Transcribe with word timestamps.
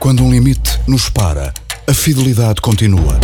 Quando 0.00 0.24
um 0.24 0.30
limite 0.32 0.80
nos 0.86 1.10
para, 1.10 1.52
a 1.86 1.92
fidelidade 1.92 2.62
continua. 2.62 3.20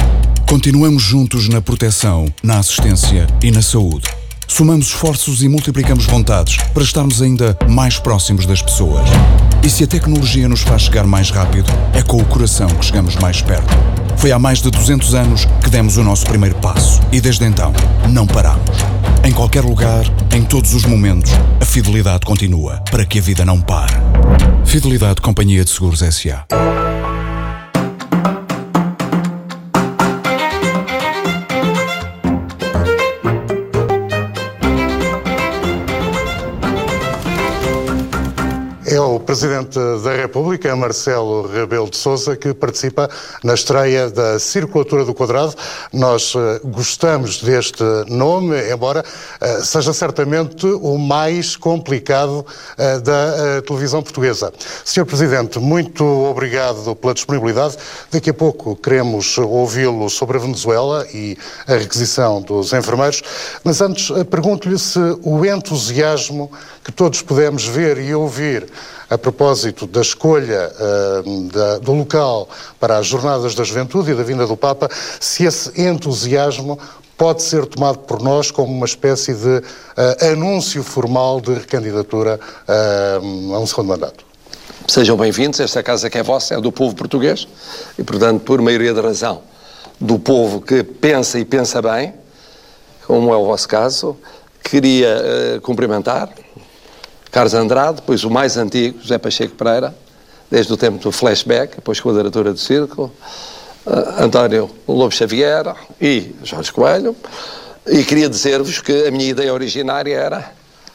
Continuamos 0.46 1.02
juntos 1.02 1.48
na 1.48 1.62
proteção, 1.62 2.26
na 2.42 2.58
assistência 2.58 3.26
e 3.42 3.50
na 3.50 3.62
saúde. 3.62 4.06
Somamos 4.46 4.88
esforços 4.88 5.42
e 5.42 5.48
multiplicamos 5.48 6.04
vontades 6.04 6.58
para 6.74 6.82
estarmos 6.82 7.22
ainda 7.22 7.56
mais 7.66 7.98
próximos 7.98 8.44
das 8.44 8.60
pessoas. 8.60 9.08
E 9.64 9.70
se 9.70 9.84
a 9.84 9.86
tecnologia 9.86 10.50
nos 10.50 10.60
faz 10.60 10.82
chegar 10.82 11.06
mais 11.06 11.30
rápido, 11.30 11.72
é 11.94 12.02
com 12.02 12.18
o 12.18 12.24
coração 12.26 12.68
que 12.68 12.84
chegamos 12.84 13.16
mais 13.16 13.40
perto. 13.40 13.74
Foi 14.18 14.30
há 14.30 14.38
mais 14.38 14.60
de 14.60 14.70
200 14.70 15.14
anos 15.14 15.46
que 15.64 15.70
demos 15.70 15.96
o 15.96 16.04
nosso 16.04 16.26
primeiro 16.26 16.56
passo 16.56 17.00
e 17.10 17.22
desde 17.22 17.46
então 17.46 17.72
não 18.10 18.26
paramos. 18.26 18.95
Em 19.26 19.32
qualquer 19.32 19.64
lugar, 19.64 20.04
em 20.32 20.44
todos 20.44 20.72
os 20.72 20.84
momentos, 20.84 21.32
a 21.60 21.64
fidelidade 21.64 22.24
continua 22.24 22.80
para 22.88 23.04
que 23.04 23.18
a 23.18 23.20
vida 23.20 23.44
não 23.44 23.60
pare. 23.60 23.92
Fidelidade 24.64 25.20
Companhia 25.20 25.64
de 25.64 25.70
Seguros 25.70 26.00
S.A. 26.00 26.46
Presidente 39.26 39.76
da 40.04 40.14
República, 40.14 40.74
Marcelo 40.76 41.48
Rebelo 41.48 41.90
de 41.90 41.96
Sousa, 41.96 42.36
que 42.36 42.54
participa 42.54 43.10
na 43.42 43.54
estreia 43.54 44.08
da 44.08 44.38
Circulatura 44.38 45.04
do 45.04 45.12
Quadrado. 45.12 45.52
Nós 45.92 46.32
uh, 46.36 46.60
gostamos 46.62 47.42
deste 47.42 47.82
nome, 48.06 48.56
embora 48.70 49.04
uh, 49.04 49.64
seja 49.64 49.92
certamente 49.92 50.64
o 50.64 50.96
mais 50.96 51.56
complicado 51.56 52.46
uh, 52.46 53.00
da 53.00 53.62
televisão 53.62 54.00
portuguesa. 54.00 54.52
Senhor 54.84 55.04
Presidente, 55.04 55.58
muito 55.58 56.04
obrigado 56.04 56.94
pela 56.94 57.12
disponibilidade. 57.12 57.76
Daqui 58.12 58.30
a 58.30 58.34
pouco 58.34 58.76
queremos 58.76 59.36
ouvi-lo 59.38 60.08
sobre 60.08 60.36
a 60.36 60.40
Venezuela 60.40 61.04
e 61.12 61.36
a 61.66 61.74
requisição 61.74 62.40
dos 62.40 62.72
enfermeiros, 62.72 63.22
mas 63.64 63.80
antes 63.80 64.08
pergunto-lhe 64.30 64.78
se 64.78 65.00
o 65.24 65.44
entusiasmo 65.44 66.48
que 66.84 66.92
todos 66.92 67.22
pudemos 67.22 67.66
ver 67.66 67.98
e 67.98 68.14
ouvir 68.14 68.68
a 69.08 69.16
propósito 69.16 69.86
da 69.86 70.00
escolha 70.00 70.72
uh, 70.74 71.42
da, 71.48 71.78
do 71.78 71.92
local 71.92 72.48
para 72.80 72.98
as 72.98 73.06
Jornadas 73.06 73.54
da 73.54 73.64
Juventude 73.64 74.10
e 74.10 74.14
da 74.14 74.22
vinda 74.22 74.46
do 74.46 74.56
Papa, 74.56 74.88
se 75.20 75.44
esse 75.44 75.80
entusiasmo 75.80 76.78
pode 77.16 77.42
ser 77.42 77.64
tomado 77.66 78.00
por 78.00 78.20
nós 78.20 78.50
como 78.50 78.72
uma 78.72 78.84
espécie 78.84 79.32
de 79.32 79.58
uh, 79.58 80.32
anúncio 80.32 80.82
formal 80.82 81.40
de 81.40 81.54
recandidatura 81.54 82.38
uh, 82.68 83.54
a 83.54 83.58
um 83.58 83.66
segundo 83.66 83.88
mandato. 83.88 84.24
Sejam 84.88 85.16
bem-vindos, 85.16 85.58
esta 85.60 85.82
casa 85.82 86.10
que 86.10 86.18
é 86.18 86.22
vossa 86.22 86.54
é 86.54 86.60
do 86.60 86.70
povo 86.70 86.94
português 86.94 87.48
e, 87.98 88.04
portanto, 88.04 88.42
por 88.42 88.60
maioria 88.60 88.92
de 88.92 89.00
razão, 89.00 89.42
do 90.00 90.18
povo 90.18 90.60
que 90.60 90.82
pensa 90.82 91.38
e 91.38 91.44
pensa 91.44 91.80
bem, 91.80 92.14
como 93.06 93.32
é 93.32 93.36
o 93.36 93.46
vosso 93.46 93.68
caso, 93.68 94.16
queria 94.62 95.60
cumprimentar 95.62 96.28
Carlos 97.36 97.52
Andrade, 97.52 97.96
depois 97.96 98.24
o 98.24 98.30
mais 98.30 98.56
antigo, 98.56 98.98
José 98.98 99.18
Pacheco 99.18 99.54
Pereira, 99.56 99.94
desde 100.50 100.72
o 100.72 100.76
tempo 100.78 100.96
do 100.96 101.12
flashback, 101.12 101.76
depois 101.76 102.00
quadratura 102.00 102.50
do 102.50 102.58
círculo, 102.58 103.12
uh, 103.84 104.24
António 104.24 104.70
Lobo 104.88 105.14
Xavier 105.14 105.66
e 106.00 106.34
Jorge 106.42 106.72
Coelho. 106.72 107.14
E 107.86 108.02
queria 108.04 108.30
dizer-vos 108.30 108.80
que 108.80 109.06
a 109.06 109.10
minha 109.10 109.28
ideia 109.28 109.52
originária 109.52 110.16
era 110.16 110.50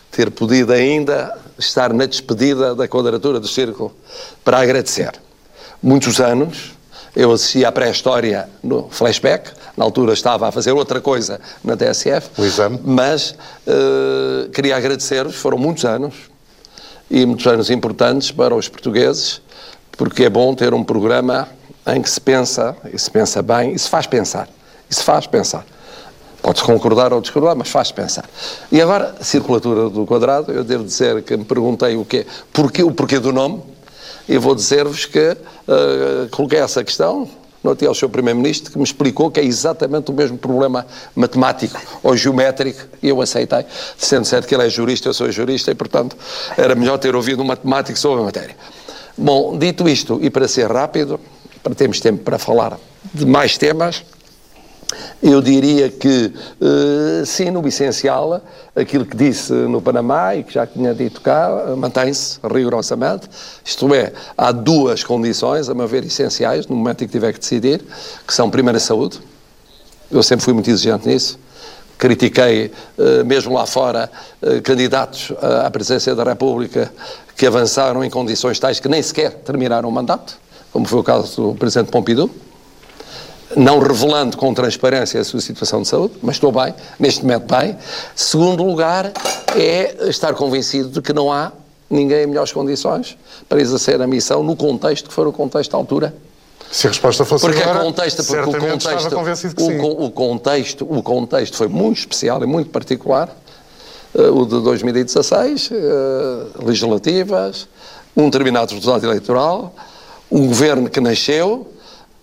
ter 0.09 0.31
podido 0.31 0.73
ainda 0.73 1.37
estar 1.59 1.93
na 1.93 2.07
despedida 2.07 2.73
da 2.73 2.87
quadratura 2.87 3.39
do 3.39 3.47
círculo 3.47 3.95
para 4.43 4.57
agradecer. 4.57 5.11
Muitos 5.79 6.19
anos 6.19 6.71
eu 7.15 7.31
assisti 7.31 7.63
à 7.63 7.71
pré-história 7.71 8.49
no 8.63 8.89
flashback, 8.89 9.51
na 9.77 9.85
altura 9.85 10.13
estava 10.13 10.47
a 10.47 10.51
fazer 10.51 10.71
outra 10.71 10.99
coisa 10.99 11.39
na 11.63 11.77
TSF, 11.77 12.31
mas 12.83 13.35
uh, 13.67 14.49
queria 14.49 14.75
agradecer-vos, 14.75 15.35
foram 15.35 15.59
muitos 15.59 15.85
anos, 15.85 16.30
e 17.11 17.25
muitos 17.25 17.45
anos 17.45 17.69
importantes 17.69 18.31
para 18.31 18.55
os 18.55 18.69
portugueses, 18.69 19.41
porque 19.97 20.23
é 20.23 20.29
bom 20.29 20.55
ter 20.55 20.73
um 20.73 20.81
programa 20.81 21.49
em 21.85 22.01
que 22.01 22.09
se 22.09 22.21
pensa, 22.21 22.73
e 22.91 22.97
se 22.97 23.11
pensa 23.11 23.41
bem, 23.41 23.73
e 23.73 23.79
se 23.79 23.89
faz 23.89 24.07
pensar. 24.07 24.47
E 24.89 24.95
se 24.95 25.03
faz 25.03 25.27
pensar. 25.27 25.65
Pode-se 26.41 26.63
concordar 26.63 27.11
ou 27.11 27.19
discordar, 27.19 27.53
mas 27.53 27.67
faz 27.67 27.91
pensar. 27.91 28.23
E 28.71 28.81
agora, 28.81 29.13
circulatura 29.19 29.89
do 29.89 30.05
quadrado, 30.05 30.53
eu 30.53 30.63
devo 30.63 30.85
dizer 30.85 31.21
que 31.23 31.35
me 31.35 31.43
perguntei 31.43 31.97
o 31.97 32.05
quê, 32.05 32.25
porquê, 32.53 32.81
o 32.81 32.91
porquê 32.91 33.19
do 33.19 33.33
nome, 33.33 33.61
e 34.29 34.37
vou 34.37 34.55
dizer-vos 34.55 35.05
que 35.05 35.31
uh, 35.31 36.29
coloquei 36.31 36.59
essa 36.59 36.81
questão, 36.81 37.27
Notei 37.63 37.87
ao 37.87 37.93
seu 37.93 38.09
Primeiro-Ministro 38.09 38.71
que 38.71 38.77
me 38.77 38.83
explicou 38.83 39.29
que 39.29 39.39
é 39.39 39.43
exatamente 39.43 40.09
o 40.09 40.13
mesmo 40.13 40.37
problema 40.37 40.85
matemático 41.15 41.79
ou 42.01 42.17
geométrico 42.17 42.81
e 43.03 43.09
eu 43.09 43.21
aceitei, 43.21 43.65
sendo 43.97 44.25
certo 44.25 44.47
que 44.47 44.55
ele 44.55 44.65
é 44.65 44.69
jurista, 44.69 45.09
eu 45.09 45.13
sou 45.13 45.31
jurista 45.31 45.69
e, 45.69 45.75
portanto, 45.75 46.17
era 46.57 46.73
melhor 46.73 46.97
ter 46.97 47.15
ouvido 47.15 47.41
um 47.41 47.45
matemático 47.45 47.97
sobre 47.99 48.21
a 48.21 48.25
matéria. 48.25 48.55
Bom, 49.17 49.57
dito 49.57 49.87
isto, 49.87 50.19
e 50.21 50.29
para 50.29 50.47
ser 50.47 50.71
rápido, 50.71 51.19
para 51.61 51.75
termos 51.75 51.99
tempo 51.99 52.23
para 52.23 52.39
falar 52.39 52.79
de 53.13 53.25
mais 53.25 53.57
temas, 53.57 54.03
eu 55.21 55.41
diria 55.41 55.89
que, 55.89 56.33
uh, 56.59 57.25
sim, 57.25 57.51
no 57.51 57.65
essencial, 57.67 58.41
aquilo 58.75 59.05
que 59.05 59.15
disse 59.15 59.53
no 59.53 59.81
Panamá 59.81 60.35
e 60.35 60.43
que 60.43 60.53
já 60.53 60.65
tinha 60.65 60.93
dito 60.93 61.21
cá, 61.21 61.49
mantém-se 61.77 62.39
rigorosamente. 62.43 63.29
Isto 63.63 63.93
é, 63.93 64.13
há 64.37 64.51
duas 64.51 65.03
condições, 65.03 65.69
a 65.69 65.73
meu 65.73 65.87
ver, 65.87 66.03
essenciais, 66.05 66.67
no 66.67 66.75
momento 66.75 67.03
em 67.03 67.07
que 67.07 67.11
tiver 67.11 67.33
que 67.33 67.39
decidir, 67.39 67.83
que 68.25 68.33
são, 68.33 68.49
primeiro, 68.49 68.77
a 68.77 68.81
saúde. 68.81 69.19
Eu 70.09 70.23
sempre 70.23 70.43
fui 70.43 70.53
muito 70.53 70.69
exigente 70.69 71.07
nisso. 71.07 71.39
Critiquei, 71.97 72.71
uh, 72.97 73.23
mesmo 73.25 73.53
lá 73.53 73.65
fora, 73.65 74.09
candidatos 74.63 75.31
à 75.63 75.69
presidência 75.69 76.15
da 76.15 76.23
República 76.23 76.91
que 77.37 77.45
avançaram 77.45 78.03
em 78.03 78.09
condições 78.09 78.59
tais 78.59 78.79
que 78.79 78.89
nem 78.89 79.01
sequer 79.01 79.31
terminaram 79.31 79.87
o 79.87 79.91
mandato, 79.91 80.37
como 80.73 80.85
foi 80.85 80.99
o 80.99 81.03
caso 81.03 81.41
do 81.41 81.55
Presidente 81.55 81.91
Pompidou 81.91 82.29
não 83.55 83.79
revelando 83.79 84.37
com 84.37 84.53
transparência 84.53 85.19
a 85.19 85.23
sua 85.23 85.41
situação 85.41 85.81
de 85.81 85.87
saúde, 85.87 86.13
mas 86.21 86.35
estou 86.35 86.51
bem, 86.51 86.73
neste 86.99 87.21
momento 87.23 87.53
bem. 87.53 87.77
Segundo 88.15 88.63
lugar, 88.63 89.11
é 89.55 90.09
estar 90.09 90.33
convencido 90.33 90.89
de 90.89 91.01
que 91.01 91.13
não 91.13 91.31
há 91.31 91.51
ninguém 91.89 92.23
em 92.23 92.27
melhores 92.27 92.51
condições 92.51 93.17
para 93.49 93.59
exercer 93.61 94.01
a 94.01 94.07
missão 94.07 94.43
no 94.43 94.55
contexto 94.55 95.09
que 95.09 95.13
for 95.13 95.27
o 95.27 95.33
contexto 95.33 95.73
à 95.73 95.77
altura. 95.77 96.13
Se 96.71 96.87
a 96.87 96.89
resposta 96.89 97.25
fosse 97.25 97.45
porque 97.45 97.61
agora, 97.61 97.83
contexto, 97.83 98.23
porque 98.23 98.39
o 98.39 98.71
contexto, 98.71 99.15
o, 99.61 100.05
o, 100.05 100.11
contexto, 100.11 100.87
o 100.89 101.03
contexto 101.03 101.57
foi 101.57 101.67
muito 101.67 101.97
especial 101.97 102.41
e 102.41 102.45
muito 102.45 102.69
particular, 102.69 103.29
uh, 104.15 104.21
o 104.21 104.45
de 104.45 104.61
2016, 104.61 105.69
uh, 105.69 106.65
legislativas, 106.65 107.67
um 108.15 108.29
determinado 108.29 108.73
resultado 108.73 109.05
eleitoral, 109.05 109.75
um 110.31 110.47
governo 110.47 110.89
que 110.89 111.01
nasceu, 111.01 111.67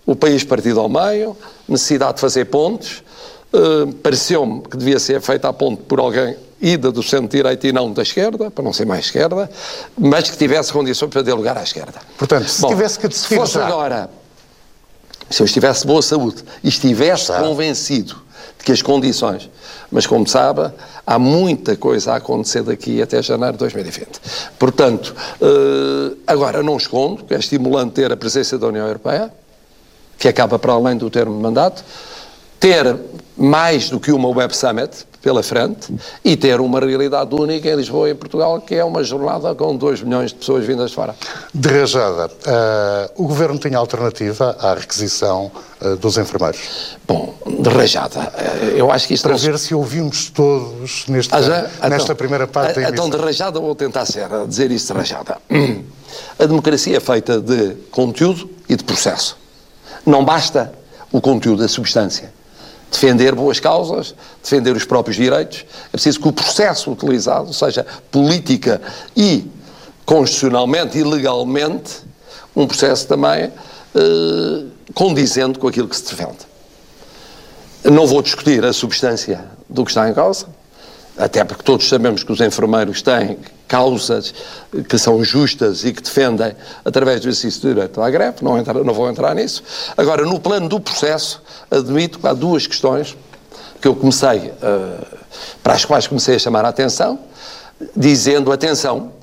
o 0.05 0.15
país 0.15 0.43
partido 0.43 0.79
ao 0.79 0.89
meio, 0.89 1.35
necessidade 1.67 2.15
de 2.15 2.21
fazer 2.21 2.45
pontes. 2.45 3.03
Uh, 3.51 3.91
Pareceu-me 3.93 4.61
que 4.61 4.77
devia 4.77 4.99
ser 4.99 5.21
feita 5.21 5.49
a 5.49 5.53
ponte 5.53 5.81
por 5.83 5.99
alguém 5.99 6.35
ida 6.61 6.91
do 6.91 7.01
centro-direita 7.01 7.67
e 7.67 7.71
não 7.71 7.91
da 7.91 8.01
esquerda, 8.01 8.51
para 8.51 8.63
não 8.63 8.73
ser 8.73 8.85
mais 8.85 9.05
esquerda, 9.05 9.49
mas 9.97 10.29
que 10.29 10.37
tivesse 10.37 10.73
condições 10.73 11.09
para 11.09 11.21
dar 11.21 11.33
lugar 11.33 11.57
à 11.57 11.63
esquerda. 11.63 11.99
Portanto, 12.17 12.47
se 12.47 12.61
Bom, 12.61 12.69
tivesse 12.69 12.99
que 12.99 13.07
decidir 13.07 13.29
Se 13.29 13.35
fosse 13.35 13.53
já... 13.53 13.65
agora, 13.65 14.09
se 15.29 15.41
eu 15.41 15.45
estivesse 15.45 15.85
boa 15.87 16.01
saúde 16.01 16.43
e 16.63 16.67
estivesse 16.67 17.25
Sabe. 17.25 17.47
convencido 17.47 18.15
de 18.57 18.65
que 18.65 18.71
as 18.71 18.81
condições, 18.81 19.49
mas 19.89 20.05
como 20.05 20.27
sabe, 20.27 20.71
há 21.07 21.17
muita 21.17 21.77
coisa 21.77 22.13
a 22.13 22.15
acontecer 22.17 22.61
daqui 22.61 23.01
até 23.01 23.21
janeiro 23.21 23.53
de 23.53 23.59
2020. 23.59 24.19
Portanto, 24.57 25.15
uh, 25.41 26.17
agora 26.27 26.61
não 26.61 26.75
escondo 26.75 27.23
que 27.23 27.33
é 27.33 27.37
estimulante 27.37 27.93
ter 27.93 28.11
a 28.11 28.17
presença 28.17 28.57
da 28.57 28.67
União 28.67 28.85
Europeia, 28.85 29.31
que 30.19 30.27
acaba 30.27 30.59
para 30.59 30.73
além 30.73 30.97
do 30.97 31.09
termo 31.09 31.35
de 31.35 31.41
mandato, 31.41 31.83
ter 32.59 32.99
mais 33.37 33.89
do 33.89 33.99
que 33.99 34.11
uma 34.11 34.27
Web 34.27 34.55
Summit 34.55 35.07
pela 35.21 35.41
frente 35.41 35.93
e 36.23 36.35
ter 36.35 36.59
uma 36.59 36.79
realidade 36.79 37.33
única 37.33 37.69
em 37.69 37.75
Lisboa 37.75 38.09
e 38.09 38.11
em 38.11 38.15
Portugal, 38.15 38.59
que 38.61 38.75
é 38.75 38.83
uma 38.83 39.03
jornada 39.03 39.53
com 39.55 39.75
2 39.75 40.01
milhões 40.01 40.31
de 40.31 40.37
pessoas 40.37 40.65
vindas 40.65 40.89
de 40.89 40.95
fora. 40.95 41.15
De 41.53 41.69
rajada, 41.69 42.27
uh, 42.27 43.23
o 43.23 43.27
Governo 43.27 43.59
tem 43.59 43.75
alternativa 43.75 44.55
à 44.59 44.73
requisição 44.73 45.51
uh, 45.81 45.95
dos 45.97 46.17
enfermeiros? 46.17 46.97
Bom, 47.07 47.33
de 47.45 47.69
rajada, 47.69 48.19
uh, 48.19 48.65
eu 48.75 48.91
acho 48.91 49.07
que 49.07 49.13
isto... 49.13 49.27
Para 49.27 49.37
ver 49.37 49.57
se 49.57 49.73
ouvimos 49.73 50.29
todos 50.29 51.05
nesta, 51.07 51.37
ah, 51.37 51.41
já, 51.41 51.61
nesta 51.61 52.03
então, 52.03 52.15
primeira 52.15 52.47
parte 52.47 52.75
da 52.75 52.81
emissão. 52.81 53.07
Então, 53.07 53.19
de 53.19 53.25
rajada, 53.25 53.59
vou 53.59 53.75
tentar 53.75 54.05
ser, 54.05 54.27
dizer 54.47 54.71
isto 54.71 54.93
de 54.93 54.99
rajada. 54.99 55.37
A 56.39 56.45
democracia 56.45 56.97
é 56.97 56.99
feita 56.99 57.39
de 57.39 57.75
conteúdo 57.91 58.49
e 58.67 58.75
de 58.75 58.83
processo. 58.83 59.37
Não 60.05 60.23
basta 60.23 60.73
o 61.11 61.19
conteúdo, 61.21 61.63
a 61.63 61.67
substância. 61.67 62.31
Defender 62.91 63.35
boas 63.35 63.59
causas, 63.59 64.15
defender 64.43 64.75
os 64.75 64.85
próprios 64.85 65.15
direitos. 65.15 65.65
É 65.87 65.91
preciso 65.91 66.19
que 66.19 66.27
o 66.27 66.33
processo 66.33 66.91
utilizado, 66.91 67.53
seja 67.53 67.85
política 68.11 68.81
e 69.15 69.45
constitucionalmente 70.05 70.97
e 70.97 71.03
legalmente, 71.03 72.01
um 72.55 72.65
processo 72.65 73.07
também 73.07 73.51
eh, 73.95 74.65
condizente 74.93 75.59
com 75.59 75.67
aquilo 75.67 75.87
que 75.87 75.95
se 75.95 76.03
defende. 76.03 76.49
Não 77.83 78.07
vou 78.07 78.21
discutir 78.21 78.65
a 78.65 78.73
substância 78.73 79.45
do 79.69 79.85
que 79.85 79.91
está 79.91 80.09
em 80.09 80.13
causa, 80.13 80.47
até 81.17 81.43
porque 81.43 81.63
todos 81.63 81.87
sabemos 81.87 82.23
que 82.23 82.31
os 82.31 82.41
enfermeiros 82.41 83.01
têm 83.01 83.37
causas 83.69 84.33
que 84.89 84.97
são 84.97 85.23
justas 85.23 85.85
e 85.85 85.93
que 85.93 86.01
defendem 86.01 86.53
através 86.83 87.21
do 87.21 87.29
exercício 87.29 87.61
do 87.61 87.67
direito 87.75 88.01
à 88.01 88.09
greve, 88.09 88.37
não, 88.41 88.57
entrar, 88.57 88.73
não 88.83 88.93
vou 88.93 89.07
entrar 89.07 89.35
nisso. 89.35 89.63
Agora, 89.95 90.25
no 90.25 90.39
plano 90.39 90.67
do 90.67 90.79
processo, 90.79 91.41
admito 91.69 92.19
que 92.19 92.27
há 92.27 92.33
duas 92.33 92.65
questões 92.65 93.15
que 93.79 93.87
eu 93.87 93.95
comecei, 93.95 94.49
uh, 94.49 95.05
para 95.63 95.73
as 95.73 95.85
quais 95.85 96.07
comecei 96.07 96.35
a 96.35 96.39
chamar 96.39 96.65
a 96.65 96.69
atenção, 96.69 97.19
dizendo, 97.95 98.51
atenção, 98.51 99.13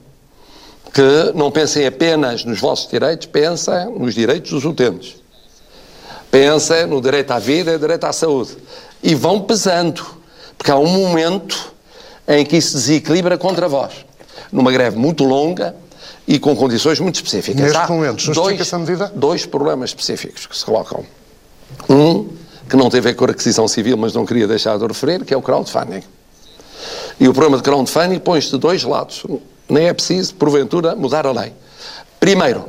que 0.95 1.33
não 1.35 1.51
pensem 1.51 1.85
apenas 1.87 2.45
nos 2.45 2.59
vossos 2.59 2.89
direitos, 2.89 3.27
pensem 3.27 3.99
nos 3.99 4.15
direitos 4.15 4.53
dos 4.53 4.65
utentes. 4.65 5.17
Pensem 6.31 6.87
no 6.87 7.03
direito 7.03 7.33
à 7.33 7.39
vida 7.39 7.75
e 7.75 7.79
direito 7.79 8.05
à 8.05 8.13
saúde. 8.13 8.57
E 9.03 9.15
vão 9.15 9.43
pesando, 9.43 10.07
porque 10.57 10.71
há 10.71 10.77
um 10.77 10.87
momento 10.87 11.75
em 12.27 12.47
que 12.47 12.57
isso 12.57 12.75
desequilibra 12.75 13.37
contra 13.37 13.69
vós. 13.69 14.06
Numa 14.53 14.73
greve 14.73 14.97
muito 14.97 15.25
longa 15.25 15.75
e 16.27 16.39
com 16.39 16.55
condições 16.57 17.01
muito 17.01 17.17
específicas. 17.17 17.61
Neste 17.61 17.77
há 17.77 17.89
momento, 17.89 18.21
justifica-se 18.21 18.75
a 18.75 18.79
medida? 18.79 19.13
Dois 19.15 19.47
problemas 19.47 19.91
específicos 19.91 20.47
que 20.47 20.57
se 20.57 20.65
colocam. 20.65 21.05
Um, 21.89 22.29
que 22.69 22.77
não 22.77 22.91
tem 22.91 22.99
a 22.99 23.03
ver 23.03 23.15
com 23.15 23.25
a 23.25 23.29
requisição 23.29 23.69
civil, 23.69 23.97
mas 23.97 24.13
não 24.13 24.27
queria 24.27 24.47
deixar 24.47 24.79
de 24.79 24.87
referir, 24.87 25.25
que 25.25 25.33
é 25.33 25.37
o 25.37 25.43
crowdfunding. 25.43 26.03
E 27.19 27.29
o 27.29 27.33
problema 27.33 27.57
de 27.57 27.63
crowdfunding 27.63 28.19
põe-se 28.19 28.51
de 28.51 28.59
dois 28.59 28.83
lados. 28.83 29.25
Nem 29.69 29.87
é 29.87 29.93
preciso, 29.93 30.35
porventura, 30.35 30.95
mudar 30.95 31.27
a 31.27 31.33
lei. 31.33 31.53
Primeiro, 32.21 32.65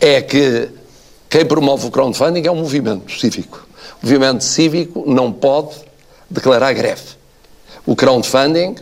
é 0.00 0.22
que 0.22 0.68
quem 1.28 1.44
promove 1.44 1.86
o 1.86 1.90
crowdfunding 1.90 2.46
é 2.46 2.50
um 2.50 2.56
movimento 2.56 3.12
cívico. 3.18 3.66
O 4.02 4.06
movimento 4.06 4.42
cívico 4.44 5.04
não 5.06 5.32
pode 5.32 5.74
declarar 6.30 6.72
greve. 6.72 7.18
O 7.84 7.96
crowdfunding 7.96 8.76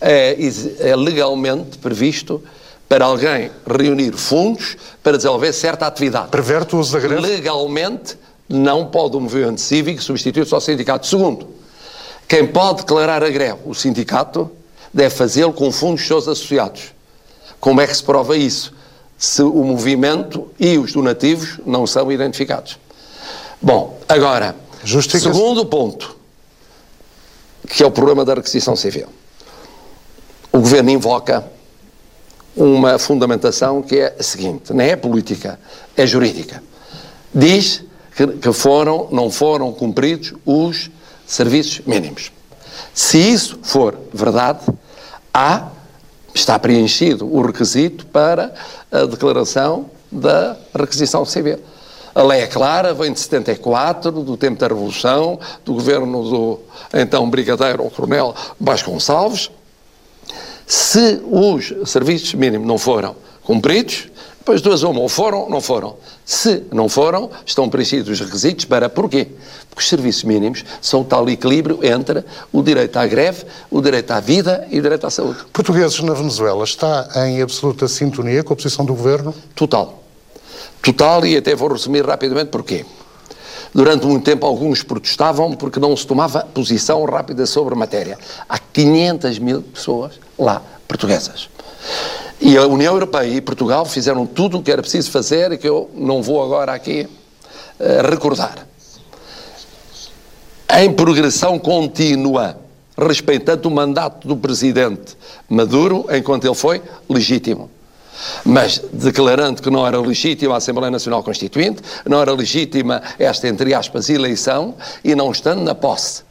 é, 0.00 0.36
é 0.80 0.96
legalmente 0.96 1.78
previsto 1.78 2.42
para 2.88 3.04
alguém 3.04 3.50
reunir 3.66 4.12
fundos 4.12 4.76
para 5.02 5.16
desenvolver 5.16 5.52
certa 5.52 5.86
atividade. 5.86 6.28
Preverte 6.28 6.74
o 6.74 6.80
uso 6.80 6.92
da 6.92 6.98
greve? 6.98 7.20
Legalmente, 7.20 8.16
não 8.48 8.86
pode 8.86 9.16
o 9.16 9.20
movimento 9.20 9.60
cívico 9.60 10.02
substituir-se 10.02 10.52
ao 10.52 10.60
sindicato. 10.60 11.06
Segundo, 11.06 11.48
quem 12.26 12.46
pode 12.46 12.78
declarar 12.78 13.22
a 13.22 13.30
greve, 13.30 13.60
o 13.64 13.74
sindicato, 13.74 14.50
deve 14.92 15.14
fazê-lo 15.14 15.52
com 15.52 15.70
fundos 15.70 16.04
seus 16.04 16.26
associados. 16.26 16.92
Como 17.60 17.80
é 17.80 17.86
que 17.86 17.96
se 17.96 18.02
prova 18.02 18.36
isso? 18.36 18.72
Se 19.16 19.42
o 19.42 19.62
movimento 19.62 20.48
e 20.58 20.78
os 20.78 20.92
donativos 20.92 21.60
não 21.64 21.86
são 21.86 22.10
identificados. 22.10 22.78
Bom, 23.62 24.00
agora, 24.08 24.56
segundo 24.84 25.64
ponto, 25.66 26.16
que 27.68 27.82
é 27.82 27.86
o 27.86 27.90
problema 27.90 28.24
da 28.24 28.34
requisição 28.34 28.74
civil. 28.74 29.06
O 30.52 30.58
governo 30.58 30.90
invoca 30.90 31.44
uma 32.56 32.98
fundamentação 32.98 33.82
que 33.82 33.98
é 33.98 34.16
a 34.18 34.22
seguinte: 34.22 34.72
não 34.72 34.84
é 34.84 34.96
política, 34.96 35.58
é 35.96 36.06
jurídica. 36.06 36.62
Diz 37.34 37.84
que, 38.42 38.52
foram, 38.52 39.08
não 39.10 39.30
foram 39.30 39.72
cumpridos 39.72 40.34
os 40.44 40.90
serviços 41.26 41.80
mínimos. 41.86 42.32
Se 42.92 43.18
isso 43.18 43.58
for 43.62 43.96
verdade, 44.12 44.60
há, 45.32 45.68
está 46.34 46.58
preenchido 46.58 47.32
o 47.32 47.40
requisito 47.42 48.04
para 48.06 48.52
a 48.90 49.04
declaração 49.04 49.86
da 50.10 50.56
requisição 50.74 51.24
civil. 51.24 51.60
A 52.12 52.22
lei 52.24 52.40
é 52.40 52.46
clara, 52.48 52.92
vem 52.92 53.12
de 53.12 53.20
74, 53.20 54.10
do 54.10 54.36
tempo 54.36 54.58
da 54.58 54.66
Revolução, 54.66 55.38
do 55.64 55.74
governo 55.74 56.28
do 56.28 56.60
então 56.92 57.30
Brigadeiro 57.30 57.84
ou 57.84 57.90
Coronel 57.90 58.34
Vasconcelos. 58.58 59.50
Se 60.70 61.20
os 61.28 61.72
serviços 61.90 62.32
mínimos 62.34 62.64
não 62.64 62.78
foram 62.78 63.16
cumpridos, 63.42 64.08
Pois 64.42 64.62
duas 64.62 64.82
uma, 64.82 65.00
ou 65.00 65.08
foram 65.08 65.42
ou 65.42 65.50
não 65.50 65.60
foram. 65.60 65.96
Se 66.24 66.64
não 66.72 66.88
foram, 66.88 67.30
estão 67.44 67.68
preenchidos 67.68 68.08
os 68.08 68.20
requisitos 68.20 68.64
para 68.64 68.88
porquê? 68.88 69.28
Porque 69.68 69.82
os 69.82 69.88
serviços 69.88 70.24
mínimos 70.24 70.64
são 70.80 71.02
o 71.02 71.04
tal 71.04 71.28
equilíbrio 71.28 71.78
entre 71.84 72.24
o 72.50 72.62
direito 72.62 72.96
à 72.96 73.06
greve, 73.06 73.44
o 73.70 73.82
direito 73.82 74.10
à 74.10 74.18
vida 74.18 74.66
e 74.70 74.78
o 74.78 74.82
direito 74.82 75.06
à 75.06 75.10
saúde. 75.10 75.40
Portugueses 75.52 76.00
na 76.00 76.14
Venezuela 76.14 76.64
está 76.64 77.08
em 77.28 77.42
absoluta 77.42 77.86
sintonia 77.86 78.42
com 78.42 78.54
a 78.54 78.56
posição 78.56 78.84
do 78.84 78.94
governo? 78.94 79.34
Total. 79.54 80.02
Total, 80.82 81.26
e 81.26 81.36
até 81.36 81.54
vou 81.54 81.68
resumir 81.68 82.04
rapidamente 82.04 82.48
porquê. 82.48 82.86
Durante 83.72 84.06
muito 84.06 84.24
tempo, 84.24 84.46
alguns 84.46 84.82
protestavam 84.82 85.52
porque 85.52 85.78
não 85.78 85.96
se 85.96 86.06
tomava 86.06 86.40
posição 86.40 87.04
rápida 87.04 87.46
sobre 87.46 87.74
a 87.74 87.76
matéria. 87.76 88.18
Há 88.48 88.58
500 88.58 89.38
mil 89.38 89.62
pessoas 89.62 90.18
lá, 90.38 90.60
portuguesas. 90.88 91.48
E 92.40 92.56
a 92.56 92.66
União 92.66 92.94
Europeia 92.94 93.28
e 93.28 93.40
Portugal 93.40 93.84
fizeram 93.84 94.26
tudo 94.26 94.58
o 94.58 94.62
que 94.62 94.72
era 94.72 94.82
preciso 94.82 95.10
fazer 95.10 95.52
e 95.52 95.58
que 95.58 95.68
eu 95.68 95.90
não 95.94 96.22
vou 96.22 96.42
agora 96.42 96.72
aqui 96.72 97.06
uh, 97.78 98.10
recordar. 98.10 98.66
Em 100.78 100.92
progressão 100.92 101.58
contínua, 101.58 102.56
respeitando 102.96 103.68
o 103.68 103.70
mandato 103.70 104.26
do 104.26 104.36
presidente 104.36 105.16
Maduro 105.48 106.06
enquanto 106.10 106.46
ele 106.46 106.54
foi 106.54 106.82
legítimo. 107.08 107.70
Mas 108.44 108.82
declarando 108.92 109.62
que 109.62 109.70
não 109.70 109.86
era 109.86 110.00
legítima 110.00 110.54
a 110.54 110.58
Assembleia 110.58 110.90
Nacional 110.90 111.22
Constituinte, 111.22 111.82
não 112.06 112.20
era 112.20 112.32
legítima 112.32 113.02
esta, 113.18 113.48
entre 113.48 113.74
aspas, 113.74 114.08
eleição 114.08 114.74
e 115.04 115.14
não 115.14 115.30
estando 115.30 115.62
na 115.62 115.74
posse. 115.74 116.22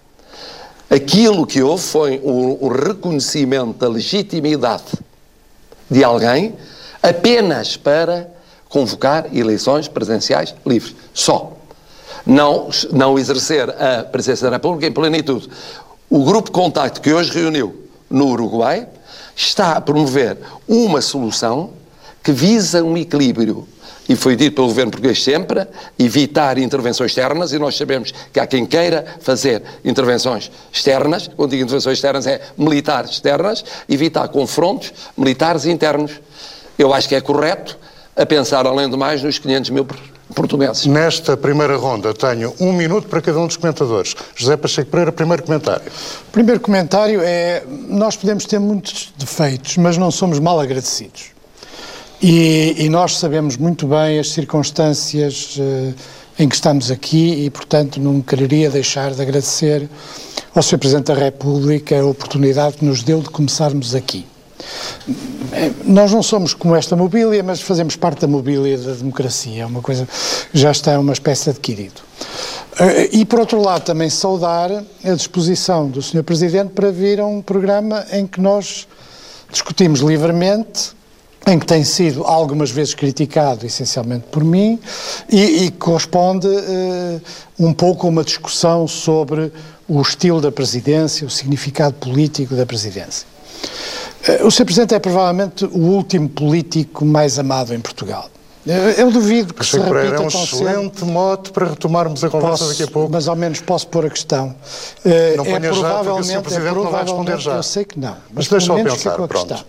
Aquilo 0.89 1.45
que 1.45 1.61
houve 1.61 1.83
foi 1.83 2.19
o, 2.23 2.65
o 2.65 2.67
reconhecimento 2.67 3.77
da 3.77 3.87
legitimidade 3.87 4.93
de 5.89 6.03
alguém 6.03 6.55
apenas 7.01 7.77
para 7.77 8.29
convocar 8.67 9.25
eleições 9.35 9.87
presenciais 9.87 10.53
livres. 10.65 10.95
Só. 11.13 11.53
Não, 12.25 12.69
não 12.91 13.17
exercer 13.17 13.69
a 13.69 14.03
presidência 14.03 14.49
da 14.49 14.57
República 14.57 14.85
em 14.85 14.91
plenitude. 14.91 15.49
O 16.09 16.23
grupo 16.23 16.49
de 16.49 16.51
contacto 16.51 17.01
que 17.01 17.13
hoje 17.13 17.31
reuniu 17.31 17.87
no 18.09 18.27
Uruguai 18.27 18.87
está 19.35 19.73
a 19.73 19.81
promover 19.81 20.37
uma 20.67 21.01
solução 21.01 21.71
que 22.29 22.33
visa 22.33 22.83
um 22.83 22.95
equilíbrio 22.95 23.67
e 24.07 24.15
foi 24.15 24.35
dito 24.35 24.55
pelo 24.55 24.67
governo 24.67 24.91
português 24.91 25.23
sempre, 25.23 25.67
evitar 25.97 26.59
intervenções 26.59 27.09
externas, 27.09 27.53
e 27.53 27.57
nós 27.57 27.75
sabemos 27.75 28.13
que 28.31 28.39
há 28.39 28.45
quem 28.45 28.67
queira 28.67 29.03
fazer 29.19 29.63
intervenções 29.83 30.51
externas, 30.71 31.27
quando 31.35 31.51
digo 31.51 31.63
intervenções 31.63 31.97
externas 31.97 32.27
é 32.27 32.39
militares 32.55 33.11
externas, 33.11 33.65
evitar 33.87 34.27
confrontos 34.27 34.93
militares 35.17 35.65
internos. 35.65 36.11
Eu 36.77 36.93
acho 36.93 37.09
que 37.09 37.15
é 37.15 37.21
correto 37.21 37.77
a 38.15 38.25
pensar, 38.27 38.67
além 38.67 38.87
do 38.87 38.97
mais, 38.97 39.23
nos 39.23 39.39
500 39.39 39.71
mil 39.71 39.87
portugueses. 40.35 40.85
Nesta 40.85 41.35
primeira 41.35 41.77
ronda 41.77 42.13
tenho 42.13 42.53
um 42.59 42.73
minuto 42.73 43.07
para 43.07 43.21
cada 43.21 43.39
um 43.39 43.47
dos 43.47 43.57
comentadores. 43.57 44.15
José 44.35 44.55
Pacheco 44.55 44.91
Pereira, 44.91 45.11
primeiro 45.11 45.41
comentário. 45.41 45.91
O 46.27 46.31
primeiro 46.31 46.59
comentário 46.59 47.21
é, 47.23 47.63
nós 47.87 48.15
podemos 48.15 48.45
ter 48.45 48.59
muitos 48.59 49.13
defeitos, 49.17 49.77
mas 49.77 49.97
não 49.97 50.11
somos 50.11 50.37
mal 50.39 50.59
agradecidos. 50.59 51.38
E, 52.21 52.75
e, 52.77 52.89
nós 52.89 53.17
sabemos 53.17 53.55
muito 53.55 53.87
bem 53.87 54.19
as 54.19 54.31
circunstâncias 54.31 55.55
uh, 55.57 55.93
em 56.37 56.49
que 56.49 56.55
estamos 56.55 56.91
aqui 56.91 57.45
e, 57.45 57.49
portanto, 57.49 57.97
não 57.97 58.21
quereria 58.21 58.69
deixar 58.69 59.11
de 59.11 59.21
agradecer 59.21 59.89
ao 60.53 60.61
Sr. 60.61 60.79
Presidente 60.79 61.05
da 61.05 61.13
República 61.13 61.97
a 61.97 62.05
oportunidade 62.05 62.75
que 62.77 62.83
nos 62.83 63.03
deu 63.03 63.21
de 63.21 63.29
começarmos 63.29 63.95
aqui. 63.95 64.25
Eh, 65.53 65.71
nós 65.85 66.11
não 66.11 66.21
somos 66.21 66.53
como 66.53 66.75
esta 66.75 66.93
mobília, 66.93 67.41
mas 67.41 67.61
fazemos 67.61 67.95
parte 67.95 68.21
da 68.21 68.27
mobília 68.27 68.77
da 68.77 68.93
democracia, 68.93 69.63
é 69.63 69.65
uma 69.65 69.81
coisa 69.81 70.07
já 70.53 70.71
está 70.71 70.99
uma 70.99 71.13
espécie 71.13 71.49
adquirido. 71.49 72.01
Eh, 72.79 73.09
e, 73.13 73.25
por 73.25 73.39
outro 73.39 73.61
lado, 73.61 73.83
também 73.83 74.09
saudar 74.09 74.69
a 74.71 75.13
disposição 75.13 75.87
do 75.87 76.01
Sr. 76.01 76.23
Presidente 76.23 76.71
para 76.73 76.91
vir 76.91 77.21
a 77.21 77.25
um 77.25 77.41
programa 77.41 78.05
em 78.11 78.27
que 78.27 78.41
nós 78.41 78.87
discutimos 79.51 80.01
livremente 80.01 80.98
em 81.47 81.57
que 81.57 81.65
tem 81.65 81.83
sido 81.83 82.23
algumas 82.23 82.69
vezes 82.69 82.93
criticado, 82.93 83.65
essencialmente 83.65 84.25
por 84.31 84.43
mim, 84.43 84.79
e, 85.29 85.65
e 85.65 85.71
corresponde 85.71 86.47
uh, 86.47 87.21
um 87.57 87.73
pouco 87.73 88.05
a 88.05 88.09
uma 88.09 88.23
discussão 88.23 88.87
sobre 88.87 89.51
o 89.87 90.01
estilo 90.01 90.41
da 90.41 90.51
presidência, 90.51 91.25
o 91.25 91.29
significado 91.29 91.95
político 91.95 92.55
da 92.55 92.65
presidência. 92.65 93.25
Uh, 94.27 94.45
o 94.45 94.51
Sr. 94.51 94.65
Presidente 94.65 94.93
é 94.93 94.99
provavelmente 94.99 95.65
o 95.65 95.79
último 95.79 96.29
político 96.29 97.05
mais 97.05 97.39
amado 97.39 97.73
em 97.73 97.79
Portugal. 97.79 98.29
Eu 98.65 99.09
duvido 99.09 99.53
que 99.53 99.61
Achei 99.61 99.79
se 99.79 99.85
repita 99.85 100.15
é 100.15 100.19
um 100.19 100.27
excelente 100.27 100.99
cedo. 100.99 101.11
mote 101.11 101.51
para 101.51 101.69
retomarmos 101.69 102.23
a 102.23 102.29
conversa 102.29 102.65
posso, 102.65 102.69
daqui 102.69 102.83
a 102.83 102.87
pouco. 102.87 103.11
Mas 103.11 103.27
ao 103.27 103.35
menos 103.35 103.61
posso 103.61 103.87
pôr 103.87 104.05
a 104.05 104.09
questão. 104.09 104.53
Não 105.37 105.45
é 105.45 105.59
provavelmente, 105.59 105.81
já, 105.81 106.03
porque 106.03 106.19
o 106.19 106.23
Sr. 106.23 106.41
Presidente 106.41 106.67
é 106.67 106.73
não 106.73 106.91
vai 106.91 107.03
responder 107.03 107.37
já. 107.39 107.55
Eu 107.55 107.63
sei 107.63 107.85
que 107.85 107.99
não. 107.99 108.09
Mas, 108.09 108.19
mas 108.33 108.47
deixa 108.49 108.73
eu 108.73 108.83
pensar, 108.83 109.15
pronto. 109.15 109.29
Questão. 109.29 109.59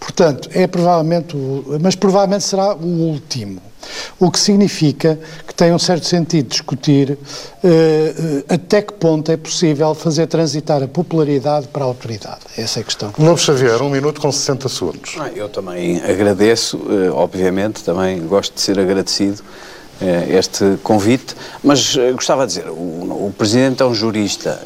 Portanto, 0.00 0.50
é 0.52 0.66
provavelmente, 0.66 1.36
mas 1.80 1.94
provavelmente 1.94 2.44
será 2.44 2.74
o 2.74 2.86
último. 2.86 3.60
O 4.18 4.30
que 4.30 4.38
significa 4.38 5.18
que 5.46 5.54
tem 5.54 5.72
um 5.72 5.78
certo 5.78 6.06
sentido 6.06 6.48
discutir 6.48 7.12
uh, 7.12 8.44
até 8.48 8.82
que 8.82 8.92
ponto 8.92 9.30
é 9.30 9.36
possível 9.36 9.94
fazer 9.94 10.26
transitar 10.26 10.82
a 10.82 10.88
popularidade 10.88 11.68
para 11.68 11.84
a 11.84 11.86
autoridade. 11.86 12.40
Essa 12.56 12.80
é 12.80 12.82
a 12.82 12.84
questão. 12.84 13.12
Lobo 13.18 13.38
Xavier, 13.38 13.80
um 13.82 13.90
minuto 13.90 14.20
com 14.20 14.30
60 14.30 14.68
segundos. 14.68 15.16
Eu 15.34 15.48
também 15.48 16.02
agradeço, 16.02 16.76
uh, 16.76 17.14
obviamente, 17.14 17.82
também 17.84 18.20
gosto 18.26 18.54
de 18.54 18.60
ser 18.60 18.78
agradecido 18.78 19.42
uh, 20.00 20.36
este 20.36 20.78
convite, 20.82 21.34
mas 21.62 21.96
gostava 22.14 22.46
de 22.46 22.54
dizer, 22.54 22.68
o, 22.70 22.74
o 23.26 23.34
Presidente 23.36 23.82
é 23.82 23.86
um 23.86 23.94
jurista. 23.94 24.60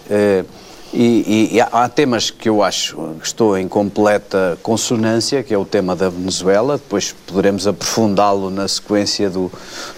E, 0.93 1.49
e, 1.53 1.57
e, 1.57 1.61
há 1.61 1.89
temas 1.89 2.31
que 2.31 2.49
eu 2.49 2.63
acho 2.63 2.97
que 3.19 3.27
estou 3.27 3.57
em 3.57 3.67
completa 3.67 4.59
consonância, 4.63 5.43
que 5.43 5.55
é 5.55 5.57
o 5.57 5.65
tema 5.65 5.97
da 5.97 6.11
Venezuela, 6.11 6.77
depois 6.77 7.15
poderemos 7.27 7.67
aprofundá-lo 7.67 8.51
na 8.51 8.69
sequência 8.69 9.31
do, 9.31 9.51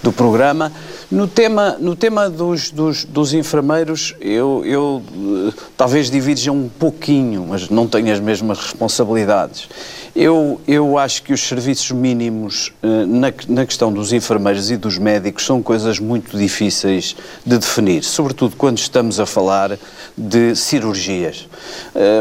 do 0.03 0.13
programa. 0.13 0.71
No 1.11 1.29
tema, 1.29 1.77
no 1.79 1.95
tema 1.95 2.31
dos, 2.31 2.71
dos, 2.71 3.05
dos 3.05 3.35
enfermeiros, 3.35 4.15
eu, 4.21 4.63
eu 4.65 5.03
talvez 5.77 6.11
divirja 6.11 6.51
um 6.51 6.69
pouquinho, 6.69 7.47
mas 7.49 7.69
não 7.69 7.87
tenho 7.87 8.13
as 8.13 8.21
mesmas 8.21 8.59
responsabilidades. 8.59 9.69
Eu, 10.17 10.61
eu 10.69 10.97
acho 10.97 11.25
que 11.25 11.33
os 11.33 11.41
serviços 11.41 11.91
mínimos 11.91 12.73
na, 13.09 13.33
na 13.49 13.67
questão 13.67 13.93
dos 13.93 14.13
enfermeiros 14.13 14.71
e 14.71 14.77
dos 14.77 14.97
médicos 14.97 15.45
são 15.45 15.61
coisas 15.61 15.99
muito 15.99 16.39
difíceis 16.39 17.17
de 17.45 17.59
definir, 17.59 18.05
sobretudo 18.05 18.55
quando 18.55 18.79
estamos 18.79 19.19
a 19.19 19.27
falar 19.27 19.77
de 20.17 20.55
cirurgias. 20.55 21.49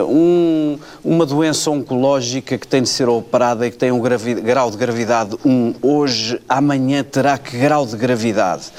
Um, 0.10 0.80
uma 1.04 1.24
doença 1.24 1.70
oncológica 1.70 2.58
que 2.58 2.68
tem 2.68 2.82
de 2.82 2.90
ser 2.90 3.08
operada 3.08 3.68
e 3.68 3.72
que 3.72 3.78
tem 3.78 3.92
um 3.92 4.00
grau 4.00 4.72
de 4.72 4.78
gravidade 4.78 5.38
1, 5.46 5.76
hoje, 5.80 6.42
amanhã 6.50 7.04
terá 7.04 7.38
que 7.38 7.58
grau 7.58 7.86
de 7.86 7.96
gravidade? 7.96 8.73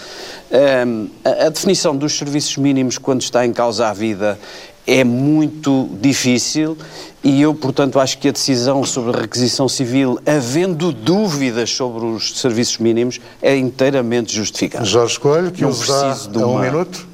Um, 0.87 1.09
a, 1.25 1.47
a 1.47 1.49
definição 1.49 1.97
dos 1.97 2.13
serviços 2.17 2.57
mínimos 2.57 2.99
quando 2.99 3.23
está 3.23 3.45
em 3.45 3.53
causa 3.53 3.89
a 3.89 3.93
vida 3.93 4.39
é 4.87 5.03
muito 5.03 5.89
difícil 6.01 6.77
e 7.23 7.41
eu, 7.41 7.55
portanto, 7.55 7.99
acho 7.99 8.19
que 8.19 8.29
a 8.29 8.33
decisão 8.33 8.85
sobre 8.85 9.17
a 9.17 9.21
requisição 9.23 9.67
civil, 9.67 10.19
havendo 10.27 10.93
dúvidas 10.93 11.71
sobre 11.71 12.05
os 12.05 12.39
serviços 12.39 12.77
mínimos, 12.77 13.19
é 13.41 13.57
inteiramente 13.57 14.35
justificada. 14.35 14.85
Jorge 14.85 15.19
Coelho, 15.19 15.51
que 15.51 15.63
nos 15.63 15.87
dá 15.87 16.13
de 16.13 16.37
uma... 16.37 16.47
um 16.47 16.61
minuto. 16.61 17.14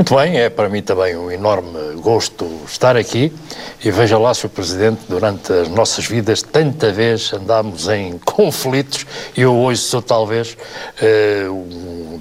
Muito 0.00 0.16
bem, 0.16 0.38
é 0.38 0.48
para 0.48 0.66
mim 0.66 0.80
também 0.80 1.14
um 1.14 1.30
enorme 1.30 1.78
gosto 1.96 2.50
estar 2.66 2.96
aqui 2.96 3.30
e 3.84 3.90
veja 3.90 4.16
lá, 4.16 4.32
Sr. 4.32 4.48
Presidente, 4.48 5.02
durante 5.06 5.52
as 5.52 5.68
nossas 5.68 6.06
vidas 6.06 6.40
tanta 6.40 6.90
vez 6.90 7.30
andámos 7.34 7.86
em 7.86 8.16
conflitos 8.16 9.04
e 9.36 9.42
eu 9.42 9.54
hoje 9.54 9.82
sou 9.82 10.00
talvez, 10.00 10.56
eh, 11.02 11.44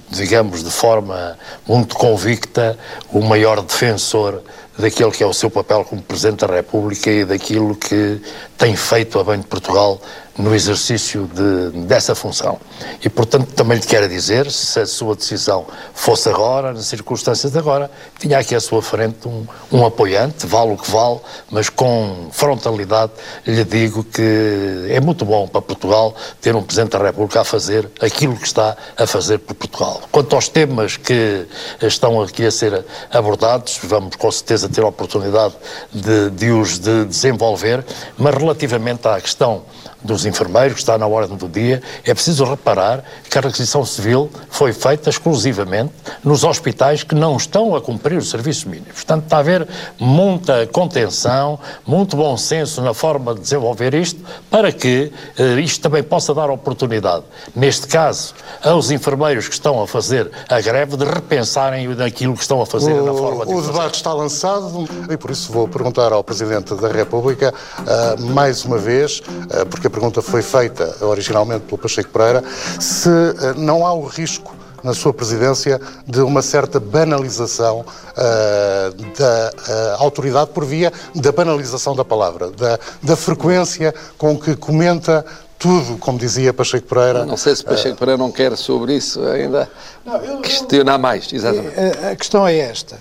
digamos 0.09 0.61
de 0.61 0.69
forma 0.69 1.39
muito 1.65 1.95
convicta, 1.95 2.77
o 3.13 3.21
maior 3.21 3.61
defensor 3.61 4.43
daquele 4.79 5.11
que 5.11 5.21
é 5.21 5.27
o 5.27 5.33
seu 5.33 5.49
papel 5.49 5.83
como 5.83 6.01
Presidente 6.01 6.47
da 6.47 6.53
República 6.53 7.11
e 7.11 7.25
daquilo 7.25 7.75
que 7.75 8.21
tem 8.57 8.75
feito 8.75 9.19
a 9.19 9.23
bem 9.23 9.39
de 9.39 9.47
Portugal 9.47 9.99
no 10.39 10.55
exercício 10.55 11.29
de, 11.33 11.81
dessa 11.85 12.15
função. 12.15 12.57
E, 13.03 13.09
portanto, 13.09 13.51
também 13.53 13.77
lhe 13.77 13.85
quero 13.85 14.07
dizer, 14.07 14.49
se 14.49 14.79
a 14.79 14.85
sua 14.85 15.13
decisão 15.13 15.67
fosse 15.93 16.29
agora, 16.29 16.71
nas 16.71 16.85
circunstâncias 16.85 17.51
de 17.51 17.59
agora, 17.59 17.91
tinha 18.17 18.37
aqui 18.39 18.55
à 18.55 18.59
sua 18.61 18.81
frente 18.81 19.27
um, 19.27 19.45
um 19.69 19.85
apoiante, 19.85 20.47
vale 20.47 20.71
o 20.71 20.77
que 20.77 20.89
vale, 20.89 21.19
mas 21.51 21.67
com 21.69 22.29
frontalidade 22.31 23.11
lhe 23.45 23.65
digo 23.65 24.01
que 24.01 24.87
é 24.89 25.01
muito 25.01 25.25
bom 25.25 25.45
para 25.45 25.61
Portugal 25.61 26.15
ter 26.39 26.55
um 26.55 26.63
Presidente 26.63 26.91
da 26.91 27.03
República 27.03 27.41
a 27.41 27.43
fazer 27.43 27.89
aquilo 27.99 28.37
que 28.37 28.47
está 28.47 28.77
a 28.97 29.05
fazer 29.05 29.39
por 29.39 29.55
Portugal. 29.55 30.01
Quanto 30.09 30.35
aos 30.35 30.47
temas 30.47 30.95
que 30.95 31.45
estão 31.81 32.21
aqui 32.21 32.45
a 32.45 32.51
ser 32.51 32.85
abordados, 33.11 33.77
vamos 33.83 34.15
com 34.15 34.31
certeza 34.31 34.68
ter 34.69 34.83
a 34.83 34.87
oportunidade 34.87 35.55
de, 35.91 36.29
de 36.29 36.51
os 36.51 36.79
de 36.79 37.05
desenvolver, 37.05 37.83
mas 38.17 38.35
relativamente 38.35 39.07
à 39.07 39.19
questão 39.19 39.63
dos 40.01 40.25
enfermeiros, 40.25 40.73
que 40.73 40.79
está 40.79 40.97
na 40.97 41.07
ordem 41.07 41.35
do 41.37 41.47
dia, 41.47 41.81
é 42.03 42.13
preciso 42.13 42.43
reparar 42.45 43.03
que 43.29 43.37
a 43.37 43.41
requisição 43.41 43.85
civil 43.85 44.29
foi 44.49 44.71
feita 44.73 45.09
exclusivamente 45.09 45.93
nos 46.23 46.43
hospitais 46.43 47.03
que 47.03 47.15
não 47.15 47.35
estão 47.37 47.75
a 47.75 47.81
cumprir 47.81 48.17
os 48.17 48.29
serviços 48.29 48.63
mínimos. 48.65 48.93
Portanto, 48.93 49.23
está 49.23 49.37
a 49.37 49.39
haver 49.39 49.67
muita 49.99 50.67
contenção, 50.67 51.59
muito 51.85 52.15
bom 52.15 52.35
senso 52.37 52.81
na 52.81 52.93
forma 52.93 53.33
de 53.35 53.41
desenvolver 53.41 53.93
isto, 53.93 54.19
para 54.49 54.71
que 54.71 55.11
eh, 55.37 55.59
isto 55.59 55.81
também 55.81 56.01
possa 56.01 56.33
dar 56.33 56.49
oportunidade, 56.49 57.23
neste 57.55 57.87
caso, 57.87 58.33
aos 58.63 58.91
enfermeiros 58.91 59.47
que 59.47 59.53
estão 59.53 59.81
a 59.81 59.87
fazer 59.87 60.31
a 60.47 60.61
greve, 60.61 60.95
de 60.97 61.05
repensarem 61.05 61.87
naquilo 61.89 62.35
que 62.35 62.41
estão 62.41 62.61
a 62.61 62.65
fazer 62.65 62.93
o, 62.93 63.05
na 63.05 63.13
forma 63.13 63.45
de 63.45 63.51
O 63.51 63.57
fazer. 63.57 63.71
debate 63.71 63.95
está 63.95 64.13
lançado 64.13 64.87
e 65.09 65.17
por 65.17 65.31
isso 65.31 65.51
vou 65.51 65.67
perguntar 65.67 66.11
ao 66.11 66.23
Presidente 66.23 66.73
da 66.75 66.87
República, 66.89 67.53
uh, 67.79 68.21
mais 68.27 68.63
uma 68.63 68.77
vez, 68.77 69.19
uh, 69.19 69.65
porque 69.69 69.88
a 69.89 69.91
pergunta 69.91 70.21
foi 70.21 70.41
feita 70.41 70.95
originalmente 71.01 71.65
pelo 71.65 71.77
Pacheco 71.77 72.09
Pereira, 72.09 72.43
se 72.79 73.09
uh, 73.09 73.57
não 73.57 73.85
há 73.85 73.91
o 73.91 74.05
risco 74.05 74.55
na 74.83 74.93
sua 74.93 75.13
presidência 75.13 75.81
de 76.07 76.21
uma 76.21 76.41
certa 76.41 76.79
banalização 76.79 77.81
uh, 77.81 79.17
da 79.17 79.51
uh, 79.97 80.03
autoridade 80.03 80.51
por 80.51 80.63
via 80.63 80.93
da 81.15 81.31
banalização 81.31 81.95
da 81.95 82.05
palavra, 82.05 82.51
da, 82.51 82.79
da 83.01 83.15
frequência 83.15 83.93
com 84.17 84.37
que 84.39 84.55
comenta 84.55 85.25
tudo, 85.57 85.97
como 85.97 86.17
dizia 86.17 86.53
Pacheco 86.53 86.87
Pereira. 86.87 87.25
Não 87.25 87.35
sei 87.35 87.55
se 87.55 87.65
Pacheco 87.65 87.97
Pereira 87.97 88.17
não 88.17 88.31
quer 88.31 88.55
sobre 88.55 88.95
isso 88.95 89.21
ainda 89.25 89.69
não, 90.05 90.15
eu, 90.17 90.37
questionar 90.39 90.97
mais, 90.97 91.33
exatamente. 91.33 91.75
A, 91.77 92.11
a 92.11 92.15
questão 92.15 92.47
é 92.47 92.57
esta. 92.57 92.97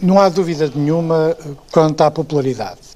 Não 0.00 0.18
há 0.18 0.28
dúvida 0.28 0.70
nenhuma 0.74 1.36
quanto 1.70 2.00
à 2.02 2.10
popularidade. 2.10 2.87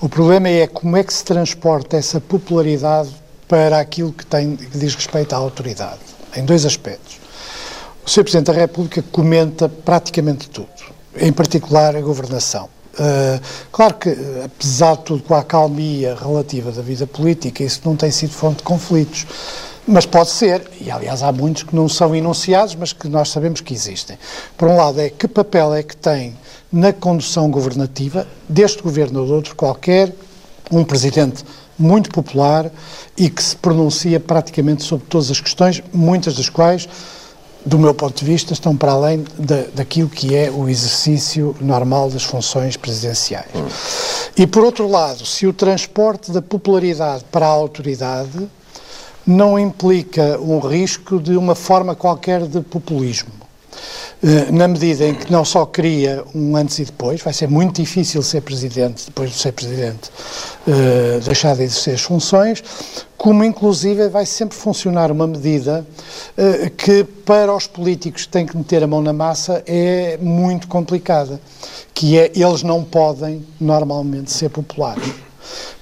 O 0.00 0.08
problema 0.08 0.48
é 0.48 0.66
como 0.66 0.96
é 0.96 1.02
que 1.02 1.12
se 1.12 1.24
transporta 1.24 1.96
essa 1.96 2.20
popularidade 2.20 3.10
para 3.46 3.78
aquilo 3.80 4.12
que, 4.12 4.26
tem, 4.26 4.56
que 4.56 4.78
diz 4.78 4.94
respeito 4.94 5.32
à 5.32 5.38
autoridade, 5.38 6.00
em 6.36 6.44
dois 6.44 6.66
aspectos. 6.66 7.18
O 8.06 8.10
Sr. 8.10 8.22
Presidente 8.22 8.46
da 8.46 8.52
República 8.52 9.02
comenta 9.10 9.68
praticamente 9.68 10.48
tudo, 10.48 10.68
em 11.16 11.32
particular 11.32 11.96
a 11.96 12.00
governação. 12.00 12.68
Uh, 12.94 13.40
claro 13.70 13.94
que, 13.94 14.10
apesar 14.44 14.96
de 14.96 15.04
tudo, 15.04 15.22
com 15.22 15.34
a 15.34 15.40
acalmia 15.40 16.16
relativa 16.16 16.72
da 16.72 16.82
vida 16.82 17.06
política, 17.06 17.62
isso 17.62 17.80
não 17.84 17.94
tem 17.94 18.10
sido 18.10 18.32
fonte 18.32 18.58
de 18.58 18.62
conflitos. 18.64 19.26
Mas 19.86 20.04
pode 20.04 20.30
ser, 20.30 20.68
e 20.80 20.90
aliás 20.90 21.22
há 21.22 21.32
muitos 21.32 21.62
que 21.62 21.74
não 21.74 21.88
são 21.88 22.14
enunciados, 22.14 22.74
mas 22.74 22.92
que 22.92 23.08
nós 23.08 23.30
sabemos 23.30 23.60
que 23.60 23.72
existem. 23.72 24.18
Por 24.56 24.68
um 24.68 24.76
lado, 24.76 25.00
é 25.00 25.08
que 25.08 25.26
papel 25.26 25.72
é 25.72 25.82
que 25.82 25.96
tem 25.96 26.36
na 26.72 26.92
condução 26.92 27.50
governativa 27.50 28.26
deste 28.48 28.82
governo 28.82 29.20
ou 29.20 29.26
de 29.26 29.32
outro 29.32 29.56
qualquer, 29.56 30.14
um 30.70 30.84
presidente 30.84 31.44
muito 31.78 32.10
popular 32.10 32.70
e 33.16 33.30
que 33.30 33.42
se 33.42 33.56
pronuncia 33.56 34.18
praticamente 34.18 34.82
sobre 34.82 35.06
todas 35.06 35.30
as 35.30 35.40
questões, 35.40 35.82
muitas 35.92 36.36
das 36.36 36.48
quais, 36.48 36.88
do 37.64 37.78
meu 37.78 37.94
ponto 37.94 38.18
de 38.18 38.24
vista, 38.24 38.52
estão 38.52 38.76
para 38.76 38.92
além 38.92 39.24
da, 39.38 39.64
daquilo 39.74 40.08
que 40.08 40.34
é 40.34 40.50
o 40.50 40.68
exercício 40.68 41.56
normal 41.60 42.10
das 42.10 42.24
funções 42.24 42.76
presidenciais. 42.76 43.48
E, 44.36 44.46
por 44.46 44.64
outro 44.64 44.88
lado, 44.88 45.24
se 45.24 45.46
o 45.46 45.52
transporte 45.52 46.32
da 46.32 46.42
popularidade 46.42 47.24
para 47.30 47.46
a 47.46 47.50
autoridade 47.50 48.48
não 49.26 49.58
implica 49.58 50.38
um 50.40 50.58
risco 50.58 51.20
de 51.20 51.36
uma 51.36 51.54
forma 51.54 51.94
qualquer 51.94 52.46
de 52.46 52.60
populismo. 52.62 53.37
Na 54.52 54.66
medida 54.66 55.06
em 55.06 55.14
que 55.14 55.30
não 55.30 55.44
só 55.44 55.64
cria 55.64 56.24
um 56.34 56.56
antes 56.56 56.80
e 56.80 56.84
depois, 56.84 57.22
vai 57.22 57.32
ser 57.32 57.48
muito 57.48 57.80
difícil 57.80 58.20
ser 58.20 58.40
presidente, 58.40 59.06
depois 59.06 59.30
de 59.30 59.36
ser 59.36 59.52
presidente, 59.52 60.10
uh, 60.66 61.20
deixar 61.20 61.54
de 61.54 61.62
exercer 61.62 61.94
as 61.94 62.02
funções, 62.02 62.62
como 63.16 63.44
inclusive 63.44 64.08
vai 64.08 64.26
sempre 64.26 64.58
funcionar 64.58 65.12
uma 65.12 65.26
medida 65.26 65.86
uh, 66.36 66.70
que 66.70 67.04
para 67.04 67.54
os 67.54 67.68
políticos 67.68 68.26
que 68.26 68.32
têm 68.32 68.44
que 68.44 68.56
meter 68.56 68.82
a 68.82 68.88
mão 68.88 69.00
na 69.00 69.12
massa 69.12 69.62
é 69.66 70.18
muito 70.20 70.66
complicada, 70.66 71.40
que 71.94 72.18
é 72.18 72.32
eles 72.34 72.64
não 72.64 72.82
podem 72.82 73.46
normalmente 73.60 74.32
ser 74.32 74.48
populares 74.48 75.27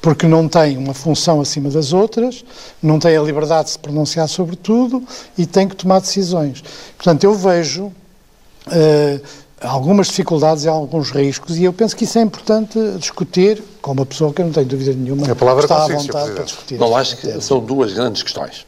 porque 0.00 0.26
não 0.26 0.48
têm 0.48 0.76
uma 0.76 0.94
função 0.94 1.40
acima 1.40 1.70
das 1.70 1.92
outras, 1.92 2.44
não 2.82 2.98
têm 2.98 3.16
a 3.16 3.22
liberdade 3.22 3.64
de 3.64 3.70
se 3.72 3.78
pronunciar 3.78 4.28
sobre 4.28 4.56
tudo 4.56 5.02
e 5.36 5.46
têm 5.46 5.68
que 5.68 5.76
tomar 5.76 6.00
decisões. 6.00 6.62
Portanto, 6.96 7.24
eu 7.24 7.34
vejo 7.34 7.86
uh, 7.86 9.20
algumas 9.60 10.08
dificuldades 10.08 10.64
e 10.64 10.68
alguns 10.68 11.10
riscos 11.10 11.56
e 11.56 11.64
eu 11.64 11.72
penso 11.72 11.96
que 11.96 12.04
isso 12.04 12.18
é 12.18 12.22
importante 12.22 12.78
discutir 12.98 13.62
com 13.80 13.92
uma 13.92 14.06
pessoa 14.06 14.32
que 14.32 14.42
eu 14.42 14.46
não 14.46 14.52
tenho 14.52 14.66
dúvida 14.66 14.92
nenhuma 14.92 15.30
a 15.30 15.34
palavra 15.34 15.64
está 15.64 15.76
à 15.76 15.88
vontade 15.88 16.06
Presidente. 16.06 16.34
para 16.34 16.44
discutir. 16.44 16.78
Não, 16.78 16.96
acho 16.96 17.16
que 17.16 17.40
são 17.40 17.60
duas 17.60 17.92
grandes 17.92 18.22
questões. 18.22 18.66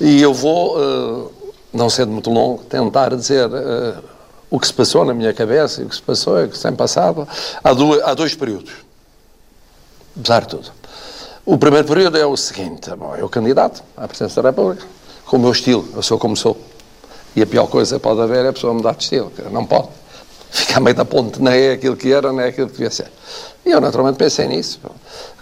E 0.00 0.20
eu 0.20 0.34
vou, 0.34 0.76
uh, 0.76 1.30
não 1.72 1.88
sendo 1.88 2.10
muito 2.10 2.30
longo, 2.30 2.62
tentar 2.64 3.14
dizer 3.14 3.48
uh, 3.48 4.02
o 4.50 4.58
que 4.58 4.66
se 4.66 4.72
passou 4.72 5.04
na 5.04 5.14
minha 5.14 5.32
cabeça 5.32 5.82
e 5.82 5.84
o 5.84 5.88
que 5.88 5.94
se 5.94 6.02
passou 6.02 6.40
e 6.40 6.44
o 6.44 6.48
que 6.48 6.56
se 6.56 6.62
tem 6.62 6.74
passado. 6.74 7.26
Há, 7.62 7.72
duas, 7.72 8.02
há 8.02 8.14
dois 8.14 8.34
períodos, 8.34 8.72
apesar 10.18 10.42
de 10.42 10.48
tudo. 10.48 10.72
O 11.44 11.58
primeiro 11.58 11.86
período 11.86 12.16
é 12.16 12.24
o 12.24 12.36
seguinte: 12.36 12.90
bom, 12.96 13.14
eu 13.16 13.28
candidato 13.28 13.82
à 13.96 14.08
presidência 14.08 14.42
da 14.42 14.50
República, 14.50 14.86
com 15.26 15.36
o 15.36 15.40
meu 15.40 15.52
estilo, 15.52 15.86
eu 15.94 16.02
sou 16.02 16.18
como 16.18 16.36
sou. 16.36 16.56
E 17.36 17.42
a 17.42 17.46
pior 17.46 17.66
coisa 17.66 17.96
que 17.96 18.02
pode 18.02 18.20
haver 18.20 18.44
é 18.44 18.48
a 18.48 18.52
pessoa 18.52 18.72
mudar 18.72 18.94
de 18.94 19.02
estilo, 19.02 19.32
não 19.50 19.66
pode. 19.66 19.88
Ficar 20.50 20.78
meio 20.78 20.94
da 20.94 21.04
ponte, 21.04 21.42
nem 21.42 21.52
é 21.52 21.72
aquilo 21.72 21.96
que 21.96 22.12
era, 22.12 22.32
nem 22.32 22.44
é 22.44 22.48
aquilo 22.48 22.68
que 22.68 22.74
devia 22.74 22.90
ser. 22.90 23.10
E 23.66 23.70
eu 23.70 23.80
naturalmente 23.80 24.16
pensei 24.16 24.46
nisso, 24.46 24.80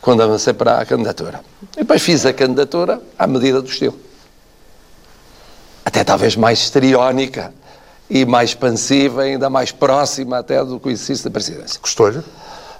quando 0.00 0.22
avancei 0.22 0.54
para 0.54 0.78
a 0.78 0.86
candidatura. 0.86 1.40
E 1.76 1.80
depois 1.80 2.00
fiz 2.00 2.24
a 2.24 2.32
candidatura 2.32 2.98
à 3.18 3.26
medida 3.26 3.60
do 3.60 3.68
estilo. 3.68 3.98
Até 5.84 6.02
talvez 6.02 6.34
mais 6.34 6.60
histriónica 6.60 7.52
e 8.08 8.24
mais 8.24 8.50
expansiva, 8.50 9.22
ainda 9.22 9.50
mais 9.50 9.70
próxima 9.70 10.38
até 10.38 10.64
do 10.64 10.80
que 10.80 10.88
exercício 10.88 11.24
da 11.24 11.30
presidência. 11.30 11.78
Gostou-lhe? 11.80 12.22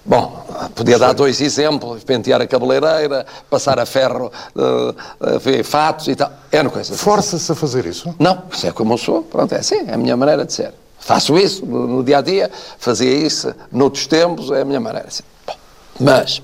Bom, 0.04 0.44
podia 0.75 0.99
dar 0.99 1.12
dois 1.12 1.40
exemplos, 1.40 2.02
pentear 2.02 2.40
a 2.40 2.47
cabeleireira, 2.47 3.25
passar 3.49 3.78
a 3.78 3.87
ferro, 3.87 4.32
uh, 4.56 4.90
uh, 4.90 5.64
fatos 5.64 6.09
e 6.09 6.16
tal. 6.16 6.32
É 6.50 6.61
uma 6.61 6.71
coisa. 6.71 6.94
Força-se 6.94 7.52
a 7.52 7.54
fazer 7.54 7.87
isso? 7.87 8.12
Não, 8.18 8.42
isso 8.52 8.66
é 8.66 8.73
como 8.73 8.94
eu 8.94 8.99
sou, 8.99 9.23
pronto, 9.23 9.54
é 9.54 9.59
assim, 9.59 9.85
é 9.87 9.94
a 9.94 9.97
minha 9.97 10.16
maneira 10.16 10.44
de 10.44 10.52
ser. 10.52 10.75
Faço 10.99 11.38
isso 11.38 11.64
no, 11.64 11.87
no 11.87 12.04
dia 12.04 12.18
a 12.18 12.21
dia, 12.21 12.50
fazia 12.78 13.12
isso 13.12 13.54
noutros 13.71 14.06
tempos, 14.09 14.50
é 14.50 14.62
a 14.62 14.64
minha 14.64 14.80
maneira 14.80 15.06
de 15.06 15.14
ser. 15.14 15.25
Bom, 15.47 15.54
mas, 16.00 16.42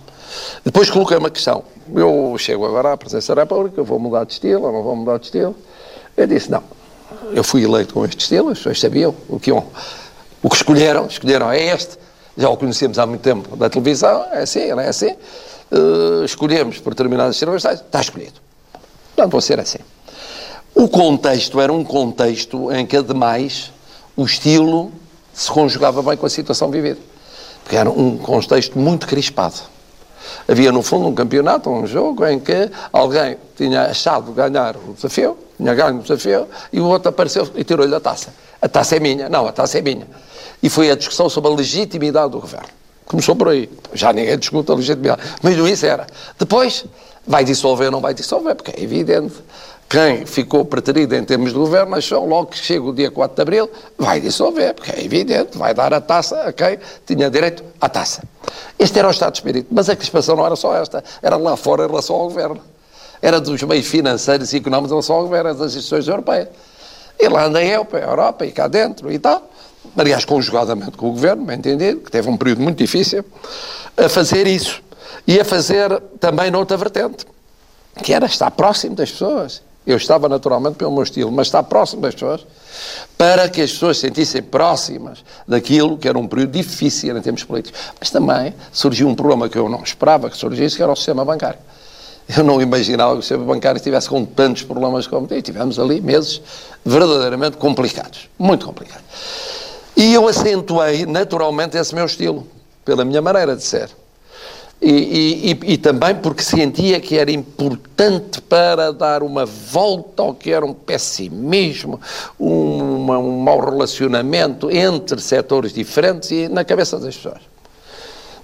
depois 0.64 0.88
coloquei 0.88 1.16
uma 1.16 1.30
questão. 1.30 1.64
Eu 1.92 2.36
chego 2.38 2.64
agora 2.64 2.92
à 2.92 2.96
presença 2.96 3.34
da 3.34 3.42
República, 3.42 3.82
vou 3.82 3.98
mudar 3.98 4.24
de 4.24 4.34
estilo 4.34 4.66
ou 4.66 4.72
não 4.72 4.82
vou 4.84 4.94
mudar 4.94 5.18
de 5.18 5.26
estilo? 5.26 5.56
Eu 6.16 6.26
disse, 6.28 6.50
não, 6.50 6.62
eu 7.32 7.42
fui 7.42 7.64
eleito 7.64 7.94
com 7.94 8.04
este 8.04 8.20
estilo, 8.20 8.50
as 8.50 8.58
pessoas 8.58 8.78
sabiam 8.78 9.14
o 9.28 9.40
que, 9.40 9.50
iam, 9.50 9.64
o 10.42 10.48
que 10.48 10.56
escolheram, 10.56 11.06
escolheram 11.06 11.50
é 11.50 11.74
este 11.74 11.98
já 12.38 12.48
o 12.48 12.56
conhecemos 12.56 12.98
há 13.00 13.04
muito 13.04 13.20
tempo 13.20 13.56
da 13.56 13.68
televisão, 13.68 14.24
é 14.30 14.42
assim, 14.42 14.68
não 14.68 14.80
é 14.80 14.88
assim. 14.88 15.10
Uh, 15.72 16.24
escolhemos 16.24 16.78
por 16.78 16.94
determinadas 16.94 17.36
circunstâncias, 17.36 17.84
está 17.84 18.00
escolhido. 18.00 18.40
Portanto, 19.14 19.32
vou 19.32 19.40
ser 19.40 19.58
assim. 19.58 19.80
O 20.72 20.88
contexto 20.88 21.60
era 21.60 21.72
um 21.72 21.82
contexto 21.82 22.72
em 22.72 22.86
que, 22.86 22.96
ademais, 22.96 23.72
o 24.16 24.24
estilo 24.24 24.92
se 25.34 25.50
conjugava 25.50 26.00
bem 26.00 26.16
com 26.16 26.26
a 26.26 26.30
situação 26.30 26.70
vivida. 26.70 27.00
Porque 27.64 27.76
era 27.76 27.90
um 27.90 28.16
contexto 28.16 28.78
muito 28.78 29.08
crispado. 29.08 29.56
Havia, 30.46 30.70
no 30.70 30.82
fundo, 30.82 31.08
um 31.08 31.14
campeonato, 31.14 31.68
um 31.68 31.86
jogo 31.88 32.24
em 32.24 32.38
que 32.38 32.70
alguém 32.92 33.36
tinha 33.56 33.86
achado 33.86 34.30
ganhar 34.30 34.76
o 34.76 34.92
desafio, 34.94 35.36
tinha 35.56 35.74
ganho 35.74 35.98
o 35.98 36.02
desafio, 36.02 36.46
e 36.72 36.80
o 36.80 36.86
outro 36.86 37.08
apareceu 37.08 37.48
e 37.56 37.64
tirou-lhe 37.64 37.94
a 37.94 38.00
taça. 38.00 38.32
A 38.62 38.68
taça 38.68 38.96
é 38.96 39.00
minha. 39.00 39.28
Não, 39.28 39.46
a 39.46 39.52
taça 39.52 39.78
é 39.78 39.82
minha 39.82 40.06
e 40.62 40.68
foi 40.68 40.90
a 40.90 40.96
discussão 40.96 41.28
sobre 41.28 41.50
a 41.50 41.54
legitimidade 41.54 42.32
do 42.32 42.40
governo. 42.40 42.68
Começou 43.06 43.34
por 43.34 43.48
aí. 43.48 43.70
Já 43.94 44.12
ninguém 44.12 44.38
discute 44.38 44.70
a 44.70 44.74
legitimidade. 44.74 45.22
Mas 45.42 45.56
isso 45.56 45.86
era. 45.86 46.06
Depois, 46.38 46.84
vai 47.26 47.42
dissolver 47.42 47.86
ou 47.86 47.92
não 47.92 48.00
vai 48.00 48.12
dissolver, 48.12 48.54
porque 48.54 48.78
é 48.78 48.82
evidente. 48.82 49.34
Quem 49.88 50.26
ficou 50.26 50.66
preterido 50.66 51.14
em 51.14 51.24
termos 51.24 51.50
de 51.50 51.58
governo 51.58 51.96
achou 51.96 52.26
logo 52.26 52.48
que 52.48 52.58
chega 52.58 52.84
o 52.84 52.92
dia 52.92 53.10
4 53.10 53.34
de 53.34 53.40
abril, 53.40 53.70
vai 53.96 54.20
dissolver, 54.20 54.74
porque 54.74 54.90
é 54.90 55.02
evidente, 55.02 55.56
vai 55.56 55.72
dar 55.72 55.94
a 55.94 56.00
taça 56.00 56.42
a 56.42 56.52
quem 56.52 56.78
tinha 57.06 57.30
direito 57.30 57.64
à 57.80 57.88
taça. 57.88 58.22
Este 58.78 58.98
era 58.98 59.08
o 59.08 59.10
estado 59.10 59.32
de 59.32 59.38
espírito. 59.38 59.68
Mas 59.70 59.88
a 59.88 59.96
crispação 59.96 60.36
não 60.36 60.44
era 60.44 60.56
só 60.56 60.76
esta, 60.76 61.02
era 61.22 61.36
lá 61.38 61.56
fora 61.56 61.84
em 61.84 61.86
relação 61.86 62.16
ao 62.16 62.24
governo. 62.24 62.60
Era 63.22 63.40
dos 63.40 63.62
meios 63.62 63.86
financeiros 63.86 64.52
e 64.52 64.58
económicos 64.58 64.90
em 64.90 64.94
relação 64.94 65.16
ao 65.16 65.22
governo, 65.22 65.54
das 65.54 65.68
instituições 65.68 66.06
europeias. 66.06 66.48
E 67.18 67.26
lá 67.26 67.46
anda 67.46 67.64
eu, 67.64 67.86
para 67.86 68.00
a 68.00 68.10
Europa 68.10 68.44
e 68.44 68.52
cá 68.52 68.68
dentro 68.68 69.10
e 69.10 69.18
tal 69.18 69.48
aliás, 69.98 70.24
conjugadamente 70.24 70.92
com 70.92 71.08
o 71.08 71.12
governo, 71.12 71.44
bem 71.44 71.58
entendido, 71.58 72.00
que 72.00 72.10
teve 72.10 72.28
um 72.28 72.36
período 72.36 72.62
muito 72.62 72.78
difícil, 72.78 73.24
a 73.96 74.08
fazer 74.08 74.46
isso. 74.46 74.82
E 75.26 75.38
a 75.38 75.44
fazer 75.44 76.00
também 76.20 76.50
noutra 76.50 76.76
vertente, 76.76 77.26
que 78.02 78.12
era 78.12 78.26
estar 78.26 78.50
próximo 78.52 78.94
das 78.94 79.10
pessoas. 79.10 79.62
Eu 79.86 79.96
estava 79.96 80.28
naturalmente 80.28 80.76
pelo 80.76 80.92
meu 80.92 81.02
estilo, 81.02 81.32
mas 81.32 81.48
estar 81.48 81.62
próximo 81.62 82.02
das 82.02 82.14
pessoas, 82.14 82.46
para 83.16 83.48
que 83.48 83.60
as 83.60 83.72
pessoas 83.72 83.96
se 83.96 84.06
sentissem 84.06 84.42
próximas 84.42 85.24
daquilo 85.46 85.96
que 85.96 86.06
era 86.06 86.18
um 86.18 86.28
período 86.28 86.52
difícil 86.52 87.16
em 87.16 87.22
termos 87.22 87.42
políticos. 87.42 87.80
Mas 87.98 88.10
também 88.10 88.54
surgiu 88.70 89.08
um 89.08 89.14
problema 89.14 89.48
que 89.48 89.58
eu 89.58 89.68
não 89.68 89.82
esperava 89.82 90.30
que 90.30 90.36
surgisse, 90.36 90.76
que 90.76 90.82
era 90.82 90.92
o 90.92 90.96
sistema 90.96 91.24
bancário. 91.24 91.58
Eu 92.36 92.44
não 92.44 92.60
imaginava 92.60 93.14
que 93.14 93.20
o 93.20 93.22
sistema 93.22 93.44
bancário 93.44 93.78
estivesse 93.78 94.08
com 94.08 94.24
tantos 94.24 94.62
problemas 94.62 95.06
como 95.06 95.26
tem. 95.26 95.40
Tivemos 95.40 95.78
ali 95.78 96.00
meses 96.00 96.42
verdadeiramente 96.84 97.56
complicados, 97.56 98.28
muito 98.38 98.66
complicados. 98.66 99.02
E 99.98 100.14
eu 100.14 100.28
acentuei 100.28 101.04
naturalmente 101.04 101.76
esse 101.76 101.92
meu 101.92 102.06
estilo, 102.06 102.46
pela 102.84 103.04
minha 103.04 103.20
maneira 103.20 103.56
de 103.56 103.64
ser. 103.64 103.90
E, 104.80 105.50
e, 105.50 105.72
e, 105.72 105.76
também 105.76 106.14
porque 106.14 106.40
sentia 106.40 107.00
que 107.00 107.18
era 107.18 107.32
importante 107.32 108.40
para 108.40 108.92
dar 108.92 109.24
uma 109.24 109.44
volta 109.44 110.22
ao 110.22 110.32
que 110.32 110.52
era 110.52 110.64
um 110.64 110.72
pessimismo, 110.72 112.00
um, 112.38 113.10
um 113.10 113.40
mau 113.40 113.58
relacionamento 113.58 114.70
entre 114.70 115.20
setores 115.20 115.72
diferentes 115.72 116.30
e 116.30 116.46
na 116.46 116.64
cabeça 116.64 116.96
das 117.00 117.16
pessoas. 117.16 117.40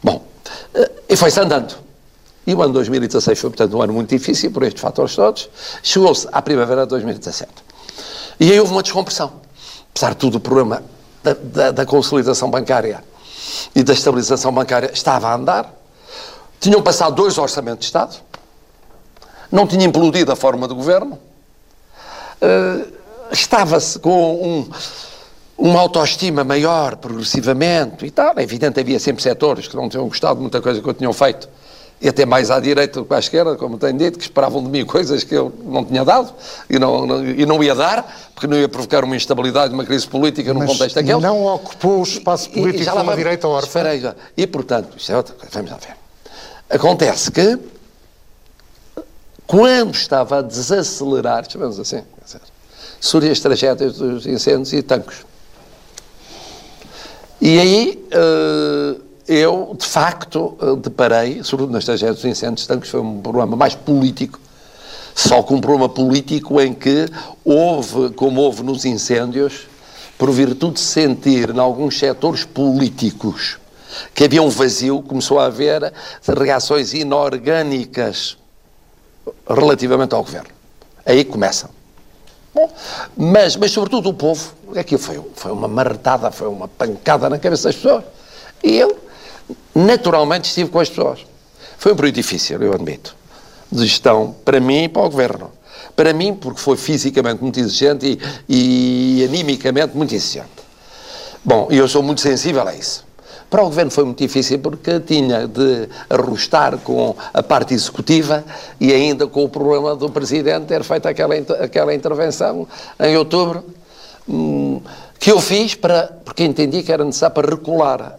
Bom, 0.02 0.24
eh, 0.74 0.90
e 1.10 1.14
foi-se 1.14 1.38
andando. 1.38 1.76
E 2.44 2.52
o 2.52 2.62
ano 2.62 2.72
2016 2.72 3.38
foi, 3.38 3.50
portanto, 3.50 3.76
um 3.76 3.80
ano 3.80 3.92
muito 3.92 4.10
difícil 4.10 4.50
por 4.50 4.64
estes 4.64 4.82
fatores 4.82 5.14
todos. 5.14 5.48
Chegou-se 5.84 6.26
à 6.32 6.42
primavera 6.42 6.82
de 6.82 6.88
2017. 6.88 7.48
E 8.40 8.50
aí 8.50 8.58
houve 8.58 8.72
uma 8.72 8.82
descompressão. 8.82 9.34
Apesar 9.92 10.10
de 10.10 10.16
tudo, 10.16 10.38
o 10.38 10.40
problema 10.40 10.82
da, 11.24 11.32
da, 11.32 11.70
da 11.70 11.86
consolidação 11.86 12.50
bancária 12.50 13.02
e 13.74 13.82
da 13.82 13.94
estabilização 13.94 14.52
bancária 14.52 14.90
estava 14.92 15.28
a 15.28 15.34
andar. 15.34 15.74
Tinham 16.60 16.82
passado 16.82 17.14
dois 17.14 17.38
orçamentos 17.38 17.80
de 17.80 17.86
Estado, 17.86 18.16
não 19.50 19.66
tinha 19.66 19.86
implodido 19.86 20.30
a 20.30 20.36
forma 20.36 20.68
de 20.68 20.74
governo, 20.74 21.18
uh, 22.40 22.92
estava-se 23.32 23.98
com 23.98 24.34
um, 24.34 24.70
uma 25.56 25.80
autoestima 25.80 26.44
maior 26.44 26.96
progressivamente 26.96 28.04
e 28.04 28.10
tal. 28.10 28.34
É 28.38 28.42
evidente, 28.42 28.78
havia 28.78 29.00
sempre 29.00 29.22
setores 29.22 29.66
que 29.66 29.76
não 29.76 29.88
tinham 29.88 30.06
gostado 30.06 30.36
de 30.36 30.42
muita 30.42 30.60
coisa 30.60 30.80
que 30.80 30.88
eu 30.88 30.94
tinha 30.94 31.12
feito 31.12 31.48
e 32.00 32.08
até 32.08 32.26
mais 32.26 32.50
à 32.50 32.60
direita 32.60 33.00
do 33.00 33.06
que 33.06 33.14
à 33.14 33.18
esquerda, 33.18 33.56
como 33.56 33.78
tenho 33.78 33.96
dito, 33.96 34.18
que 34.18 34.24
esperavam 34.24 34.62
de 34.62 34.68
mim 34.68 34.84
coisas 34.84 35.24
que 35.24 35.34
eu 35.34 35.52
não 35.64 35.84
tinha 35.84 36.04
dado 36.04 36.32
e 36.68 36.78
não, 36.78 37.06
não 37.06 37.24
e 37.24 37.46
não 37.46 37.62
ia 37.62 37.74
dar, 37.74 38.30
porque 38.34 38.46
não 38.46 38.56
ia 38.56 38.68
provocar 38.68 39.04
uma 39.04 39.16
instabilidade, 39.16 39.72
uma 39.72 39.84
crise 39.84 40.06
política 40.06 40.52
num 40.52 40.66
contexto 40.66 40.96
daquele. 40.96 41.20
não 41.20 41.46
ocupou 41.46 42.00
o 42.00 42.02
espaço 42.02 42.50
político 42.50 42.84
e, 42.84 42.86
e 42.86 42.90
como 42.90 43.10
a 43.10 43.16
direita 43.16 43.48
órfã. 43.48 43.82
E, 44.36 44.46
portanto, 44.46 44.96
isto 44.96 45.12
é 45.12 45.16
outra 45.16 45.34
coisa, 45.34 45.50
vamos 45.54 45.70
lá 45.70 45.78
ver. 45.78 45.96
Acontece 46.68 47.30
que, 47.30 47.58
quando 49.46 49.94
estava 49.94 50.38
a 50.38 50.42
desacelerar, 50.42 51.48
chamamos 51.48 51.78
assim, 51.78 52.02
surgem 53.00 53.30
as 53.30 53.40
tragédias 53.40 53.96
dos 53.96 54.26
incêndios 54.26 54.72
e 54.72 54.82
tanques. 54.82 55.24
E 57.40 57.58
aí... 57.58 58.08
Uh, 58.12 59.03
eu, 59.26 59.74
de 59.78 59.86
facto, 59.86 60.56
eh, 60.60 60.76
deparei, 60.76 61.42
sobretudo 61.42 61.72
nas 61.72 61.84
tragédias 61.84 62.16
dos 62.16 62.24
incêndios 62.24 62.66
tanques, 62.66 62.90
foi 62.90 63.00
um 63.00 63.20
problema 63.20 63.56
mais 63.56 63.74
político, 63.74 64.38
só 65.14 65.42
com 65.42 65.54
um 65.54 65.60
problema 65.60 65.88
político 65.88 66.60
em 66.60 66.74
que 66.74 67.06
houve, 67.44 68.10
como 68.10 68.40
houve 68.40 68.62
nos 68.62 68.84
incêndios, 68.84 69.66
por 70.18 70.30
virtude 70.30 70.74
de 70.74 70.80
sentir 70.80 71.50
em 71.50 71.58
alguns 71.58 71.98
setores 71.98 72.44
políticos 72.44 73.58
que 74.14 74.24
havia 74.24 74.42
um 74.42 74.48
vazio, 74.48 75.02
começou 75.02 75.38
a 75.38 75.46
haver 75.46 75.92
reações 76.36 76.92
inorgânicas 76.92 78.36
relativamente 79.48 80.14
ao 80.14 80.22
governo. 80.22 80.50
Aí 81.06 81.24
começam. 81.24 81.70
Bom, 82.52 82.70
mas, 83.16 83.56
mas, 83.56 83.72
sobretudo, 83.72 84.10
o 84.10 84.14
povo, 84.14 84.52
aquilo 84.76 85.00
foi, 85.00 85.20
foi 85.34 85.52
uma 85.52 85.66
marretada, 85.66 86.30
foi 86.30 86.48
uma 86.48 86.68
pancada 86.68 87.28
na 87.28 87.38
cabeça 87.38 87.64
das 87.64 87.76
pessoas. 87.76 88.04
E 88.62 88.76
eu 88.76 88.96
naturalmente 89.74 90.46
estive 90.46 90.70
com 90.70 90.80
as 90.80 90.88
pessoas. 90.88 91.26
Foi 91.78 91.92
um 91.92 91.96
período 91.96 92.14
difícil, 92.14 92.62
eu 92.62 92.72
admito, 92.72 93.14
de 93.70 93.86
gestão 93.86 94.34
para 94.44 94.60
mim 94.60 94.84
e 94.84 94.88
para 94.88 95.02
o 95.02 95.10
governo. 95.10 95.50
Para 95.96 96.12
mim, 96.12 96.34
porque 96.34 96.60
foi 96.60 96.76
fisicamente 96.76 97.42
muito 97.42 97.60
exigente 97.60 98.18
e, 98.48 99.20
e 99.20 99.24
animicamente 99.24 99.96
muito 99.96 100.14
exigente. 100.14 100.48
Bom, 101.44 101.68
e 101.70 101.76
eu 101.76 101.86
sou 101.86 102.02
muito 102.02 102.20
sensível 102.20 102.66
a 102.66 102.74
isso. 102.74 103.04
Para 103.50 103.62
o 103.62 103.66
governo 103.66 103.90
foi 103.90 104.04
muito 104.04 104.18
difícil 104.18 104.58
porque 104.58 104.98
tinha 105.00 105.46
de 105.46 105.88
arrostar 106.10 106.78
com 106.78 107.14
a 107.32 107.42
parte 107.42 107.74
executiva 107.74 108.44
e 108.80 108.92
ainda 108.92 109.26
com 109.26 109.44
o 109.44 109.48
problema 109.48 109.94
do 109.94 110.10
presidente 110.10 110.66
ter 110.66 110.82
feito 110.82 111.06
aquela, 111.06 111.34
aquela 111.60 111.94
intervenção 111.94 112.66
em 112.98 113.16
outubro 113.16 113.64
hum, 114.28 114.80
que 115.20 115.30
eu 115.30 115.40
fiz 115.40 115.74
para, 115.74 116.18
porque 116.24 116.44
entendi 116.44 116.82
que 116.82 116.90
era 116.90 117.04
necessário 117.04 117.34
para 117.34 117.50
recular 117.50 118.18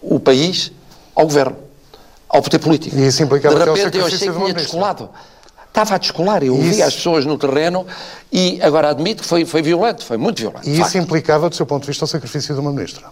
o 0.00 0.18
país 0.18 0.72
ao 1.14 1.24
governo, 1.24 1.56
ao 2.28 2.42
poder 2.42 2.58
político. 2.58 2.96
E 2.96 3.06
isso 3.06 3.22
implicava 3.22 3.54
de 3.54 3.64
repente 3.64 3.98
eu 3.98 4.06
achei 4.06 4.28
que 4.28 4.34
tinha 4.34 4.54
descolado. 4.54 5.10
Estava 5.68 5.94
a 5.94 5.98
descolar, 5.98 6.42
eu 6.42 6.54
ouvia 6.56 6.84
as 6.84 6.94
pessoas 6.96 7.24
no 7.24 7.38
terreno 7.38 7.86
e 8.32 8.60
agora 8.60 8.90
admito 8.90 9.22
que 9.22 9.28
foi, 9.28 9.44
foi 9.44 9.62
violento, 9.62 10.04
foi 10.04 10.16
muito 10.16 10.40
violento. 10.40 10.68
E 10.68 10.72
isso 10.72 10.82
facto. 10.82 10.98
implicava, 10.98 11.48
do 11.48 11.54
seu 11.54 11.64
ponto 11.64 11.82
de 11.82 11.86
vista, 11.88 12.04
o 12.04 12.08
sacrifício 12.08 12.52
de 12.54 12.60
uma 12.60 12.72
ministra. 12.72 13.06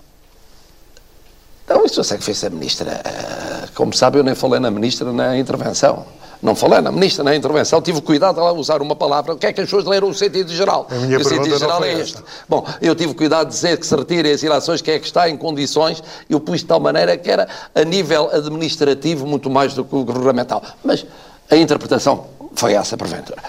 Então, 1.64 1.85
isso 1.85 2.01
eu 2.01 2.05
sei 2.05 2.18
que 2.18 2.24
fez 2.24 2.42
a 2.42 2.51
ministra. 2.51 3.01
eh, 3.05 3.68
Como 3.74 3.94
sabe, 3.94 4.18
eu 4.18 4.24
nem 4.24 4.35
falei 4.35 4.59
na 4.59 4.70
ministra 4.70 5.12
na 5.12 5.38
intervenção. 5.38 6.05
Não 6.40 6.55
falei 6.55 6.81
na 6.81 6.92
ministra 6.92 7.24
na 7.24 7.35
intervenção, 7.35 7.83
tive 7.83 8.01
cuidado 8.01 8.37
de 8.37 8.40
lá 8.40 8.53
usar 8.53 8.81
uma 8.81 8.94
palavra. 8.94 9.35
O 9.35 9.37
que 9.37 9.46
é 9.46 9.53
que 9.53 9.61
as 9.61 9.66
pessoas 9.66 9.85
leram 9.85 10.09
o 10.09 10.14
sentido 10.14 10.53
geral? 10.53 10.87
A 10.90 10.94
e 10.94 11.16
o 11.16 11.24
sentido 11.24 11.59
geral 11.59 11.83
é 11.83 11.92
esta. 11.92 12.03
este. 12.03 12.24
Bom, 12.48 12.64
eu 12.81 12.94
tive 12.94 13.12
cuidado 13.14 13.48
de 13.48 13.55
dizer 13.55 13.77
que 13.77 13.87
se 13.87 13.96
retirem 13.96 14.33
as 14.33 14.42
ilações, 14.42 14.81
que 14.81 14.90
é 14.90 14.98
que 14.98 15.07
está 15.07 15.29
em 15.29 15.37
condições, 15.37 16.03
eu 16.31 16.38
pus 16.38 16.61
de 16.61 16.66
tal 16.66 16.79
maneira 16.79 17.16
que 17.16 17.29
era 17.31 17.48
a 17.74 17.83
nível 17.83 18.31
administrativo 18.33 19.27
muito 19.27 19.51
mais 19.51 19.74
do 19.74 19.85
que 19.85 19.96
o 19.96 20.05
governamental. 20.05 20.62
Mas 20.85 21.05
a 21.51 21.57
interpretação 21.57 22.27
foi 22.55 22.74
essa, 22.74 22.96
porventura. 22.96 23.42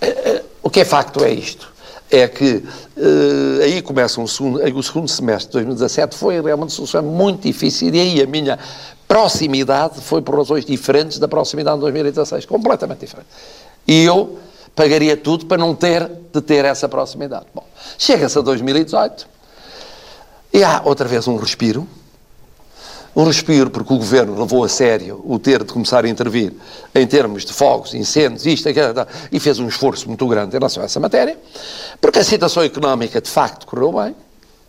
Eh, 0.00 0.06
eh, 0.08 0.42
O 0.62 0.70
que 0.70 0.80
é 0.80 0.84
facto 0.84 1.24
é 1.24 1.30
isto. 1.30 1.74
É 2.10 2.28
que 2.28 2.62
eh, 2.96 3.64
aí 3.64 3.82
começa 3.82 4.20
um 4.20 4.26
segundo, 4.26 4.60
o 4.62 4.82
segundo 4.82 5.08
semestre 5.08 5.48
de 5.48 5.52
2017 5.54 6.16
foi 6.16 6.40
realmente 6.40 6.68
uma 6.68 6.70
solução 6.70 7.02
muito 7.02 7.42
difícil 7.42 7.92
e 7.92 8.00
aí 8.00 8.22
a 8.22 8.26
minha 8.26 8.58
proximidade 9.06 10.00
foi 10.00 10.20
por 10.20 10.36
razões 10.36 10.64
diferentes 10.64 11.18
da 11.18 11.28
proximidade 11.28 11.76
de 11.76 11.82
2016, 11.82 12.44
completamente 12.46 13.00
diferente. 13.00 13.28
E 13.86 14.04
eu 14.04 14.38
pagaria 14.74 15.16
tudo 15.16 15.46
para 15.46 15.56
não 15.56 15.74
ter 15.74 16.06
de 16.32 16.40
ter 16.40 16.64
essa 16.64 16.88
proximidade. 16.88 17.46
Bom, 17.54 17.64
chega-se 17.96 18.38
a 18.38 18.42
2018 18.42 19.26
e 20.52 20.62
há 20.62 20.82
outra 20.84 21.08
vez 21.08 21.26
um 21.26 21.36
respiro, 21.36 21.88
um 23.14 23.24
respiro 23.24 23.70
porque 23.70 23.92
o 23.94 23.96
governo 23.96 24.38
levou 24.38 24.62
a 24.62 24.68
sério 24.68 25.22
o 25.24 25.38
ter 25.38 25.64
de 25.64 25.72
começar 25.72 26.04
a 26.04 26.08
intervir 26.08 26.52
em 26.94 27.06
termos 27.06 27.46
de 27.46 27.52
fogos, 27.52 27.94
incêndios, 27.94 28.44
isto, 28.44 28.68
aquilo, 28.68 29.06
e 29.32 29.40
fez 29.40 29.58
um 29.58 29.68
esforço 29.68 30.06
muito 30.06 30.26
grande 30.26 30.54
em 30.54 30.58
relação 30.58 30.82
a 30.82 30.86
essa 30.86 31.00
matéria, 31.00 31.38
porque 31.98 32.18
a 32.18 32.24
situação 32.24 32.62
económica 32.62 33.18
de 33.18 33.30
facto 33.30 33.66
correu 33.66 33.92
bem, 33.92 34.14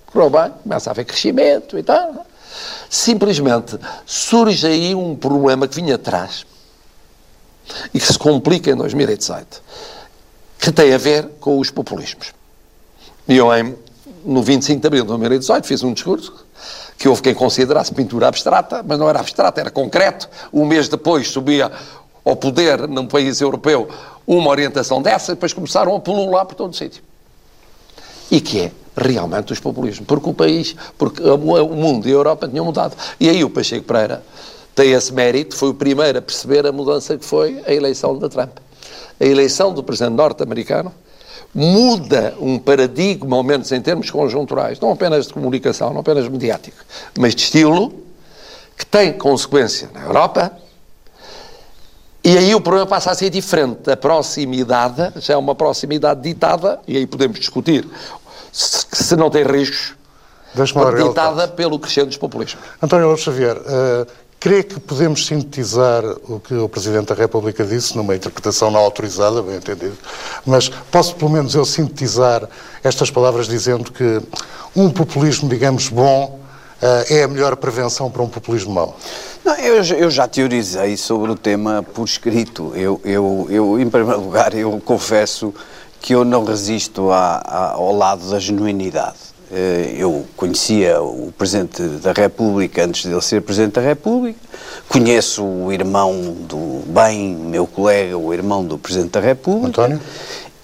correu 0.06 0.30
bem, 0.30 0.54
começa 0.63 0.89
a 0.89 0.91
haver 0.91 1.04
crescimento 1.04 1.78
e 1.78 1.84
tal. 1.84 2.26
Simplesmente 2.89 3.78
surge 4.06 4.67
aí 4.67 4.96
um 4.96 5.15
problema 5.15 5.67
que 5.67 5.76
vinha 5.76 5.96
atrás 5.96 6.46
e 7.93 8.00
que 8.00 8.06
se 8.06 8.17
complica 8.17 8.72
em 8.72 8.76
2018, 8.76 9.62
que 10.58 10.72
tem 10.72 10.93
a 10.93 10.98
ver 10.98 11.28
com 11.39 11.60
os 11.60 11.70
populismos. 11.70 12.34
E 13.28 13.36
eu, 13.36 13.54
em, 13.54 13.76
no 14.24 14.41
25 14.41 14.80
de 14.80 14.88
abril 14.88 15.04
de 15.04 15.08
2018, 15.10 15.67
fiz 15.67 15.84
um 15.84 15.93
discurso 15.93 16.34
que 16.98 17.08
houve 17.08 17.22
quem 17.22 17.34
considerasse 17.34 17.93
pintura 17.93 18.28
abstrata, 18.28 18.84
mas 18.84 18.98
não 18.98 19.08
era 19.08 19.20
abstrata, 19.20 19.62
era 19.62 19.70
concreto. 19.70 20.28
Um 20.52 20.65
mês 20.65 20.88
depois 20.88 21.28
subia 21.28 21.72
ao 22.26 22.36
poder, 22.36 22.88
num 22.88 23.08
país 23.08 23.39
europeu, 23.39 23.88
uma 24.26 24.50
orientação 24.50 25.02
dessa, 25.02 25.32
e 25.32 25.36
depois 25.36 25.54
começaram 25.54 25.96
a 25.96 26.00
pulular 26.00 26.46
por 26.46 26.56
todo 26.56 26.72
o 26.72 26.74
sítio. 26.74 27.04
E 28.32 28.41
que 28.41 28.62
é 28.62 28.72
realmente 28.98 29.54
os 29.54 29.60
populismos. 29.60 30.08
Porque 30.08 30.30
o 30.30 30.34
país, 30.34 30.76
porque 30.98 31.22
o 31.22 31.38
mundo 31.38 32.08
e 32.08 32.12
a 32.12 32.16
Europa 32.16 32.48
tinham 32.48 32.66
mudado. 32.66 32.96
E 33.20 33.30
aí 33.30 33.44
o 33.44 33.50
Pacheco 33.50 33.86
Pereira 33.86 34.24
tem 34.76 34.92
esse 34.92 35.14
mérito, 35.14 35.56
foi 35.56 35.70
o 35.70 35.74
primeiro 35.74 36.20
a 36.20 36.22
perceber 36.22 36.66
a 36.66 36.72
mudança 36.72 37.18
que 37.18 37.26
foi 37.26 37.64
a 37.66 37.74
eleição 37.74 38.18
de 38.18 38.28
Trump. 38.30 38.58
A 39.20 39.26
eleição 39.26 39.74
do 39.74 39.84
presidente 39.84 40.16
norte-americano 40.16 40.94
muda 41.54 42.36
um 42.40 42.60
paradigma, 42.60 43.36
ao 43.36 43.44
menos 43.44 43.72
em 43.72 43.82
termos 43.82 44.12
conjunturais, 44.12 44.80
não 44.80 44.92
apenas 44.92 45.28
de 45.28 45.34
comunicação, 45.34 45.92
não 45.92 46.02
apenas 46.02 46.28
mediático, 46.28 46.78
mas 47.18 47.34
de 47.34 47.42
estilo, 47.42 47.92
que 48.78 48.86
tem 48.86 49.14
consequência 49.14 49.90
na 49.94 50.04
Europa. 50.04 50.52
E 52.24 52.38
aí 52.38 52.54
o 52.54 52.62
problema 52.62 52.86
passa 52.86 53.10
a 53.10 53.16
ser 53.16 53.30
diferente. 53.30 53.90
A 53.90 53.98
proximidade 53.98 55.14
já 55.16 55.34
é 55.34 55.38
uma 55.38 55.56
proximidade 55.56 56.22
ditada, 56.22 56.80
e 56.88 56.98
aí 56.98 57.08
podemos 57.08 57.40
discutir 57.40 57.88
se, 58.58 58.86
se 58.91 59.15
não 59.15 59.30
tem 59.30 59.43
riscos, 59.43 59.93
ditada 61.10 61.48
pelo 61.48 61.78
crescente 61.78 62.08
dos 62.08 62.17
populismos. 62.17 62.63
António 62.82 63.08
Lopes 63.08 63.24
Xavier, 63.24 63.58
uh, 63.58 64.08
crê 64.39 64.63
que 64.63 64.80
podemos 64.80 65.26
sintetizar 65.28 66.04
o 66.28 66.39
que 66.39 66.54
o 66.56 66.67
Presidente 66.67 67.08
da 67.08 67.15
República 67.15 67.63
disse 67.63 67.96
numa 67.96 68.15
interpretação 68.15 68.72
não 68.72 68.80
autorizada, 68.80 69.41
bem 69.43 69.58
entendido, 69.58 69.98
mas 70.46 70.70
posso 70.91 71.15
pelo 71.15 71.30
menos 71.32 71.54
eu 71.54 71.63
sintetizar 71.65 72.48
estas 72.84 73.12
palavras 73.12 73.48
dizendo 73.48 73.91
que 73.91 74.22
um 74.76 74.89
populismo, 74.89 75.48
digamos, 75.48 75.89
bom 75.89 76.39
uh, 76.82 77.13
é 77.13 77.24
a 77.24 77.28
melhor 77.28 77.56
prevenção 77.58 78.10
para 78.10 78.22
um 78.24 78.30
populismo 78.30 78.74
mau? 78.74 78.98
Não, 79.46 79.56
eu, 79.56 79.84
já- 79.84 79.96
eu 79.96 80.10
já 80.10 80.28
teorizei 80.28 80.98
sobre 80.98 81.32
o 81.32 81.36
tema 81.36 81.84
por 81.93 82.04
escrito. 82.06 82.74
Eu, 82.76 83.00
eu, 83.06 83.48
eu, 83.50 83.80
em 83.80 83.89
primeiro 83.89 84.22
lugar, 84.22 84.54
eu 84.56 84.82
confesso 84.84 85.54
que 86.02 86.14
eu 86.14 86.24
não 86.24 86.44
resisto 86.44 87.10
ao 87.12 87.96
lado 87.96 88.30
da 88.30 88.40
genuinidade. 88.40 89.28
Eh, 89.52 89.96
Eu 89.98 90.26
conhecia 90.36 91.02
o 91.02 91.32
Presidente 91.38 91.82
da 91.82 92.12
República 92.12 92.84
antes 92.84 93.04
de 93.04 93.12
ele 93.12 93.22
ser 93.22 93.42
Presidente 93.42 93.74
da 93.74 93.82
República, 93.82 94.38
conheço 94.90 95.44
o 95.44 95.72
irmão 95.72 96.36
do 96.48 96.84
bem, 96.88 97.34
meu 97.34 97.66
colega, 97.66 98.18
o 98.18 98.34
irmão 98.34 98.64
do 98.66 98.78
Presidente 98.78 99.12
da 99.12 99.22
República. 99.22 99.70
António? 99.70 100.02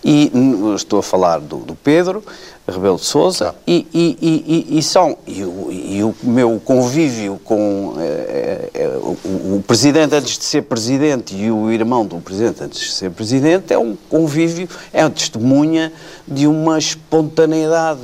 E 0.06 0.32
estou 0.76 1.00
a 1.00 1.04
falar 1.04 1.39
do, 1.39 1.58
do 1.58 1.76
Pedro 1.76 2.24
Rebelo 2.68 2.98
de 2.98 3.06
Sousa 3.06 3.46
Tá. 3.52 3.56
e, 3.68 3.86
e- 3.94 4.18
e- 4.22 4.78
e- 4.78 4.84
são 4.84 5.18
e 5.28 5.44
o, 5.44 5.68
e 5.70 6.04
o 6.04 6.16
meu 6.24 6.62
convívio 6.63 7.39
com 7.44 7.96
eh, 8.00 8.70
eh, 8.74 8.88
o, 9.02 9.56
o 9.58 9.63
presidente 9.68 10.16
antes 10.16 10.38
de 10.38 10.46
ser 10.46 10.62
presidente 10.63 11.36
e 11.36 11.52
o 11.52 11.70
irmão 11.72 12.06
do 12.06 12.18
presidente 12.18 12.63
antes 12.63 12.80
de 12.80 12.92
ser 12.92 13.12
presidente 13.12 13.74
é 13.74 13.78
um 13.78 13.98
convívio 14.10 14.68
é 14.94 15.04
uma 15.04 15.10
testemunha 15.10 15.92
de 16.28 16.48
uma 16.48 16.78
espontaneidade 16.78 18.00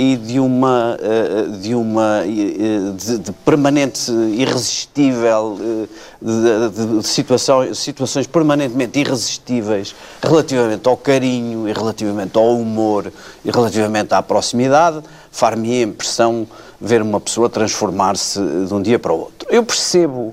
e 0.00 0.16
de 0.16 0.38
uma 0.38 0.96
eh, 1.02 1.46
de 1.60 1.74
uma 1.74 2.22
eh, 2.24 2.92
de, 2.96 3.18
de 3.18 3.32
permanente 3.32 4.12
irresistível 4.12 5.58
eh, 5.60 5.86
de, 6.22 6.98
de- 7.00 7.06
situação- 7.06 7.74
situações 7.74 8.24
permanentemente 8.28 8.96
irresistíveis 9.00 9.96
relativamente 10.22 10.86
ao 10.88 10.96
carinho 10.96 11.68
e 11.68 11.72
relativamente 11.72 12.38
ao 12.38 12.54
humor 12.56 13.12
e 13.44 13.50
relativamente 13.50 14.14
à 14.14 14.22
proximidade 14.22 15.02
far-me 15.32 15.80
a 15.80 15.82
impressão 15.82 16.46
ver 16.80 17.02
uma 17.02 17.18
pessoa 17.18 17.50
transformar-se 17.50 18.38
de 18.40 18.72
um 18.72 18.80
dia 18.80 19.00
para 19.00 19.12
o 19.12 19.18
outro. 19.18 19.48
Eu 19.50 19.64
percebo 19.64 20.32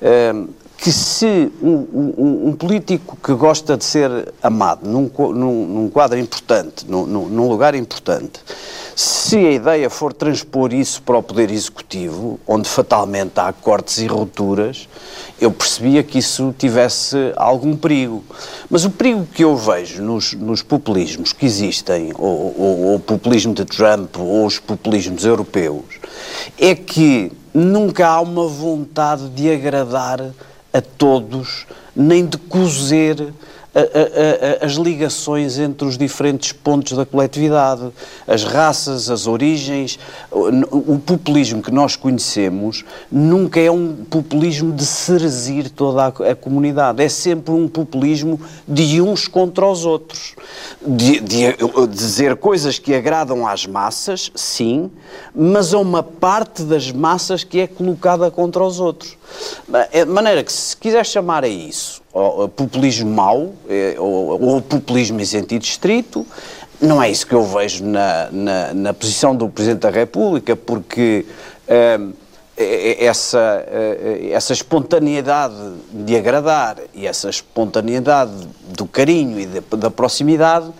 eh, 0.00 0.32
que 0.76 0.92
se 0.92 1.50
um, 1.62 1.68
um- 2.16 2.48
um 2.48 2.52
político 2.52 3.16
que 3.22 3.32
gosta 3.32 3.76
de 3.76 3.84
ser 3.84 4.32
amado 4.42 4.86
num, 4.88 5.10
num- 5.32 5.66
num 5.66 5.88
quadro 5.88 6.18
importante, 6.18 6.84
num, 6.86 7.06
num- 7.06 7.48
lugar 7.48 7.74
importante, 7.74 8.40
se 8.94 9.36
a 9.38 9.50
ideia 9.52 9.88
for 9.88 10.12
transpor 10.12 10.72
isso 10.74 11.00
para 11.02 11.16
o 11.18 11.22
Poder 11.22 11.50
Executivo, 11.50 12.38
onde 12.46 12.68
fatalmente 12.68 13.32
há 13.40 13.52
cortes 13.52 13.98
e 13.98 14.06
rupturas, 14.06 14.88
eu 15.40 15.50
percebia 15.50 16.02
que 16.02 16.18
isso 16.18 16.54
tivesse 16.58 17.32
algum 17.36 17.76
perigo. 17.76 18.22
Mas 18.68 18.84
o 18.84 18.90
perigo 18.90 19.26
que 19.32 19.42
eu 19.42 19.56
vejo 19.56 20.02
nos, 20.02 20.34
nos 20.34 20.62
populismos 20.62 21.32
que 21.32 21.46
existem, 21.46 22.12
ou- 22.18 22.54
ou 22.60 22.94
o 22.96 23.00
populismo 23.00 23.54
de 23.54 23.64
Trump, 23.64 24.16
ou 24.18 24.44
os 24.46 24.58
populismos 24.58 25.24
europeus, 25.24 25.84
é 26.58 26.74
que 26.74 27.32
nunca 27.54 28.06
há 28.06 28.20
uma 28.20 28.46
vontade 28.46 29.28
de 29.30 29.50
agradar 29.50 30.20
a 30.74 30.82
todos, 30.82 31.66
nem 31.94 32.26
de 32.26 32.36
cozer 32.36 33.32
a- 33.74 33.80
a- 33.80 34.62
a- 34.62 34.66
as 34.66 34.72
ligações 34.74 35.58
entre 35.58 35.86
os 35.86 35.98
diferentes 35.98 36.52
pontos 36.52 36.96
da 36.96 37.04
coletividade, 37.04 37.90
as 38.26 38.44
raças, 38.44 39.10
as 39.10 39.26
origens. 39.26 39.98
O, 40.30 40.94
o 40.94 40.98
populismo 40.98 41.60
que 41.60 41.72
nós 41.72 41.96
conhecemos 41.96 42.84
nunca 43.10 43.58
é 43.58 43.70
um 43.70 43.92
populismo 44.08 44.72
de 44.72 44.84
cerzir 44.86 45.70
toda 45.70 46.06
a 46.06 46.34
comunidade, 46.36 47.02
é 47.02 47.08
sempre 47.08 47.52
um 47.52 47.66
populismo 47.66 48.40
de 48.66 49.00
uns 49.00 49.26
contra 49.26 49.66
os 49.66 49.84
outros. 49.84 50.34
De, 50.80 51.20
de 51.20 51.56
dizer 51.88 52.36
coisas 52.36 52.78
que 52.78 52.94
agradam 52.94 53.46
às 53.46 53.66
massas, 53.66 54.30
sim, 54.34 54.90
mas 55.34 55.72
a 55.72 55.78
uma 55.78 56.02
parte 56.02 56.62
das 56.62 56.92
massas 56.92 57.42
que 57.42 57.60
é 57.60 57.66
colocada 57.66 58.30
contra 58.30 58.62
os 58.62 58.80
outros. 58.80 59.16
De 59.92 60.04
maneira 60.04 60.42
que, 60.42 60.52
se 60.52 60.76
quiser 60.76 61.06
chamar 61.06 61.44
a 61.44 61.48
isso 61.48 62.02
ó, 62.12 62.46
populismo 62.48 63.10
mau, 63.10 63.52
eh, 63.68 63.96
ou, 63.98 64.42
ou 64.42 64.62
populismo 64.62 65.20
em 65.20 65.24
sentido 65.24 65.62
estrito, 65.62 66.26
não 66.80 67.02
é 67.02 67.10
isso 67.10 67.26
que 67.26 67.34
eu 67.34 67.44
vejo 67.44 67.84
na, 67.84 68.28
na, 68.30 68.74
na 68.74 68.94
posição 68.94 69.34
do 69.34 69.48
Presidente 69.48 69.80
da 69.80 69.90
República, 69.90 70.54
porque 70.54 71.24
eh, 71.66 71.98
essa, 72.56 73.64
eh, 73.66 74.30
essa 74.30 74.52
espontaneidade 74.52 75.54
de 75.90 76.16
agradar 76.16 76.76
e 76.94 77.06
essa 77.06 77.28
espontaneidade 77.28 78.32
do 78.68 78.86
carinho 78.86 79.40
e 79.40 79.46
da, 79.46 79.76
da 79.76 79.90
proximidade 79.90 80.70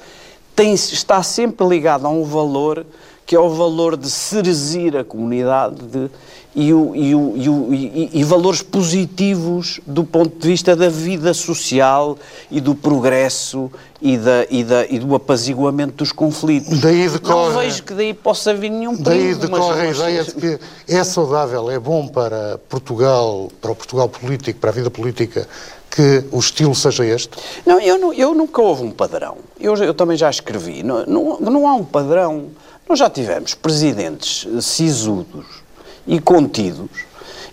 tem, 0.54 0.72
está 0.74 1.22
sempre 1.22 1.66
ligada 1.66 2.06
a 2.06 2.10
um 2.10 2.24
valor 2.24 2.87
que 3.26 3.34
é 3.34 3.40
o 3.40 3.48
valor 3.48 3.96
de 3.96 4.10
serzir 4.10 4.96
a 4.96 5.04
comunidade 5.04 5.76
de, 5.76 6.10
e, 6.54 6.72
o, 6.72 6.94
e, 6.94 7.14
o, 7.14 7.32
e, 7.37 7.48
o, 7.48 7.74
e, 8.12 8.24
valores 8.24 8.62
positivos 8.62 9.80
do 9.87 10.04
ponto 10.04 10.38
de 10.38 10.46
vista 10.46 10.76
da 10.76 10.88
vida 10.88 11.34
social 11.34 12.16
e 12.50 12.60
do 12.60 12.74
progresso 12.74 13.70
e, 14.00 14.16
da, 14.16 14.42
da, 14.42 14.98
do 14.98 15.14
apaziguamento 15.16 15.94
dos 15.94 16.12
conflitos. 16.12 16.80
Daí 16.80 17.08
decorre, 17.08 17.54
Não 17.54 17.58
vejo 17.58 17.82
que 17.82 17.94
daí 17.94 18.14
possa 18.14 18.54
vir 18.54 18.70
nenhum 18.70 18.96
perigo. 18.96 19.40
Daí 19.40 19.50
decorre 19.50 19.88
mas, 19.88 20.00
a 20.00 20.10
ideia 20.10 20.24
de 20.24 20.34
que 20.34 20.58
é 20.87 21.02
saudável, 21.02 21.70
é 21.70 21.78
bom 21.78 22.06
para 22.06 22.58
Portugal, 22.68 23.50
para 23.60 23.72
o 23.72 23.74
Portugal 23.74 24.08
político, 24.08 24.60
para 24.60 24.70
a 24.70 24.72
vida 24.72 24.90
política, 24.90 25.48
que 25.90 26.24
o 26.30 26.38
estilo 26.38 26.74
seja 26.74 27.04
este? 27.04 27.30
Não, 27.64 27.80
eu, 27.80 28.12
eu 28.14 28.34
nunca 28.34 28.60
houve 28.60 28.82
um 28.82 28.90
padrão. 28.90 29.38
Eu, 29.60 29.74
eu 29.76 29.94
também 29.94 30.16
já 30.16 30.28
escrevi. 30.28 30.82
Não, 30.82 31.04
não, 31.06 31.40
não 31.40 31.68
há 31.68 31.74
um 31.74 31.84
padrão. 31.84 32.50
Nós 32.88 32.98
já 32.98 33.08
tivemos 33.08 33.54
presidentes 33.54 34.46
sisudos 34.62 35.46
e 36.06 36.20
contidos. 36.20 36.90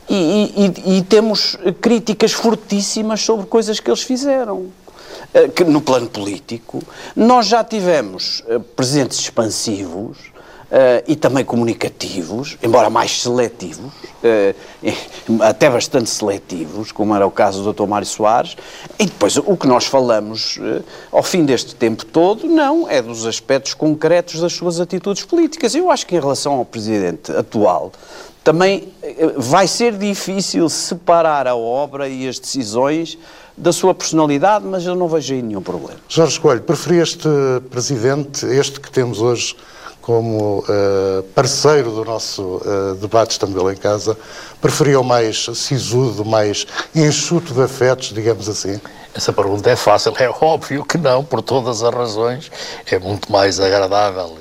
E, 0.09 0.73
e, 0.85 0.97
e, 0.97 1.01
temos 1.03 1.57
críticas 1.79 2.33
fortíssimas 2.33 3.21
sobre 3.21 3.45
coisas 3.45 3.79
que 3.79 3.89
eles 3.89 4.01
fizeram. 4.01 4.67
Eh, 5.33 5.63
no 5.63 5.79
plano 5.79 6.09
político, 6.09 6.83
nós 7.15 7.45
já 7.47 7.63
tivemos 7.63 8.43
eh, 8.47 8.59
presidentes 8.59 9.19
expansivos 9.19 10.17
uh, 10.71 11.03
e 11.05 11.15
também 11.15 11.43
comunicativos, 11.43 12.57
embora 12.63 12.89
mais 12.89 13.21
seletivos, 13.21 13.91
uh, 14.23 15.41
até 15.41 15.69
bastante 15.69 16.09
seletivos, 16.09 16.91
como 16.91 17.13
era 17.13 17.27
o 17.27 17.31
caso 17.31 17.61
do 17.61 17.73
Dr. 17.73 17.87
Mário 17.87 18.07
Soares, 18.07 18.55
e 18.97 19.05
depois 19.05 19.37
o 19.37 19.57
que 19.57 19.67
nós 19.67 19.85
falamos 19.85 20.57
uh, 20.57 20.83
ao 21.11 21.21
fim 21.21 21.43
deste 21.43 21.75
tempo 21.75 22.05
todo, 22.05 22.47
não, 22.47 22.89
é 22.89 23.01
dos 23.01 23.25
aspectos 23.25 23.73
concretos 23.73 24.39
das 24.39 24.53
suas 24.53 24.79
atitudes 24.79 25.25
políticas. 25.25 25.75
Eu 25.75 25.91
acho 25.91 26.07
que 26.07 26.15
em 26.15 26.19
relação 26.19 26.53
ao 26.53 26.65
Presidente 26.65 27.31
atual, 27.31 27.91
também 28.43 28.91
vai 29.37 29.67
ser 29.67 29.95
difícil 29.95 30.67
separar 30.67 31.45
a 31.45 31.55
obra 31.55 32.09
e 32.09 32.27
as 32.27 32.39
decisões 32.39 33.15
da 33.55 33.71
sua 33.71 33.93
personalidade, 33.93 34.65
mas 34.65 34.83
eu 34.83 34.95
não 34.95 35.07
vejo 35.07 35.35
aí 35.35 35.43
nenhum 35.43 35.61
problema. 35.61 35.99
Jorge 36.09 36.39
Coelho, 36.39 36.61
preferi 36.61 36.97
este 36.97 37.29
presidente, 37.69 38.43
este 38.47 38.79
que 38.79 38.91
temos 38.91 39.21
hoje 39.21 39.55
como 40.01 40.59
uh, 40.59 41.23
parceiro 41.35 41.91
do 41.91 42.03
nosso 42.03 42.41
uh, 42.57 42.95
debate 42.95 43.39
Ele 43.43 43.73
em 43.73 43.77
Casa, 43.77 44.17
preferia 44.59 44.99
o 44.99 45.03
mais 45.03 45.45
sisudo, 45.53 46.25
mais 46.25 46.65
enxuto 46.93 47.53
de 47.53 47.61
afetos, 47.61 48.09
digamos 48.09 48.49
assim? 48.49 48.79
Essa 49.13 49.33
pergunta 49.33 49.69
é 49.69 49.75
fácil, 49.75 50.13
é 50.17 50.29
óbvio 50.29 50.85
que 50.85 50.97
não, 50.97 51.23
por 51.23 51.41
todas 51.41 51.83
as 51.83 51.93
razões. 51.93 52.51
É 52.89 52.97
muito 52.97 53.31
mais 53.31 53.59
agradável 53.59 54.37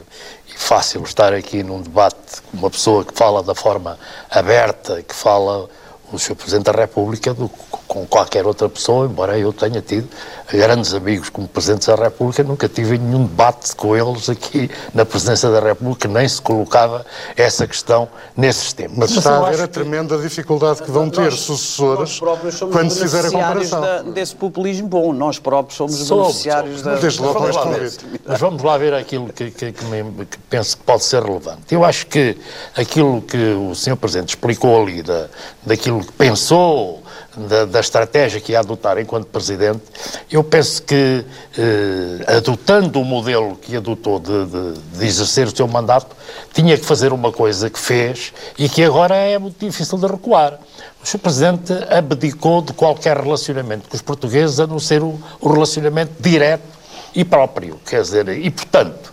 e 0.48 0.58
fácil 0.58 1.02
estar 1.02 1.32
aqui 1.34 1.62
num 1.62 1.82
debate 1.82 2.40
com 2.50 2.56
uma 2.56 2.70
pessoa 2.70 3.04
que 3.04 3.12
fala 3.12 3.42
da 3.42 3.54
forma 3.54 3.98
aberta, 4.30 5.02
que 5.02 5.14
fala 5.14 5.68
o 6.12 6.18
Sr. 6.18 6.36
Presidente 6.36 6.66
da 6.66 6.72
República 6.72 7.34
do, 7.34 7.50
com 7.90 8.06
qualquer 8.06 8.46
outra 8.46 8.68
pessoa, 8.68 9.04
embora 9.06 9.36
eu 9.36 9.52
tenha 9.52 9.82
tido 9.82 10.08
grandes 10.48 10.94
amigos 10.94 11.28
como 11.28 11.48
Presidentes 11.48 11.88
da 11.88 11.96
República, 11.96 12.44
nunca 12.44 12.68
tive 12.68 12.96
nenhum 12.96 13.26
debate 13.26 13.74
com 13.74 13.96
eles 13.96 14.28
aqui 14.30 14.70
na 14.94 15.04
Presidência 15.04 15.50
da 15.50 15.58
República, 15.58 16.06
nem 16.06 16.28
se 16.28 16.40
colocava 16.40 17.04
essa 17.36 17.66
questão 17.66 18.08
nesses 18.36 18.72
tempos. 18.72 18.96
Mas 18.96 19.10
está 19.10 19.44
a 19.44 19.50
ver 19.50 19.62
a 19.62 19.66
tremenda 19.66 20.16
dificuldade 20.18 20.84
que 20.84 20.90
vão 20.90 21.10
ter 21.10 21.22
nós, 21.22 21.40
sucessores 21.40 22.20
nós 22.20 22.60
quando 22.70 22.90
se 22.90 23.00
fizer 23.00 23.26
a 23.26 23.30
comparação. 23.32 23.80
Da, 23.80 24.02
desse 24.02 24.36
populismo 24.36 24.86
bom, 24.86 25.12
nós 25.12 25.40
próprios 25.40 25.76
somos, 25.76 25.96
somos 25.96 26.26
beneficiários 26.26 26.82
da... 26.82 26.94
Desde 26.94 27.20
logo 27.20 27.40
vamos, 27.40 27.56
lá 27.56 27.64
ver, 27.64 27.92
mas 28.24 28.40
vamos 28.40 28.62
lá 28.62 28.78
ver 28.78 28.94
aquilo 28.94 29.32
que, 29.32 29.50
que, 29.50 29.72
que, 29.72 29.84
me, 29.86 30.26
que, 30.26 30.38
penso 30.48 30.76
que 30.76 30.84
pode 30.84 31.02
ser 31.02 31.24
relevante. 31.24 31.74
Eu 31.74 31.84
acho 31.84 32.06
que 32.06 32.38
aquilo 32.76 33.20
que 33.20 33.36
o 33.36 33.74
Sr. 33.74 33.96
Presidente 33.96 34.28
explicou 34.28 34.80
ali, 34.80 35.02
da, 35.02 35.26
daquilo 35.66 36.04
que 36.04 36.12
pensou, 36.12 36.99
da, 37.36 37.64
da, 37.64 37.80
estratégia 37.80 38.40
que 38.40 38.52
ia 38.52 38.60
adotar 38.60 38.98
enquanto 38.98 39.26
Presidente, 39.26 39.82
eu 40.30 40.42
penso 40.42 40.82
que, 40.82 41.24
eh, 41.56 42.36
adotando 42.36 43.00
o 43.00 43.04
modelo 43.04 43.56
que 43.56 43.76
adotou 43.76 44.18
de, 44.18 44.46
de, 44.46 44.98
de, 44.98 45.06
exercer 45.06 45.46
o 45.46 45.56
seu 45.56 45.68
mandato, 45.68 46.16
tinha 46.52 46.76
que 46.76 46.84
fazer 46.84 47.12
uma 47.12 47.30
coisa 47.30 47.70
que 47.70 47.78
fez 47.78 48.32
e 48.58 48.68
que 48.68 48.82
agora 48.82 49.14
é 49.14 49.38
muito 49.38 49.64
difícil 49.64 49.96
de 49.98 50.06
recuar. 50.06 50.58
O 51.02 51.06
Sr. 51.06 51.18
Presidente 51.18 51.72
abdicou 51.88 52.62
de 52.62 52.72
qualquer 52.72 53.16
relacionamento 53.16 53.88
com 53.88 53.96
os 53.96 54.02
portugueses, 54.02 54.58
a 54.58 54.66
não 54.66 54.78
ser 54.78 55.02
o, 55.02 55.18
o 55.40 55.52
relacionamento 55.52 56.12
direto 56.20 56.80
e 57.14 57.24
próprio, 57.24 57.80
quer 57.86 58.02
dizer, 58.02 58.28
e 58.28 58.50
portanto, 58.50 59.12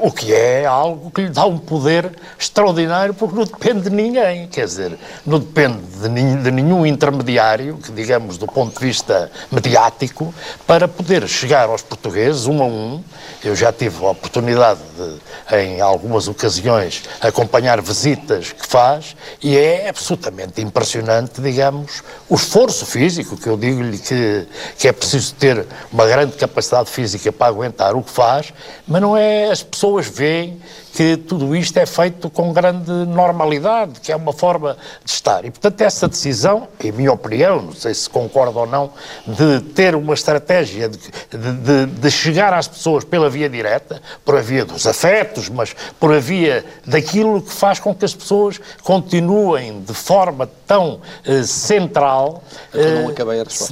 o 0.00 0.10
que 0.10 0.32
é 0.32 0.66
algo 0.66 1.10
que 1.10 1.22
lhe 1.22 1.28
dá 1.28 1.44
um 1.46 1.58
poder 1.58 2.10
extraordinário 2.38 3.14
porque 3.14 3.34
não 3.34 3.44
depende 3.44 3.82
de 3.82 3.90
ninguém, 3.90 4.46
quer 4.48 4.66
dizer, 4.66 4.98
não 5.26 5.38
depende 5.38 5.80
de, 6.02 6.08
de 6.42 6.50
nenhum 6.50 6.86
intermediário, 6.86 7.76
que 7.78 7.92
digamos 7.92 8.38
do 8.38 8.46
ponto 8.46 8.78
de 8.78 8.86
vista 8.86 9.30
mediático, 9.50 10.34
para 10.66 10.86
poder 10.86 11.26
chegar 11.28 11.68
aos 11.68 11.82
portugueses 11.82 12.46
um 12.46 12.62
a 12.62 12.66
um. 12.66 13.02
Eu 13.42 13.54
já 13.54 13.72
tive 13.72 14.04
a 14.04 14.10
oportunidade 14.10 14.80
de, 14.96 15.56
em 15.56 15.80
algumas 15.80 16.28
ocasiões, 16.28 17.02
acompanhar 17.20 17.80
visitas 17.80 18.52
que 18.52 18.66
faz 18.66 19.16
e 19.42 19.56
é 19.56 19.88
absolutamente 19.88 20.60
impressionante, 20.60 21.40
digamos, 21.40 22.02
o 22.28 22.34
esforço 22.34 22.84
físico, 22.84 23.36
que 23.36 23.46
eu 23.46 23.56
digo-lhe 23.56 23.98
que, 23.98 24.46
que 24.76 24.88
é 24.88 24.92
preciso 24.92 25.34
ter 25.34 25.66
uma 25.92 26.06
grande 26.06 26.36
capacidade 26.36 26.90
física 26.90 27.30
para 27.32 27.46
aguentar 27.46 27.94
o 27.94 28.02
que 28.02 28.10
faz, 28.10 28.52
mas 28.86 29.00
não 29.00 29.16
é 29.16 29.47
as 29.50 29.62
pessoas 29.62 30.06
veem 30.06 30.60
que 30.92 31.16
tudo 31.16 31.54
isto 31.54 31.76
é 31.76 31.86
feito 31.86 32.28
com 32.30 32.52
grande 32.52 32.90
normalidade, 32.90 34.00
que 34.00 34.10
é 34.10 34.16
uma 34.16 34.32
forma 34.32 34.76
de 35.04 35.10
estar. 35.10 35.44
E, 35.44 35.50
portanto, 35.50 35.80
essa 35.80 36.08
decisão, 36.08 36.68
em 36.82 36.92
minha 36.92 37.12
opinião, 37.12 37.62
não 37.62 37.72
sei 37.72 37.94
se 37.94 38.08
concordo 38.08 38.58
ou 38.58 38.66
não, 38.66 38.90
de 39.26 39.60
ter 39.74 39.94
uma 39.94 40.14
estratégia 40.14 40.88
de, 40.88 40.98
de, 40.98 41.86
de 41.86 42.10
chegar 42.10 42.52
às 42.52 42.66
pessoas 42.66 43.04
pela 43.04 43.28
via 43.30 43.48
direta, 43.48 44.00
por 44.24 44.36
a 44.36 44.40
via 44.40 44.64
dos 44.64 44.86
afetos, 44.86 45.48
mas 45.48 45.74
por 45.98 46.12
a 46.12 46.18
via 46.18 46.64
daquilo 46.86 47.40
que 47.42 47.52
faz 47.52 47.78
com 47.78 47.94
que 47.94 48.04
as 48.04 48.14
pessoas 48.14 48.60
continuem 48.82 49.80
de 49.80 49.94
forma 49.94 50.48
tão 50.66 51.00
eh, 51.24 51.42
central, 51.42 52.42
eh, 52.74 53.04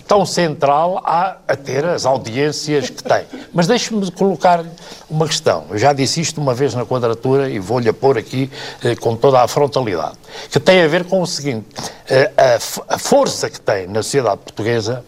tão 0.06 0.24
central 0.24 1.02
a, 1.04 1.36
a 1.46 1.56
ter 1.56 1.84
as 1.84 2.06
audiências 2.06 2.90
que 2.90 3.02
tem. 3.02 3.24
Mas 3.52 3.66
deixe-me 3.66 4.10
colocar 4.12 4.64
uma 5.08 5.26
questão. 5.26 5.66
Eu 5.70 5.78
já 5.78 5.92
disse 5.92 6.20
isto 6.20 6.40
uma 6.40 6.54
vez 6.54 6.74
na 6.74 6.84
quadratura 7.06 7.48
e 7.48 7.58
vou-lhe 7.58 7.92
pôr 7.92 8.18
aqui 8.18 8.50
eh, 8.82 8.96
com 8.96 9.16
toda 9.16 9.40
a 9.40 9.48
frontalidade, 9.48 10.16
que 10.50 10.58
tem 10.58 10.82
a 10.82 10.88
ver 10.88 11.04
com 11.04 11.22
o 11.22 11.26
seguinte: 11.26 11.66
eh, 12.08 12.30
a, 12.36 12.94
a, 12.94 12.98
força 12.98 13.48
que 13.48 13.60
tem 13.60 13.86
na 13.86 14.02
sociedade 14.02 14.38
portuguesa, 14.38 15.04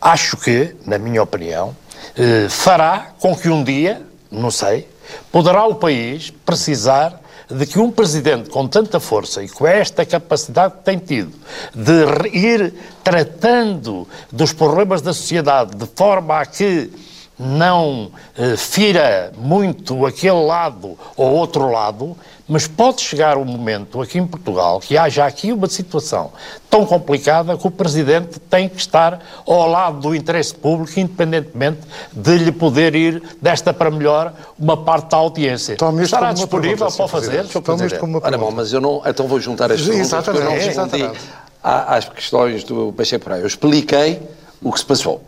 acho 0.00 0.36
que, 0.36 0.74
na 0.84 0.98
minha 0.98 1.22
opinião, 1.22 1.74
eh, 2.16 2.46
fará 2.48 3.12
com 3.18 3.34
que 3.34 3.48
um 3.48 3.64
dia, 3.64 4.02
não 4.30 4.50
sei, 4.50 4.86
poderá 5.32 5.64
o 5.64 5.74
país 5.74 6.32
precisar 6.44 7.20
de 7.50 7.64
que 7.64 7.78
um 7.78 7.90
presidente 7.90 8.50
com 8.50 8.68
tanta 8.68 9.00
força 9.00 9.42
e 9.42 9.48
com 9.48 9.66
esta 9.66 10.04
capacidade 10.04 10.74
que 10.74 10.84
tem 10.84 10.98
tido 10.98 11.32
de 11.74 12.28
ir 12.36 12.74
tratando 13.02 14.06
dos 14.30 14.52
problemas 14.52 15.00
da 15.00 15.14
sociedade 15.14 15.74
de 15.74 15.86
forma 15.96 16.38
a 16.40 16.44
que 16.44 16.90
não 17.38 18.10
eh, 18.36 18.56
fira 18.56 19.32
muito 19.36 20.04
aquele 20.04 20.44
lado 20.44 20.98
ou 21.16 21.32
outro 21.34 21.70
lado, 21.70 22.16
mas 22.48 22.66
pode 22.66 23.02
chegar 23.02 23.36
um 23.36 23.44
momento 23.44 24.00
aqui 24.00 24.18
em 24.18 24.26
Portugal 24.26 24.80
que 24.80 24.96
haja 24.96 25.24
aqui 25.26 25.52
uma 25.52 25.68
situação 25.68 26.32
tão 26.70 26.84
complicada 26.86 27.56
que 27.56 27.66
o 27.66 27.70
Presidente 27.70 28.40
tem 28.40 28.68
que 28.68 28.80
estar 28.80 29.20
ao 29.46 29.68
lado 29.68 30.00
do 30.00 30.14
interesse 30.14 30.54
público, 30.54 30.98
independentemente 30.98 31.80
de 32.12 32.38
lhe 32.38 32.50
poder 32.50 32.94
ir 32.94 33.22
desta 33.40 33.72
para 33.72 33.90
melhor 33.90 34.32
uma 34.58 34.76
parte 34.76 35.10
da 35.10 35.18
audiência. 35.18 35.76
Estará 36.02 36.32
disponível 36.32 36.90
para 36.90 37.08
fazer, 37.08 37.44
Sr. 37.46 37.62
Presidente? 37.62 37.94
Ora 38.26 38.38
bom, 38.38 38.50
mas 38.50 38.72
eu 38.72 38.80
não... 38.80 39.02
Então 39.04 39.28
vou 39.28 39.38
juntar 39.38 39.70
as 39.70 39.80
perguntas, 39.80 40.06
exatamente, 40.06 40.44
eu 40.44 40.50
não 40.50 40.56
respondi 40.58 41.20
às 41.62 42.08
questões 42.08 42.64
do 42.64 42.92
Pacheco 42.92 43.24
Pereira. 43.24 43.44
Eu 43.44 43.48
expliquei 43.48 44.20
o 44.62 44.72
que 44.72 44.78
se 44.78 44.86
passou, 44.86 45.22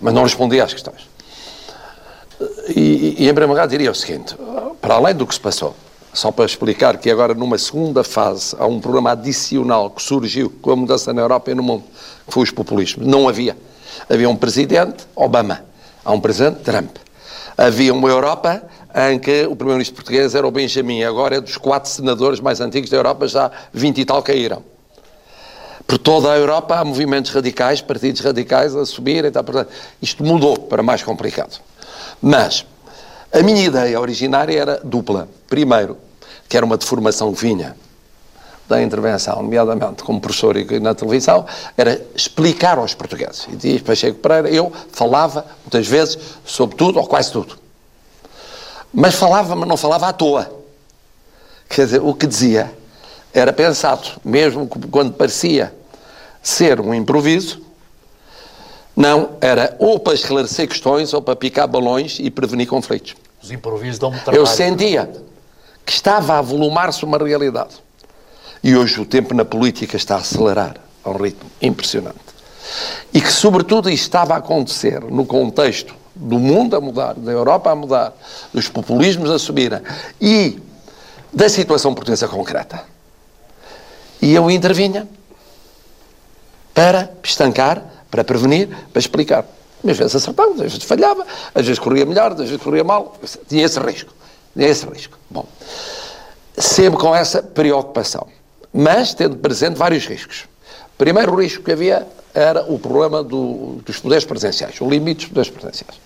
mas 0.00 0.12
não 0.12 0.22
respondi 0.22 0.60
às 0.60 0.72
questões. 0.72 1.11
E, 2.68 3.16
e 3.18 3.28
em 3.28 3.34
primeiro 3.34 3.48
lugar 3.48 3.68
diria 3.68 3.90
o 3.90 3.94
seguinte, 3.94 4.36
para 4.80 4.94
além 4.94 5.14
do 5.14 5.26
que 5.26 5.34
se 5.34 5.40
passou, 5.40 5.74
só 6.12 6.30
para 6.30 6.44
explicar 6.44 6.98
que 6.98 7.10
agora 7.10 7.34
numa 7.34 7.56
segunda 7.56 8.04
fase 8.04 8.54
há 8.58 8.66
um 8.66 8.80
problema 8.80 9.12
adicional 9.12 9.90
que 9.90 10.02
surgiu 10.02 10.50
com 10.60 10.72
a 10.72 10.76
mudança 10.76 11.12
na 11.12 11.22
Europa 11.22 11.50
e 11.50 11.54
no 11.54 11.62
mundo, 11.62 11.84
que 12.26 12.32
foi 12.32 12.42
os 12.42 12.50
populismos. 12.50 13.06
Não 13.06 13.28
havia. 13.28 13.56
Havia 14.08 14.28
um 14.28 14.36
presidente, 14.36 15.06
Obama. 15.14 15.64
Há 16.04 16.12
um 16.12 16.20
presidente, 16.20 16.60
Trump. 16.60 16.96
Havia 17.56 17.94
uma 17.94 18.08
Europa 18.08 18.62
em 19.10 19.18
que 19.18 19.44
o 19.44 19.56
primeiro-ministro 19.56 19.94
português 19.94 20.34
era 20.34 20.46
o 20.46 20.50
Benjamin. 20.50 21.04
Agora 21.04 21.36
é 21.36 21.40
dos 21.40 21.56
quatro 21.56 21.90
senadores 21.90 22.40
mais 22.40 22.60
antigos 22.60 22.90
da 22.90 22.96
Europa, 22.96 23.26
já 23.26 23.50
20 23.72 23.98
e 23.98 24.04
tal 24.04 24.22
caíram. 24.22 24.62
Por 25.86 25.98
toda 25.98 26.32
a 26.32 26.36
Europa 26.36 26.76
há 26.76 26.84
movimentos 26.84 27.30
radicais, 27.30 27.80
partidos 27.80 28.20
radicais 28.20 28.74
a 28.76 28.84
subirem. 28.84 29.30
Tá, 29.30 29.42
isto 30.00 30.24
mudou 30.24 30.58
para 30.58 30.82
mais 30.82 31.02
complicado. 31.02 31.60
Mas 32.22 32.64
a 33.32 33.42
minha 33.42 33.64
ideia 33.64 34.00
originária 34.00 34.56
era 34.56 34.80
dupla. 34.84 35.28
Primeiro, 35.48 35.98
que 36.48 36.56
era 36.56 36.64
uma 36.64 36.76
deformação 36.76 37.34
que 37.34 37.40
vinha 37.40 37.76
da 38.68 38.82
intervenção, 38.82 39.42
nomeadamente 39.42 40.04
como 40.04 40.20
professor 40.20 40.56
e 40.56 40.80
na 40.80 40.94
televisão, 40.94 41.44
era 41.76 42.00
explicar 42.14 42.78
aos 42.78 42.94
portugueses. 42.94 43.46
E 43.52 43.56
diz 43.56 43.82
Pacheco 43.82 44.18
Pereira, 44.20 44.48
eu 44.48 44.72
falava 44.92 45.44
muitas 45.64 45.86
vezes 45.86 46.18
sobre 46.44 46.76
tudo 46.76 46.98
ou 46.98 47.06
quase 47.06 47.32
tudo. 47.32 47.58
Mas 48.94 49.14
falava, 49.14 49.56
mas 49.56 49.68
não 49.68 49.76
falava 49.76 50.08
à 50.08 50.12
toa. 50.12 50.50
Quer 51.68 51.86
dizer, 51.86 52.02
o 52.02 52.14
que 52.14 52.26
dizia 52.26 52.72
era 53.34 53.52
pensado, 53.52 54.08
mesmo 54.24 54.66
quando 54.66 55.14
parecia 55.14 55.74
ser 56.42 56.80
um 56.80 56.94
improviso, 56.94 57.62
não, 58.96 59.30
era 59.40 59.74
ou 59.78 59.98
para 59.98 60.14
esclarecer 60.14 60.68
questões 60.68 61.14
ou 61.14 61.22
para 61.22 61.34
picar 61.34 61.66
balões 61.66 62.18
e 62.20 62.30
prevenir 62.30 62.66
conflitos. 62.66 63.14
Os 63.42 63.50
improvisos 63.50 63.98
dão-me 63.98 64.18
trabalho. 64.20 64.40
Eu 64.40 64.46
sentia 64.46 65.10
que 65.84 65.92
estava 65.92 66.38
a 66.38 66.42
volumar-se 66.42 67.04
uma 67.04 67.18
realidade. 67.18 67.74
E 68.62 68.76
hoje 68.76 69.00
o 69.00 69.04
tempo 69.04 69.34
na 69.34 69.44
política 69.44 69.96
está 69.96 70.16
a 70.16 70.18
acelerar 70.18 70.76
a 71.04 71.10
um 71.10 71.16
ritmo 71.16 71.50
impressionante. 71.60 72.18
E 73.12 73.20
que, 73.20 73.32
sobretudo, 73.32 73.90
isto 73.90 74.04
estava 74.04 74.34
a 74.34 74.36
acontecer 74.36 75.00
no 75.00 75.26
contexto 75.26 75.94
do 76.14 76.38
mundo 76.38 76.76
a 76.76 76.80
mudar, 76.80 77.14
da 77.14 77.32
Europa 77.32 77.70
a 77.70 77.74
mudar, 77.74 78.12
dos 78.52 78.68
populismos 78.68 79.30
a 79.30 79.38
subirem 79.38 79.80
e 80.20 80.60
da 81.32 81.48
situação 81.48 81.94
portuguesa 81.94 82.28
concreta. 82.28 82.84
E 84.20 84.32
eu 84.32 84.50
intervinha 84.50 85.08
para 86.72 87.10
estancar, 87.22 87.82
para 88.12 88.22
prevenir, 88.22 88.68
para 88.92 89.00
explicar. 89.00 89.44
Às 89.84 89.98
vezes 89.98 90.14
acertava, 90.14 90.52
às 90.52 90.60
vezes 90.60 90.84
falhava, 90.84 91.26
às 91.52 91.66
vezes 91.66 91.80
corria 91.80 92.06
melhor, 92.06 92.30
às 92.30 92.38
vezes 92.38 92.62
corria 92.62 92.84
mal. 92.84 93.18
Tinha 93.48 93.64
esse 93.64 93.80
risco. 93.80 94.14
Tinha 94.54 94.68
esse 94.68 94.86
risco. 94.86 95.18
Bom, 95.28 95.44
sempre 96.56 97.00
com 97.00 97.12
essa 97.12 97.42
preocupação 97.42 98.28
mas 98.72 99.12
tendo 99.12 99.36
presente 99.36 99.76
vários 99.76 100.06
riscos. 100.06 100.44
Primeiro 100.96 101.34
risco 101.34 101.62
que 101.62 101.72
havia 101.72 102.06
era 102.32 102.62
o 102.72 102.78
problema 102.78 103.22
do, 103.22 103.80
dos 103.84 103.98
poderes 103.98 104.24
presenciais, 104.24 104.80
o 104.80 104.88
limite 104.88 105.26
dos 105.26 105.50
poderes 105.50 105.50
presenciais. 105.50 106.00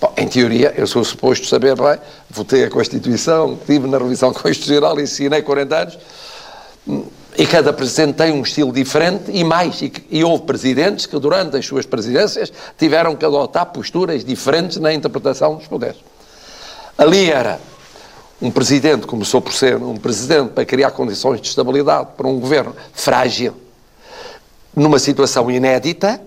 Bom, 0.00 0.12
em 0.16 0.26
teoria, 0.26 0.72
eu 0.76 0.86
sou 0.86 1.04
suposto 1.04 1.46
saber 1.46 1.76
bem, 1.76 1.98
votei 2.30 2.64
a 2.64 2.70
Constituição, 2.70 3.54
estive 3.54 3.86
na 3.86 3.98
revisão 3.98 4.32
constitucional, 4.34 4.98
ensinei 4.98 5.42
40 5.42 5.76
anos, 5.76 5.98
e 7.38 7.46
cada 7.46 7.72
presidente 7.72 8.14
tem 8.14 8.32
um 8.32 8.42
estilo 8.42 8.72
diferente 8.72 9.30
e 9.30 9.44
mais. 9.44 9.82
E, 9.82 9.92
e, 10.10 10.24
houve 10.24 10.44
presidentes 10.44 11.06
que, 11.06 11.18
durante 11.18 11.56
as 11.56 11.66
suas 11.66 11.84
presidências, 11.84 12.52
tiveram 12.78 13.14
que 13.14 13.24
adotar 13.24 13.66
posturas 13.66 14.24
diferentes 14.24 14.78
na 14.78 14.92
interpretação 14.92 15.56
dos 15.56 15.66
poderes. 15.66 15.98
Ali 16.96 17.30
era 17.30 17.60
um 18.40 18.50
presidente 18.50 19.06
começou 19.06 19.40
por 19.40 19.52
ser 19.52 19.76
um 19.76 19.96
presidente 19.96 20.50
para 20.50 20.64
criar 20.64 20.90
condições 20.90 21.40
de 21.40 21.48
estabilidade 21.48 22.10
para 22.16 22.26
um 22.26 22.38
governo 22.38 22.76
frágil, 22.92 23.54
numa 24.74 24.98
situação 24.98 25.50
inédita, 25.50 26.20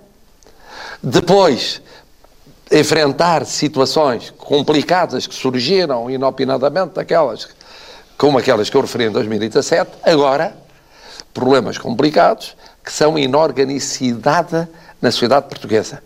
depois 1.04 1.82
enfrentar 2.72 3.46
situações 3.46 4.34
complicadas 4.38 5.28
que 5.28 5.36
surgiram 5.36 6.10
inopinadamente, 6.10 7.00
aquelas, 7.00 7.48
como 8.20 8.38
aquelas 8.38 8.70
que 8.70 8.76
eu 8.76 8.82
referi 8.82 9.06
em 9.06 9.12
2017, 9.12 9.92
agora, 10.04 10.54
problemas 11.34 11.78
complicados 11.78 12.54
que 12.84 12.92
são 12.92 13.18
inorganicidade 13.18 14.68
na 15.02 15.10
sociedade 15.10 15.48
portuguesa. 15.48 16.04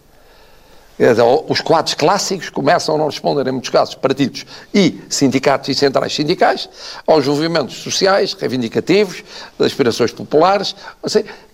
Os 1.50 1.60
quadros 1.60 1.96
clássicos 1.96 2.52
começam 2.52 2.94
a 2.94 2.98
não 3.00 3.08
responder, 3.08 3.48
em 3.48 3.52
muitos 3.52 3.72
casos, 3.72 3.96
partidos 3.96 4.46
e 4.72 5.02
sindicatos 5.10 5.70
e 5.70 5.74
centrais 5.74 6.14
sindicais, 6.14 6.70
aos 7.08 7.28
movimentos 7.28 7.78
sociais, 7.78 8.34
reivindicativos, 8.34 9.24
das 9.58 9.72
aspirações 9.72 10.12
populares, 10.12 10.76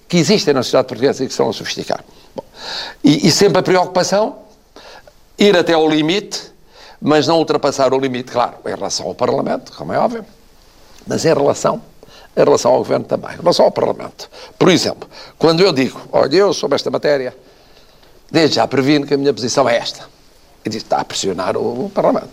que 0.10 0.18
existem 0.18 0.54
na 0.54 0.62
sociedade 0.62 0.90
portuguesa 0.90 1.24
e 1.24 1.28
que 1.28 1.32
estão 1.32 1.50
a 1.50 1.54
sofisticar. 1.54 2.04
Bom, 2.36 2.44
e, 3.02 3.30
e 3.30 3.32
sempre 3.32 3.60
a 3.60 3.64
preocupação, 3.64 4.40
ir 5.38 5.56
até 5.56 5.72
ao 5.72 5.88
limite, 5.88 6.52
mas 7.00 7.28
não 7.28 7.38
ultrapassar 7.38 7.94
o 7.94 7.98
limite, 7.98 8.30
claro, 8.30 8.56
em 8.66 8.76
relação 8.76 9.08
ao 9.08 9.16
Parlamento, 9.16 9.72
como 9.72 9.94
é 9.94 9.98
óbvio, 9.98 10.26
mas 11.10 11.26
em 11.26 11.34
relação 11.34 11.82
em 12.38 12.44
relação 12.44 12.72
ao 12.72 12.78
Governo 12.78 13.04
também, 13.04 13.32
em 13.34 13.38
relação 13.38 13.66
ao 13.66 13.72
Parlamento. 13.72 14.30
Por 14.58 14.70
exemplo, 14.70 15.10
quando 15.38 15.62
eu 15.62 15.74
digo, 15.74 16.00
olha, 16.12 16.34
eu 16.34 16.54
sobre 16.54 16.76
esta 16.76 16.90
matéria 16.90 17.36
Desde 18.32 18.58
já 18.58 18.68
previno 18.68 19.06
que 19.06 19.14
a 19.14 19.18
minha 19.18 19.34
posição 19.34 19.68
é 19.68 19.78
esta. 19.78 20.02
E 20.64 20.70
disse, 20.70 20.86
está 20.86 20.98
a 20.98 21.06
pressionar 21.06 21.58
o, 21.58 21.86
o 21.86 21.90
Parlamento. 21.90 22.30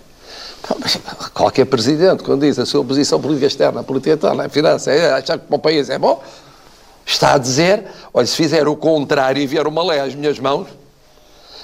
Qualquer 1.32 1.64
presidente, 1.66 2.22
quando 2.22 2.40
diz 2.40 2.58
a 2.58 2.66
sua 2.66 2.84
posição 2.84 3.20
política 3.20 3.46
externa, 3.46 3.82
política 3.82 4.14
interna, 4.14 4.48
finança, 4.48 4.90
é, 4.90 5.12
achar 5.12 5.38
que 5.38 5.46
para 5.46 5.56
o 5.56 5.58
país 5.58 5.88
é 5.88 5.98
bom, 5.98 6.22
está 7.04 7.34
a 7.34 7.38
dizer, 7.38 7.84
olha, 8.12 8.26
se 8.26 8.34
fizer 8.34 8.66
o 8.66 8.74
contrário 8.74 9.40
e 9.40 9.46
vier 9.46 9.66
uma 9.66 9.82
lei 9.84 10.00
às 10.00 10.14
minhas 10.14 10.38
mãos, 10.38 10.66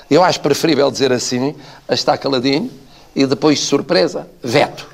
eu 0.09 0.23
acho 0.23 0.41
preferível 0.41 0.91
dizer 0.91 1.13
assim, 1.13 1.55
a 1.89 1.95
estar 1.95 2.17
caladinho, 2.17 2.71
e 3.15 3.27
depois, 3.27 3.59
de 3.59 3.67
surpresa, 3.67 4.27
veto. 4.43 4.89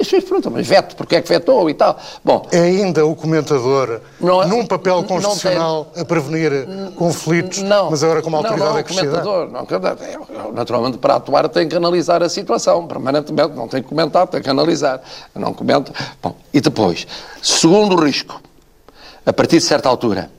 As 0.00 0.08
pessoas 0.08 0.24
perguntam, 0.24 0.50
mas 0.52 0.66
veto, 0.66 0.96
porque 0.96 1.16
é 1.16 1.22
que 1.22 1.28
vetou 1.28 1.70
e 1.70 1.74
tal? 1.74 1.96
Bom, 2.24 2.46
é 2.50 2.58
ainda 2.58 3.06
o 3.06 3.14
comentador 3.14 4.00
não, 4.20 4.42
é- 4.42 4.46
num 4.46 4.66
papel 4.66 5.04
constitucional 5.04 5.86
tem, 5.86 6.02
a 6.02 6.04
prevenir 6.04 6.50
conflitos, 6.96 7.62
não, 7.62 7.90
mas 7.90 8.02
agora 8.02 8.20
como 8.20 8.36
autoridade 8.36 8.64
não, 8.64 8.72
não, 8.72 8.80
acrescida? 8.80 9.22
Comentador, 9.22 9.50
não, 10.32 10.52
naturalmente, 10.52 10.98
para 10.98 11.14
atuar 11.14 11.48
tem 11.48 11.68
que 11.68 11.76
analisar 11.76 12.22
a 12.22 12.28
situação, 12.28 12.86
permanentemente, 12.86 13.54
não 13.54 13.68
tem 13.68 13.82
que 13.82 13.88
comentar, 13.88 14.26
tem 14.26 14.42
que 14.42 14.50
analisar. 14.50 15.00
Não 15.34 15.54
comento. 15.54 15.92
Bom, 16.20 16.34
e 16.52 16.60
depois, 16.60 17.06
segundo 17.40 17.94
risco, 17.96 18.40
a 19.24 19.32
partir 19.32 19.58
de 19.58 19.64
certa 19.64 19.88
altura, 19.88 20.30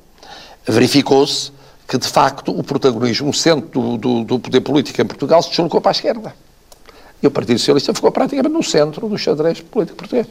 verificou-se 0.67 1.51
que, 1.87 1.97
de 1.97 2.07
facto, 2.07 2.51
o 2.57 2.63
protagonismo, 2.63 3.29
o 3.29 3.33
centro 3.33 3.69
do, 3.69 3.97
do, 3.97 4.23
do 4.23 4.39
poder 4.39 4.61
político 4.61 5.01
em 5.01 5.05
Portugal 5.05 5.41
se 5.41 5.49
deslocou 5.49 5.79
para 5.79 5.91
a 5.91 5.93
esquerda. 5.93 6.35
E 7.21 7.27
o 7.27 7.31
Partido 7.31 7.59
Socialista 7.59 7.93
ficou 7.93 8.11
praticamente 8.11 8.53
no 8.53 8.63
centro 8.63 9.07
do 9.07 9.17
xadrez 9.17 9.61
político 9.61 9.97
português. 9.97 10.27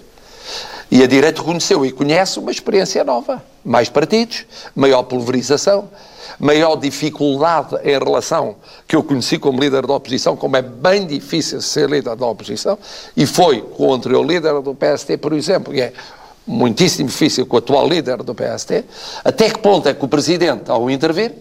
E 0.90 1.03
a 1.03 1.07
direita 1.07 1.40
reconheceu 1.40 1.85
e 1.85 1.90
conhece 1.90 2.38
uma 2.38 2.51
experiência 2.51 3.03
nova. 3.03 3.42
Mais 3.64 3.88
partidos, 3.88 4.44
maior 4.75 5.03
pulverização, 5.05 5.88
maior 6.38 6.77
dificuldade 6.77 7.77
em 7.83 7.99
relação 7.99 8.57
que 8.87 8.94
eu 8.94 9.03
conheci 9.03 9.38
como 9.38 9.61
líder 9.61 9.87
da 9.87 9.94
oposição, 9.94 10.37
como 10.37 10.57
é 10.57 10.62
bem 10.62 11.07
difícil 11.07 11.61
ser 11.62 11.88
líder 11.88 12.16
da 12.16 12.27
oposição, 12.27 12.79
e 13.16 13.27
foi 13.27 13.62
com 13.62 13.88
o 13.88 13.94
anterior 13.94 14.25
líder 14.25 14.61
do 14.61 14.75
PST, 14.75 15.16
por 15.18 15.33
exemplo, 15.33 15.75
e 15.75 15.81
é 15.81 15.92
muitíssimo 16.47 17.09
difícil 17.09 17.47
com 17.47 17.57
o 17.57 17.59
atual 17.59 17.88
líder 17.88 18.18
do 18.18 18.35
PST, 18.35 18.85
até 19.25 19.49
que 19.49 19.59
ponto 19.59 19.88
é 19.88 19.94
que 19.94 20.05
o 20.05 20.09
Presidente, 20.09 20.70
ao 20.70 20.90
intervir, 20.90 21.33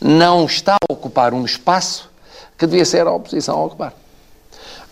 não 0.00 0.46
está 0.46 0.74
a 0.74 0.92
ocupar 0.92 1.34
um 1.34 1.44
espaço 1.44 2.10
que 2.56 2.66
devia 2.66 2.84
ser 2.84 3.06
a 3.06 3.12
oposição 3.12 3.58
a 3.58 3.64
ocupar. 3.64 4.03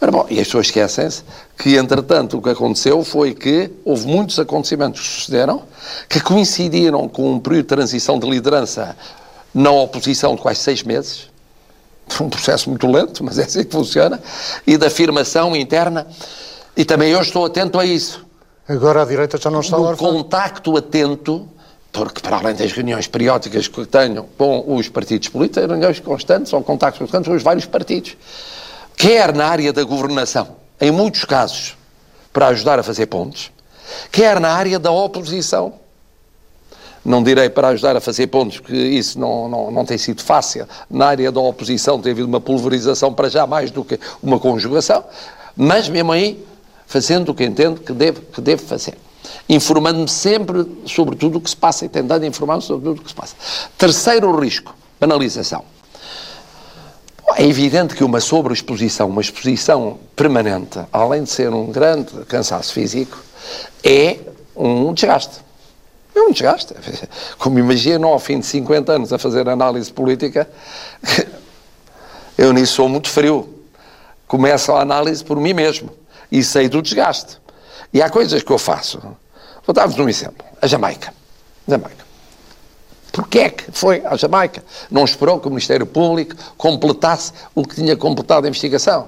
Ora, 0.02 0.10
bom, 0.10 0.26
e 0.28 0.40
as 0.40 0.48
pessoas 0.48 0.66
esquecem-se 0.66 1.22
que, 1.56 1.76
entretanto, 1.76 2.36
o 2.36 2.42
que 2.42 2.50
aconteceu 2.50 3.04
foi 3.04 3.32
que 3.32 3.70
houve 3.84 4.04
muitos 4.04 4.36
acontecimentos 4.40 5.00
que 5.00 5.06
sucederam 5.06 5.62
que 6.08 6.20
coincidiram 6.20 7.08
com 7.08 7.34
um 7.34 7.38
período 7.38 7.62
de 7.62 7.68
transição 7.68 8.18
de 8.18 8.28
liderança 8.28 8.96
na 9.54 9.70
oposição 9.70 10.34
de 10.34 10.42
quase 10.42 10.58
seis 10.58 10.82
meses. 10.82 11.30
Um 12.20 12.28
processo 12.28 12.68
muito 12.68 12.84
lento, 12.88 13.22
mas 13.22 13.38
é 13.38 13.44
assim 13.44 13.62
que 13.62 13.70
funciona. 13.70 14.20
E 14.66 14.76
da 14.76 14.88
afirmação 14.88 15.54
interna. 15.54 16.04
E 16.76 16.84
também 16.84 17.12
eu 17.12 17.22
estou 17.22 17.46
atento 17.46 17.78
a 17.78 17.86
isso. 17.86 18.26
Agora 18.68 19.02
a 19.02 19.04
direita 19.04 19.38
já 19.38 19.50
não 19.50 19.60
está 19.60 19.78
no 19.78 19.96
contacto 19.96 20.76
atento 20.76 21.48
porque 21.92 22.20
para 22.20 22.38
além 22.38 22.56
das 22.56 22.72
reuniões 22.72 23.06
periódicas 23.06 23.68
que 23.68 23.86
tenho 23.86 24.24
com 24.36 24.74
os 24.74 24.88
partidos 24.88 25.28
políticos, 25.28 25.68
reuniões 25.68 26.00
constantes 26.00 26.52
ou 26.52 26.60
contactos 26.62 26.98
constantes 26.98 27.28
com 27.28 27.36
os 27.36 27.42
vários 27.42 27.66
partidos 27.66 28.16
quer 29.02 29.34
na 29.34 29.48
área 29.48 29.72
da 29.72 29.82
governação, 29.82 30.54
em 30.80 30.92
muitos 30.92 31.24
casos, 31.24 31.76
para 32.32 32.46
ajudar 32.46 32.78
a 32.78 32.84
fazer 32.84 33.06
pontes, 33.06 33.50
quer 34.12 34.38
na 34.38 34.50
área 34.50 34.78
da 34.78 34.92
oposição. 34.92 35.74
Não 37.04 37.20
direi 37.20 37.50
para 37.50 37.66
ajudar 37.70 37.96
a 37.96 38.00
fazer 38.00 38.28
pontos, 38.28 38.60
porque 38.60 38.76
isso 38.76 39.18
não, 39.18 39.48
não, 39.48 39.70
não 39.72 39.84
tem 39.84 39.98
sido 39.98 40.22
fácil. 40.22 40.68
Na 40.88 41.06
área 41.06 41.32
da 41.32 41.40
oposição 41.40 42.00
tem 42.00 42.12
havido 42.12 42.28
uma 42.28 42.40
pulverização 42.40 43.12
para 43.12 43.28
já 43.28 43.44
mais 43.44 43.72
do 43.72 43.84
que 43.84 43.98
uma 44.22 44.38
conjugação, 44.38 45.04
mas 45.56 45.88
mesmo 45.88 46.12
aí 46.12 46.46
fazendo 46.86 47.30
o 47.30 47.34
que 47.34 47.42
entendo 47.42 47.80
que 47.80 47.92
deve, 47.92 48.20
que 48.20 48.40
deve 48.40 48.62
fazer. 48.62 48.96
Informando-me 49.48 50.06
sempre 50.06 50.64
sobre 50.86 51.16
tudo 51.16 51.38
o 51.38 51.40
que 51.40 51.50
se 51.50 51.56
passa 51.56 51.84
e 51.86 51.88
tentando 51.88 52.24
informar-me 52.24 52.62
sobre 52.62 52.84
tudo 52.84 53.00
o 53.00 53.02
que 53.02 53.08
se 53.08 53.16
passa. 53.16 53.34
Terceiro 53.76 54.32
risco, 54.38 54.72
penalização. 55.00 55.71
É 57.36 57.44
evidente 57.44 57.94
que 57.94 58.04
uma 58.04 58.20
sobreexposição, 58.20 59.08
uma 59.08 59.20
exposição 59.20 59.98
permanente, 60.14 60.80
além 60.92 61.24
de 61.24 61.30
ser 61.30 61.50
um 61.50 61.66
grande 61.66 62.12
cansaço 62.26 62.72
físico, 62.72 63.18
é 63.82 64.18
um 64.56 64.92
desgaste. 64.92 65.40
É 66.14 66.20
um 66.20 66.30
desgaste. 66.30 66.74
Como 67.38 67.58
imagino, 67.58 68.08
ao 68.08 68.18
fim 68.18 68.40
de 68.40 68.46
50 68.46 68.92
anos 68.92 69.12
a 69.12 69.18
fazer 69.18 69.48
análise 69.48 69.92
política, 69.92 70.48
eu 72.36 72.52
nisso 72.52 72.74
sou 72.74 72.88
muito 72.88 73.08
frio. 73.08 73.48
Começo 74.26 74.72
a 74.72 74.80
análise 74.80 75.24
por 75.24 75.38
mim 75.38 75.52
mesmo 75.52 75.90
e 76.30 76.42
sei 76.42 76.68
do 76.68 76.82
desgaste. 76.82 77.38
E 77.92 78.00
há 78.00 78.08
coisas 78.08 78.42
que 78.42 78.50
eu 78.50 78.58
faço. 78.58 79.00
Vou 79.66 79.74
dar-vos 79.74 79.98
um 79.98 80.08
exemplo. 80.08 80.44
A 80.60 80.66
Jamaica. 80.66 81.12
Jamaica. 81.68 82.01
Porquê 83.12 83.38
é 83.40 83.50
que 83.50 83.70
foi 83.70 84.02
à 84.06 84.16
Jamaica? 84.16 84.64
Não 84.90 85.04
esperou 85.04 85.38
que 85.38 85.46
o 85.46 85.50
Ministério 85.50 85.84
Público 85.86 86.34
completasse 86.56 87.32
o 87.54 87.62
que 87.62 87.74
tinha 87.74 87.94
completado 87.94 88.46
a 88.46 88.48
investigação. 88.48 89.06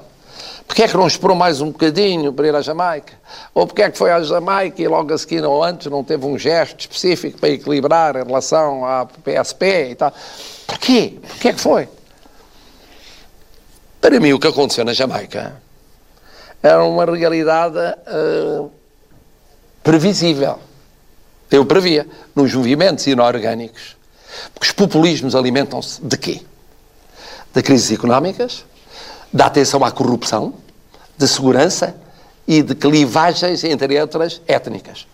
Porquê 0.66 0.82
é 0.82 0.88
que 0.88 0.96
não 0.96 1.06
esperou 1.06 1.36
mais 1.36 1.60
um 1.60 1.70
bocadinho 1.70 2.32
para 2.32 2.46
ir 2.46 2.54
à 2.54 2.60
Jamaica? 2.60 3.14
Ou 3.54 3.66
porquê 3.66 3.82
é 3.82 3.90
que 3.90 3.96
foi 3.96 4.10
à 4.10 4.22
Jamaica 4.22 4.80
e 4.82 4.88
logo 4.88 5.12
a 5.12 5.18
seguir 5.18 5.44
ou 5.44 5.62
antes 5.62 5.86
não 5.90 6.04
teve 6.04 6.26
um 6.26 6.38
gesto 6.38 6.80
específico 6.80 7.38
para 7.38 7.50
equilibrar 7.50 8.16
em 8.16 8.24
relação 8.24 8.84
à 8.84 9.06
PSP 9.06 9.90
e 9.90 9.94
tal? 9.94 10.12
Porquê? 10.66 11.18
Porquê 11.26 11.48
é 11.48 11.52
que 11.52 11.60
foi? 11.60 11.88
Para 14.00 14.20
mim 14.20 14.32
o 14.32 14.38
que 14.38 14.48
aconteceu 14.48 14.84
na 14.84 14.92
Jamaica 14.92 15.62
era 16.62 16.82
uma 16.84 17.04
realidade 17.04 17.78
uh, 17.78 18.70
previsível. 19.82 20.58
Eu 21.54 21.64
previa 21.64 22.04
nos 22.34 22.52
movimentos 22.52 23.06
inorgânicos. 23.06 23.96
Porque 24.52 24.66
os 24.66 24.72
populismos 24.72 25.36
alimentam-se 25.36 26.02
de 26.02 26.16
quê? 26.16 26.42
De 27.54 27.62
crises 27.62 27.92
económicas, 27.92 28.64
da 29.32 29.46
atenção 29.46 29.84
à 29.84 29.92
corrupção, 29.92 30.54
de 31.16 31.28
segurança 31.28 31.94
e 32.44 32.60
de 32.60 32.74
clivagens 32.74 33.62
entre 33.62 34.00
outras 34.00 34.42
étnicas. 34.48 35.06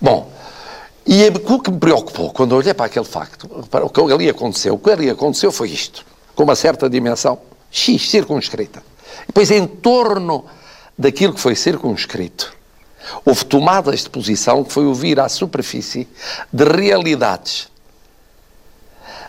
Bom, 0.00 0.30
e 1.04 1.26
o 1.26 1.60
que 1.60 1.72
me 1.72 1.78
preocupou 1.80 2.30
quando 2.30 2.54
olhei 2.54 2.72
para 2.72 2.86
aquele 2.86 3.04
facto, 3.04 3.48
para 3.68 3.84
o 3.84 3.90
que 3.90 4.00
ali 4.00 4.30
aconteceu, 4.30 4.74
o 4.74 4.78
que 4.78 4.90
ali 4.90 5.10
aconteceu 5.10 5.50
foi 5.50 5.70
isto, 5.70 6.06
com 6.36 6.44
uma 6.44 6.54
certa 6.54 6.88
dimensão 6.88 7.36
X, 7.68 8.08
circunscrita. 8.08 8.80
Depois, 9.26 9.50
em 9.50 9.66
torno 9.66 10.44
daquilo 10.96 11.34
que 11.34 11.40
foi 11.40 11.56
circunscrito, 11.56 12.59
Houve 13.24 13.44
tomadas 13.44 14.00
de 14.00 14.10
posição 14.10 14.64
que 14.64 14.72
foi 14.72 14.86
o 14.86 14.94
vir 14.94 15.20
à 15.20 15.28
superfície 15.28 16.08
de 16.52 16.64
realidades, 16.64 17.68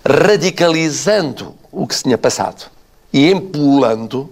radicalizando 0.05 1.55
o 1.71 1.87
que 1.87 1.95
se 1.95 2.03
tinha 2.03 2.17
passado 2.17 2.65
e 3.13 3.31
empolando 3.31 4.29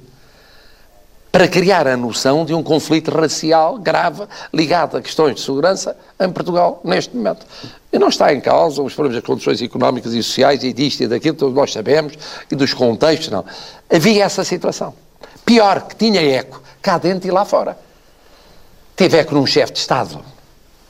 para 1.32 1.48
criar 1.48 1.88
a 1.88 1.96
noção 1.96 2.44
de 2.44 2.54
um 2.54 2.64
conflito 2.64 3.12
racial 3.12 3.78
grave 3.78 4.24
ligado 4.54 4.98
a 4.98 5.02
questões 5.02 5.36
de 5.36 5.42
segurança 5.42 5.96
em 6.20 6.32
Portugal 6.32 6.82
neste 6.84 7.16
momento. 7.16 7.46
E 7.94 8.00
não 8.00 8.10
está 8.10 8.34
em 8.34 8.42
causa 8.42 8.82
os 8.82 8.94
problemas 8.94 9.22
das 9.22 9.28
condições 9.28 9.62
económicas 9.62 10.14
e 10.14 10.24
sociais 10.24 10.64
e 10.64 10.74
disto 10.74 11.02
e 11.04 11.08
daquilo, 11.08 11.36
todos 11.36 11.54
nós 11.54 11.72
sabemos, 11.72 12.14
e 12.50 12.56
dos 12.56 12.74
contextos, 12.74 13.30
não. 13.30 13.46
Havia 13.92 14.24
essa 14.24 14.44
situação. 14.44 14.94
Pior, 15.46 15.82
que 15.84 15.96
tinha 15.96 16.22
eco 16.22 16.62
cá 16.82 16.98
dentro 16.98 17.28
e 17.28 17.32
lá 17.32 17.46
fora 17.46 17.78
teve 19.00 19.18
eco 19.18 19.34
num 19.34 19.46
chefe 19.46 19.72
de 19.72 19.80
Estado 19.80 20.20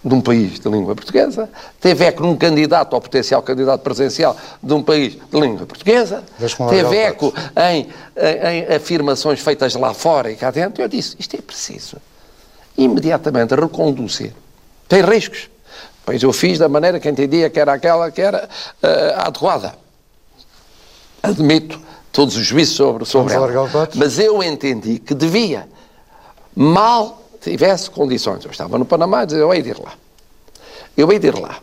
de 0.04 0.16
um 0.16 0.20
país 0.20 0.60
de 0.60 0.68
língua 0.68 0.96
portuguesa, 0.96 1.48
teve 1.80 2.06
eco 2.06 2.24
num 2.24 2.36
candidato 2.36 2.94
ou 2.94 3.02
potencial 3.02 3.44
candidato 3.44 3.82
presencial 3.82 4.36
de 4.64 4.74
um 4.74 4.82
país 4.82 5.14
de 5.14 5.40
língua 5.40 5.68
portuguesa, 5.68 6.24
teve 6.72 6.98
eco 6.98 7.32
em, 7.56 7.88
em, 8.18 8.66
em, 8.72 8.76
afirmações 8.76 9.40
feitas 9.40 9.76
lá 9.76 9.94
fora 9.94 10.32
e 10.32 10.36
cá 10.36 10.50
dentro. 10.50 10.82
Eu 10.82 10.88
disse, 10.88 11.16
isto 11.20 11.36
é 11.36 11.42
preciso 11.42 11.98
imediatamente 12.76 13.54
reconduzir. 13.54 14.34
Tem 14.88 15.04
riscos. 15.04 15.48
Pois 16.04 16.24
eu 16.24 16.34
fiz 16.34 16.58
da 16.58 16.68
maneira 16.68 17.00
que 17.00 17.08
entendia 17.08 17.48
que 17.52 17.60
era 17.60 17.74
aquela 17.74 18.10
que 18.10 18.22
era 18.22 18.50
uh, 18.82 19.28
adequada. 19.28 19.76
Admito 21.22 21.80
todos 22.12 22.36
os 22.36 22.44
juízos 22.44 22.76
sobre, 22.76 23.06
sobre 23.06 23.36
ela. 23.36 23.48
Mas 23.94 24.18
eu 24.18 24.42
entendi 24.42 24.98
que 24.98 25.14
devia 25.14 25.68
mal 26.56 27.19
tivesse 27.42 27.90
condições, 27.90 28.44
eu 28.44 28.52
estava 28.52 28.78
no 28.78 28.86
Panamá 28.86 29.26
dizia, 29.26 29.42
eu 29.42 29.54
hei 29.54 29.62
de 29.62 29.70
ir 29.70 29.80
lá. 29.80 29.94
Eu 30.96 31.12
hei 31.12 31.20
de 31.20 31.28
ir 31.28 31.40
lá. 31.40 31.60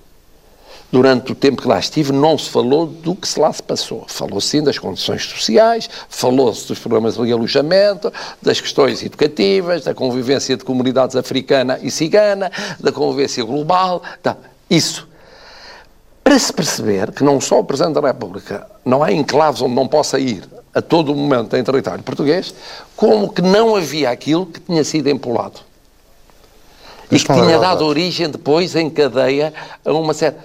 Durante 0.91 1.33
o 1.33 1.35
tempo 1.35 1.61
que 1.61 1.68
lá 1.68 1.79
estive, 1.79 2.12
não 2.12 2.39
se 2.39 2.49
falou 2.49 2.87
do 2.87 3.14
que 3.14 3.27
se 3.27 3.41
lá 3.41 3.53
se 3.53 3.62
passou. 3.62 4.05
Falou 4.07 4.41
sim 4.41 4.62
das 4.62 4.79
condições 4.79 5.24
sociais, 5.24 5.91
falou-se 6.09 6.68
dos 6.68 6.79
problemas 6.79 7.16
de 7.16 7.33
alojamento, 7.33 8.12
das 8.41 8.61
questões 8.61 9.03
educativas, 9.03 9.85
da 9.85 9.93
convivência 9.93 10.57
de 10.57 10.64
comunidades 10.64 11.16
africana 11.16 11.79
e 11.83 11.91
cigana, 11.91 12.51
da 12.79 12.93
convivência 12.93 13.45
global, 13.45 14.01
tá, 14.22 14.37
isso. 14.70 15.09
Para 16.22 16.39
se 16.39 16.53
perceber 16.53 17.12
que 17.12 17.22
não 17.22 17.41
só 17.41 17.61
o 17.61 17.64
Presidente 17.64 18.01
da 18.01 18.07
República 18.07 18.66
não 18.85 19.03
há 19.03 19.12
enclaves 19.12 19.62
onde 19.62 19.74
não 19.74 19.87
possa 19.87 20.18
ir 20.18 20.43
a 20.77 20.83
todo 20.83 21.14
momento 21.14 21.57
em 21.57 21.64
território 21.64 22.05
português, 22.05 22.55
como 22.95 23.33
que 23.33 23.41
não 23.41 23.74
havia 23.74 24.11
aquilo 24.11 24.45
que 24.45 24.61
tinha 24.61 24.85
sido 24.85 25.09
empolado. 25.09 25.61
E 27.11 27.18
que 27.18 27.24
tinha 27.24 27.59
dado 27.59 27.87
origem 27.87 28.29
depois 28.29 28.77
em 28.77 28.91
cadeia 28.91 29.55
a 29.83 29.93
uma 29.95 30.12
série. 30.12 30.37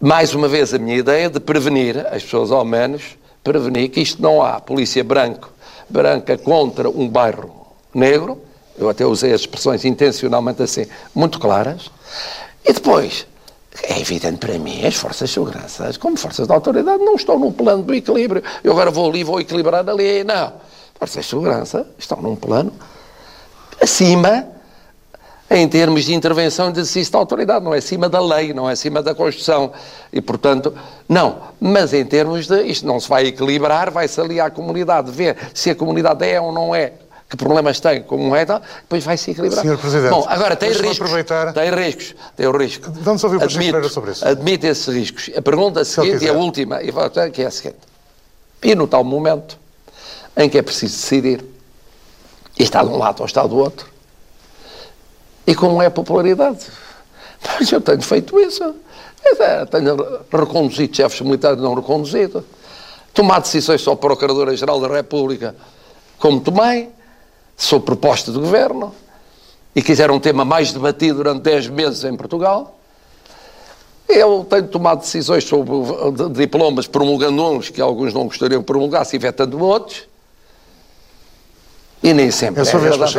Mais 0.00 0.34
uma 0.34 0.48
vez 0.48 0.74
a 0.74 0.78
minha 0.80 0.96
ideia 0.96 1.30
de 1.30 1.38
prevenir, 1.38 2.04
as 2.10 2.24
pessoas 2.24 2.50
ao 2.50 2.64
menos, 2.64 3.16
prevenir 3.44 3.88
que 3.88 4.00
isto 4.00 4.20
não 4.20 4.42
há 4.42 4.60
polícia 4.60 5.04
branco, 5.04 5.52
branca 5.88 6.36
contra 6.36 6.90
um 6.90 7.08
bairro 7.08 7.68
negro, 7.94 8.42
eu 8.76 8.88
até 8.88 9.06
usei 9.06 9.32
as 9.32 9.42
expressões 9.42 9.84
intencionalmente 9.84 10.60
assim, 10.60 10.86
muito 11.14 11.38
claras, 11.38 11.88
e 12.64 12.72
depois, 12.72 13.28
é 13.82 14.00
evidente 14.00 14.38
para 14.38 14.58
mim, 14.58 14.84
as 14.84 14.94
forças 14.94 15.28
de 15.28 15.34
segurança, 15.34 15.90
como 16.00 16.16
forças 16.16 16.46
de 16.46 16.52
autoridade, 16.52 17.02
não 17.04 17.14
estão 17.14 17.38
num 17.38 17.52
plano 17.52 17.82
do 17.82 17.94
equilíbrio. 17.94 18.42
Eu 18.62 18.72
agora 18.72 18.90
vou 18.90 19.08
ali, 19.08 19.22
vou 19.22 19.40
equilibrar 19.40 19.88
ali. 19.88 20.24
Não. 20.24 20.52
Forças 20.98 21.24
de 21.24 21.30
segurança 21.30 21.86
estão 21.98 22.20
num 22.20 22.36
plano 22.36 22.72
acima 23.80 24.48
em 25.48 25.68
termos 25.68 26.04
de 26.04 26.14
intervenção 26.14 26.70
e 26.70 26.72
de 26.72 26.80
exercício 26.80 27.12
da 27.12 27.18
autoridade, 27.20 27.64
não 27.64 27.72
é 27.72 27.78
acima 27.78 28.08
da 28.08 28.20
lei, 28.20 28.52
não 28.52 28.68
é 28.68 28.72
acima 28.72 29.00
da 29.00 29.14
Constituição. 29.14 29.72
E, 30.12 30.20
portanto, 30.20 30.74
não. 31.08 31.36
Mas 31.60 31.94
em 31.94 32.04
termos 32.04 32.48
de. 32.48 32.62
Isto 32.62 32.86
não 32.86 32.98
se 32.98 33.08
vai 33.08 33.26
equilibrar, 33.26 33.90
vai-se 33.90 34.20
ali 34.20 34.40
à 34.40 34.50
comunidade 34.50 35.10
ver 35.10 35.36
se 35.54 35.70
a 35.70 35.74
comunidade 35.74 36.26
é 36.26 36.40
ou 36.40 36.50
não 36.50 36.74
é, 36.74 36.94
que 37.28 37.36
problemas 37.36 37.80
tem, 37.80 38.02
como 38.02 38.36
é, 38.36 38.44
depois 38.44 39.04
vai-se 39.04 39.32
equilibrar. 39.32 39.62
Senhor 39.62 39.78
Presidente, 39.78 40.10
Bom, 40.10 40.24
agora 40.28 40.54
tem 40.54 40.70
riscos. 40.70 40.92
Aproveitar... 40.92 41.52
Tem 41.52 41.70
riscos. 41.70 42.14
Tem 42.36 42.46
o 42.46 42.56
risco. 42.56 42.88
Vamos 42.92 43.24
ouvir 43.24 43.38
o 43.38 43.42
admito, 43.42 43.88
sobre 43.88 44.12
isso. 44.12 44.26
Admite 44.26 44.66
esses 44.66 44.94
riscos. 44.94 45.30
A 45.36 45.42
pergunta 45.42 45.84
seguinte 45.84 46.24
e 46.24 46.28
a 46.28 46.32
última, 46.32 46.78
que 47.32 47.42
é 47.42 47.46
a 47.46 47.50
seguinte. 47.50 47.78
E 48.62 48.74
no 48.74 48.86
tal 48.86 49.02
momento 49.02 49.58
em 50.36 50.48
que 50.48 50.56
é 50.56 50.62
preciso 50.62 50.94
decidir, 50.94 51.44
e 52.58 52.62
está 52.62 52.82
de 52.82 52.90
um 52.90 52.96
lado 52.96 53.20
ou 53.20 53.26
está 53.26 53.46
do 53.46 53.56
outro, 53.56 53.86
e 55.46 55.54
como 55.54 55.82
é 55.82 55.86
a 55.86 55.90
popularidade? 55.90 56.66
Mas 57.42 57.70
eu 57.70 57.80
tenho 57.80 58.02
feito 58.02 58.38
isso. 58.40 58.74
Tenho 59.70 59.96
reconduzido 60.32 60.96
chefes 60.96 61.20
militares 61.20 61.60
não 61.60 61.74
reconduzido. 61.74 62.44
Tomado 63.12 63.42
decisões 63.42 63.80
só 63.80 63.96
Procuradora-Geral 63.96 64.80
da 64.80 64.88
República, 64.88 65.54
como 66.18 66.40
tomei, 66.40 66.90
sou 67.56 67.80
proposta 67.80 68.30
do 68.30 68.40
Governo, 68.40 68.94
e 69.74 69.82
quiseram 69.82 70.14
um 70.14 70.20
tema 70.20 70.44
mais 70.44 70.72
debatido 70.72 71.18
durante 71.18 71.42
10 71.42 71.68
meses 71.68 72.04
em 72.04 72.16
Portugal. 72.16 72.78
Eu 74.08 74.46
tenho 74.48 74.68
tomado 74.68 75.00
decisões 75.00 75.44
sobre 75.44 75.70
diplomas, 76.32 76.86
promulgando 76.86 77.44
uns 77.44 77.68
que 77.68 77.80
alguns 77.80 78.14
não 78.14 78.24
gostariam 78.24 78.60
de 78.60 78.66
promulgar, 78.66 79.04
se 79.04 79.18
vetando 79.18 79.62
outros. 79.62 80.04
E 82.02 82.14
nem 82.14 82.30
sempre 82.30 82.62
é 82.62 82.64
verdade 82.64 83.12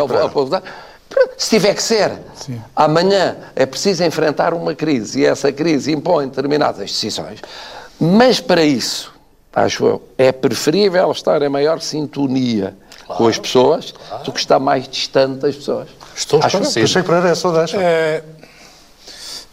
se 1.38 1.50
tiver 1.50 1.74
que 1.76 1.84
ser, 1.84 2.12
Sim. 2.36 2.62
amanhã 2.76 3.38
é 3.56 3.66
preciso 3.66 4.04
enfrentar 4.04 4.54
uma 4.54 4.74
crise 4.74 5.22
e 5.22 5.26
essa 5.26 5.52
crise 5.52 5.92
impõe 5.92 6.28
determinadas 6.28 6.92
decisões. 6.92 7.40
Mas 8.00 8.40
para 8.40 8.64
isso, 8.64 9.14
acho 9.54 9.86
eu, 9.86 10.02
é 10.18 10.32
preferível 10.32 11.12
estar 11.12 11.42
em 11.42 11.50
maior 11.50 11.82
sintonia 11.82 12.76
claro, 13.08 13.24
com 13.24 13.28
as 13.28 13.40
pessoas 13.40 13.94
claro. 14.08 14.24
do 14.24 14.32
que 14.32 14.40
estar 14.40 14.60
mais 14.60 14.88
distante 14.88 15.40
das 15.40 15.56
pessoas. 15.56 15.88
Estou 16.16 16.40
esclarecido. 16.40 17.04
para 17.04 17.30
essa 17.30 17.52
deixa. 17.52 17.82
É, 17.82 18.24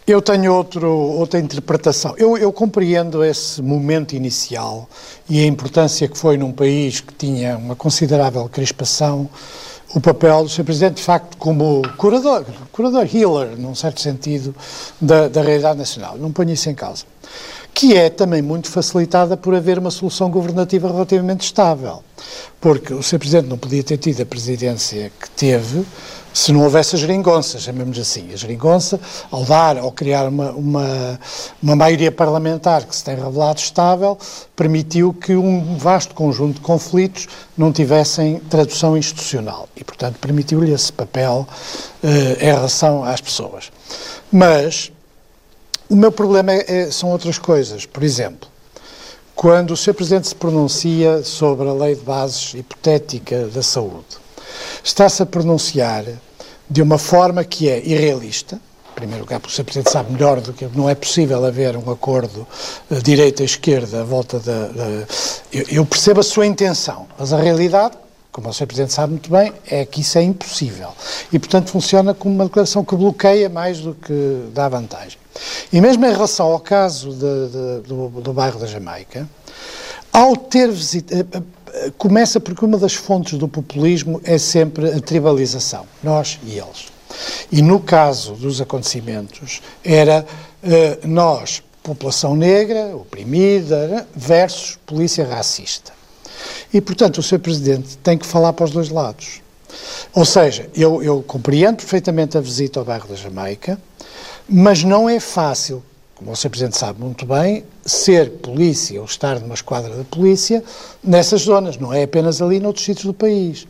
eu 0.06 0.20
tenho 0.20 0.52
outro, 0.52 0.90
outra 0.90 1.40
interpretação. 1.40 2.14
Eu, 2.18 2.36
eu, 2.36 2.52
compreendo 2.52 3.24
esse 3.24 3.62
momento 3.62 4.14
inicial 4.14 4.86
e 5.28 5.42
a 5.42 5.46
importância 5.46 6.06
que 6.06 6.18
foi 6.18 6.36
num 6.36 6.52
país 6.52 7.00
que 7.00 7.14
tinha 7.14 7.56
uma 7.56 7.74
considerável 7.74 8.46
crispação 8.50 9.30
o 9.94 10.00
papel 10.00 10.42
do 10.42 10.48
Sr. 10.48 10.64
Presidente, 10.64 10.96
de 10.96 11.02
facto, 11.02 11.36
como 11.36 11.82
curador, 11.96 12.44
curador, 12.72 13.06
healer, 13.14 13.56
num 13.56 13.76
certo 13.76 14.00
sentido, 14.00 14.54
da, 15.00 15.28
da 15.28 15.40
realidade 15.40 15.78
nacional. 15.78 16.18
Não 16.18 16.32
ponho 16.32 16.50
isso 16.50 16.68
em 16.68 16.74
causa. 16.74 17.04
Que 17.74 17.96
é 17.96 18.08
também 18.08 18.40
muito 18.40 18.70
facilitada 18.70 19.36
por 19.36 19.54
haver 19.54 19.78
uma 19.80 19.90
solução 19.90 20.30
governativa 20.30 20.86
relativamente 20.86 21.44
estável. 21.44 22.04
Porque 22.60 22.94
o 22.94 23.02
Sr. 23.02 23.18
Presidente 23.18 23.48
não 23.48 23.58
podia 23.58 23.82
ter 23.82 23.98
tido 23.98 24.22
a 24.22 24.26
presidência 24.26 25.10
que 25.20 25.28
teve 25.30 25.84
se 26.32 26.52
não 26.52 26.62
houvesse 26.64 26.96
a 26.96 26.98
geringonça, 26.98 27.60
chamemos 27.60 27.96
assim. 27.96 28.32
A 28.32 28.36
geringonça, 28.36 28.98
ao 29.30 29.44
dar, 29.44 29.78
ao 29.78 29.92
criar 29.92 30.28
uma, 30.28 30.50
uma, 30.50 31.20
uma 31.62 31.76
maioria 31.76 32.10
parlamentar 32.10 32.84
que 32.84 32.94
se 32.94 33.04
tem 33.04 33.14
revelado 33.14 33.60
estável, 33.60 34.18
permitiu 34.56 35.14
que 35.14 35.36
um 35.36 35.78
vasto 35.78 36.12
conjunto 36.12 36.54
de 36.54 36.60
conflitos 36.60 37.28
não 37.56 37.72
tivessem 37.72 38.40
tradução 38.50 38.96
institucional 38.96 39.68
e, 39.76 39.84
portanto, 39.84 40.18
permitiu-lhe 40.18 40.72
esse 40.72 40.92
papel 40.92 41.46
eh, 42.02 42.38
em 42.40 42.52
relação 42.52 43.04
às 43.04 43.20
pessoas. 43.20 43.70
Mas 44.32 44.90
o 45.88 45.96
meu 45.96 46.10
problema 46.10 46.52
é, 46.52 46.64
é, 46.66 46.90
são 46.90 47.10
outras 47.10 47.38
coisas. 47.38 47.86
Por 47.86 48.02
exemplo, 48.02 48.48
quando 49.34 49.72
o 49.72 49.76
Sr. 49.76 49.94
Presidente 49.94 50.28
se 50.28 50.34
pronuncia 50.34 51.22
sobre 51.22 51.68
a 51.68 51.72
lei 51.72 51.94
de 51.94 52.02
bases 52.02 52.54
hipotética 52.54 53.46
da 53.48 53.62
saúde, 53.62 54.16
está-se 54.82 55.22
a 55.22 55.26
pronunciar 55.26 56.04
de 56.68 56.80
uma 56.80 56.98
forma 56.98 57.44
que 57.44 57.68
é 57.68 57.78
irrealista. 57.84 58.58
Em 58.92 58.94
primeiro 58.94 59.24
lugar, 59.24 59.40
porque 59.40 59.52
o 59.52 59.56
Sr. 59.56 59.64
Presidente 59.64 59.90
sabe 59.90 60.12
melhor 60.12 60.40
do 60.40 60.52
que 60.52 60.64
não 60.66 60.88
é 60.88 60.94
possível 60.94 61.44
haver 61.44 61.76
um 61.76 61.90
acordo 61.90 62.46
uh, 62.88 63.02
direita-esquerda 63.02 64.02
à 64.02 64.04
volta 64.04 64.38
da. 64.38 64.70
Eu, 65.52 65.64
eu, 65.68 65.84
percebo 65.84 66.20
a 66.20 66.22
sua 66.22 66.46
intenção, 66.46 67.08
mas 67.18 67.32
a 67.32 67.36
realidade, 67.36 67.96
como 68.34 68.48
o 68.48 68.52
Sr. 68.52 68.66
Presidente 68.66 68.92
sabe 68.92 69.12
muito 69.12 69.30
bem, 69.30 69.52
é 69.64 69.86
que 69.86 70.00
isso 70.00 70.18
é 70.18 70.22
impossível. 70.22 70.88
E, 71.32 71.38
portanto, 71.38 71.70
funciona 71.70 72.12
como 72.12 72.34
uma 72.34 72.46
declaração 72.46 72.84
que 72.84 72.96
bloqueia 72.96 73.48
mais 73.48 73.78
do 73.78 73.94
que 73.94 74.48
dá 74.52 74.68
vantagem. 74.68 75.16
E 75.72 75.80
mesmo 75.80 76.04
em 76.04 76.12
relação 76.12 76.46
ao 76.46 76.58
caso 76.58 77.10
de, 77.10 77.18
de, 77.18 77.88
do, 77.88 78.08
do 78.08 78.32
bairro 78.32 78.58
da 78.58 78.66
Jamaica, 78.66 79.28
ao 80.12 80.36
ter 80.36 80.68
visitado 80.68 81.44
eh, 81.72 81.92
começa 81.96 82.40
porque 82.40 82.64
uma 82.64 82.76
das 82.76 82.94
fontes 82.94 83.38
do 83.38 83.46
populismo 83.46 84.20
é 84.24 84.36
sempre 84.36 84.88
a 84.90 85.00
tribalização, 85.00 85.86
nós 86.02 86.40
e 86.42 86.58
eles. 86.58 86.88
E 87.52 87.62
no 87.62 87.78
caso 87.78 88.32
dos 88.34 88.60
acontecimentos, 88.60 89.62
era 89.84 90.26
uh, 90.64 91.06
nós, 91.06 91.62
população 91.84 92.34
negra, 92.34 92.96
oprimida, 92.96 94.08
versus 94.12 94.76
polícia 94.84 95.24
racista. 95.24 95.92
E, 96.72 96.80
portanto, 96.80 97.18
o 97.18 97.22
Sr. 97.22 97.38
Presidente 97.38 97.96
tem 97.98 98.18
que 98.18 98.26
falar 98.26 98.52
para 98.52 98.64
os 98.64 98.70
dois 98.70 98.88
lados. 98.88 99.40
Ou 100.14 100.24
seja, 100.24 100.70
eu, 100.74 101.02
eu 101.02 101.22
compreendo 101.22 101.76
perfeitamente 101.76 102.38
a 102.38 102.40
visita 102.40 102.78
ao 102.78 102.84
bairro 102.84 103.08
da 103.08 103.14
Jamaica, 103.14 103.80
mas 104.48 104.84
não 104.84 105.08
é 105.08 105.18
fácil 105.18 105.82
como 106.14 106.30
o 106.30 106.36
Sr. 106.36 106.50
Presidente 106.50 106.78
sabe 106.78 107.00
muito 107.00 107.26
bem, 107.26 107.64
ser 107.84 108.30
polícia 108.30 109.00
ou 109.00 109.04
estar 109.06 109.40
numa 109.40 109.54
esquadra 109.54 109.94
da 109.94 110.04
polícia 110.04 110.62
nessas 111.02 111.42
zonas, 111.42 111.76
não 111.76 111.92
é 111.92 112.04
apenas 112.04 112.40
ali 112.40 112.60
noutros 112.60 112.84
sítios 112.84 113.06
do 113.06 113.14
país. 113.14 113.66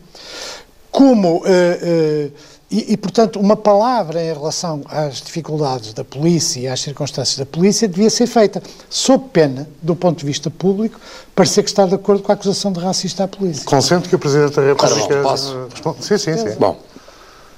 Como, 0.91 1.37
uh, 1.37 1.41
uh, 1.41 2.31
e, 2.69 2.93
e, 2.93 2.97
portanto, 2.97 3.39
uma 3.39 3.55
palavra 3.55 4.21
em 4.21 4.33
relação 4.33 4.81
às 4.87 5.21
dificuldades 5.21 5.93
da 5.93 6.03
polícia 6.03 6.59
e 6.59 6.67
às 6.67 6.81
circunstâncias 6.81 7.37
da 7.37 7.45
polícia 7.45 7.87
devia 7.87 8.09
ser 8.09 8.27
feita, 8.27 8.61
sob 8.89 9.25
pena, 9.31 9.67
do 9.81 9.95
ponto 9.95 10.19
de 10.19 10.25
vista 10.25 10.49
público, 10.49 10.99
parecer 11.35 11.61
que 11.63 11.69
está 11.69 11.85
de 11.85 11.95
acordo 11.95 12.23
com 12.23 12.31
a 12.31 12.35
acusação 12.35 12.71
de 12.71 12.79
racista 12.79 13.23
à 13.23 13.27
polícia. 13.27 13.65
Consente 13.65 14.09
que 14.09 14.15
o 14.15 14.19
Presidente 14.19 14.55
da 14.55 14.63
República... 14.63 15.21
Posso? 15.21 15.67
Sim, 15.99 16.17
sim, 16.17 16.37
sim. 16.37 16.55
Bom, 16.57 16.79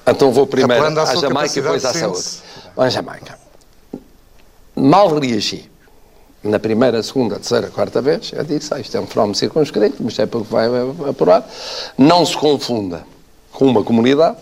então 0.05 0.31
vou 0.31 0.45
primeiro 0.45 0.85
à 0.99 1.15
Jamaica 1.15 1.57
e 1.57 1.61
depois 1.61 1.85
à 1.85 1.93
saúde. 1.93 2.27
À 2.75 2.89
Jamaica 2.89 3.47
mal 4.77 5.19
reagi. 5.19 5.69
Na 6.43 6.59
primeira, 6.59 7.01
segunda, 7.01 7.35
terceira, 7.35 7.67
quarta 7.69 7.99
vez, 8.01 8.31
eu 8.31 8.43
disse, 8.43 8.73
ah, 8.73 8.79
isto 8.79 8.95
é 8.95 9.01
um 9.01 9.07
fenómeno 9.07 9.35
circunscrito, 9.35 9.97
mas 9.99 10.17
é 10.19 10.25
porque 10.25 10.47
vai 10.49 10.67
apurar. 11.09 11.49
Não 11.97 12.25
se 12.25 12.37
confunda 12.37 13.03
com 13.51 13.65
uma 13.65 13.83
comunidade, 13.83 14.37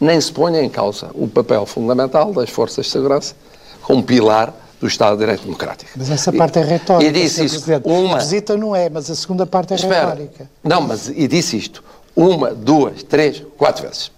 nem 0.00 0.20
se 0.20 0.32
ponha 0.32 0.62
em 0.62 0.68
causa 0.68 1.10
o 1.14 1.28
papel 1.28 1.66
fundamental 1.66 2.32
das 2.32 2.50
forças 2.50 2.86
de 2.86 2.92
segurança 2.92 3.34
como 3.82 4.02
pilar 4.02 4.54
do 4.80 4.86
Estado 4.86 5.12
de 5.12 5.18
Direito 5.18 5.42
Democrático. 5.42 5.90
Mas 5.94 6.10
essa 6.10 6.32
parte 6.32 6.58
é 6.58 6.62
retórica. 6.62 7.08
E 7.08 7.12
disse 7.12 7.44
isto, 7.44 7.70
uma... 7.84 8.16
A 8.16 8.18
visita 8.18 8.56
não 8.56 8.74
é, 8.74 8.88
mas 8.88 9.10
a 9.10 9.14
segunda 9.14 9.44
parte 9.44 9.74
é 9.74 9.76
Espera. 9.76 10.10
retórica. 10.10 10.50
Não, 10.64 10.80
mas 10.80 11.08
e 11.08 11.28
disse 11.28 11.56
isto 11.58 11.84
uma, 12.16 12.52
duas, 12.52 13.02
três, 13.02 13.42
quatro 13.56 13.86
vezes. 13.86 14.10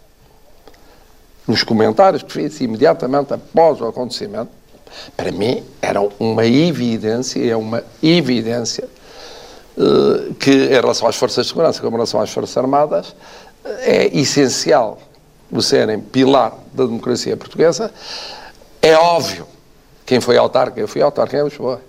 Nos 1.46 1.64
comentários 1.64 2.22
que 2.22 2.32
fiz 2.32 2.60
imediatamente 2.60 3.34
após 3.34 3.80
o 3.80 3.86
acontecimento, 3.86 4.50
para 5.16 5.32
mim, 5.32 5.64
era 5.80 6.00
uma 6.18 6.46
evidência, 6.46 7.44
é 7.44 7.56
uma 7.56 7.82
evidência 8.02 8.88
uh, 9.76 10.34
que, 10.34 10.50
em 10.50 10.68
relação 10.68 11.08
às 11.08 11.16
forças 11.16 11.46
de 11.46 11.50
segurança, 11.50 11.80
como 11.80 11.96
em 11.96 11.98
relação 11.98 12.20
às 12.20 12.30
forças 12.30 12.56
armadas, 12.56 13.14
é 13.80 14.06
essencial 14.16 14.98
o 15.52 15.62
serem 15.62 16.00
pilar 16.00 16.54
da 16.72 16.84
democracia 16.84 17.36
portuguesa. 17.36 17.92
É 18.80 18.96
óbvio, 18.96 19.46
quem 20.04 20.20
foi 20.20 20.36
autarca, 20.36 20.80
eu 20.80 20.88
fui 20.88 21.02
autarca 21.02 21.36
em 21.38 21.44
Lisboa. 21.44 21.80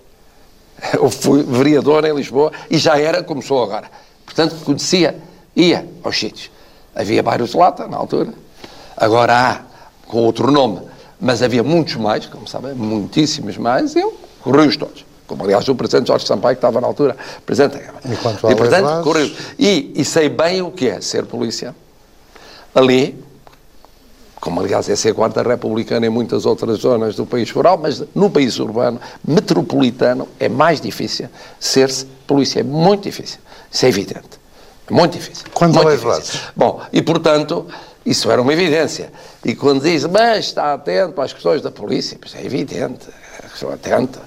Eu 0.93 1.09
fui 1.09 1.43
vereador 1.43 2.03
em 2.03 2.13
Lisboa 2.13 2.51
e 2.69 2.77
já 2.77 2.99
era 2.99 3.23
como 3.23 3.41
sou 3.41 3.63
agora. 3.63 3.89
Portanto, 4.25 4.55
conhecia, 4.65 5.17
ia 5.55 5.87
aos 6.03 6.19
sítios. 6.19 6.51
Havia 6.93 7.23
bairros 7.23 7.51
de 7.51 7.57
lata 7.57 7.87
na 7.87 7.97
altura, 7.97 8.33
agora 8.97 9.33
há 9.33 9.61
com 10.07 10.19
outro 10.19 10.51
nome 10.51 10.81
mas 11.23 11.41
havia 11.41 11.63
muitos 11.63 11.95
mais, 11.95 12.25
como 12.25 12.45
sabem, 12.45 12.73
muitíssimos 12.73 13.57
mais, 13.57 13.95
e 13.95 13.99
eu 14.01 14.13
corri-os 14.41 14.75
todos. 14.75 15.05
Como, 15.25 15.41
aliás, 15.41 15.65
o 15.69 15.73
presidente 15.73 16.07
Jorge 16.07 16.27
Sampaio, 16.27 16.57
que 16.57 16.57
estava 16.57 16.81
na 16.81 16.87
altura 16.87 17.15
presente. 17.45 17.77
Enquanto 18.05 18.51
e, 18.51 18.55
portanto, 18.55 19.03
corri 19.03 19.33
e, 19.57 19.93
e 19.95 20.03
sei 20.03 20.27
bem 20.27 20.61
o 20.61 20.69
que 20.69 20.89
é 20.89 20.99
ser 20.99 21.25
polícia. 21.25 21.73
Ali, 22.75 23.23
como 24.43 24.59
aliás 24.59 24.89
é 24.89 24.95
ser 24.97 25.11
a 25.11 25.13
quarta 25.13 25.41
republicana 25.41 26.05
em 26.05 26.09
muitas 26.09 26.45
outras 26.45 26.79
zonas 26.79 27.15
do 27.15 27.25
país 27.25 27.49
rural, 27.49 27.77
mas 27.77 28.03
no 28.13 28.29
país 28.29 28.59
urbano, 28.59 28.99
metropolitano, 29.25 30.27
é 30.37 30.49
mais 30.49 30.81
difícil 30.81 31.29
ser-se 31.57 32.05
polícia. 32.27 32.59
É 32.59 32.63
muito 32.63 33.03
difícil. 33.03 33.39
Isso 33.71 33.85
é 33.85 33.87
evidente. 33.87 34.37
É 34.89 34.93
muito 34.93 35.13
difícil. 35.13 35.45
Quanto 35.53 35.81
muito 35.81 35.97
difícil. 35.97 36.41
Bom, 36.53 36.81
e 36.91 37.01
portanto, 37.01 37.65
isso 38.05 38.29
era 38.29 38.41
uma 38.41 38.51
evidência. 38.51 39.13
E 39.45 39.55
quando 39.55 39.81
diz, 39.81 40.03
mas 40.03 40.47
está 40.47 40.73
atento 40.73 41.21
às 41.21 41.31
questões 41.31 41.61
da 41.61 41.71
polícia, 41.71 42.17
pois 42.19 42.35
é 42.35 42.45
evidente, 42.45 43.07
estou 43.45 43.71
atenta. 43.71 44.19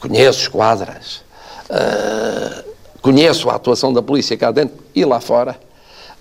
Conheço 0.00 0.40
esquadras, 0.40 1.22
uh, 1.68 2.64
conheço 3.02 3.50
a 3.50 3.56
atuação 3.56 3.92
da 3.92 4.00
polícia 4.00 4.34
cá 4.34 4.50
dentro 4.50 4.78
e 4.94 5.04
lá 5.04 5.20
fora. 5.20 5.60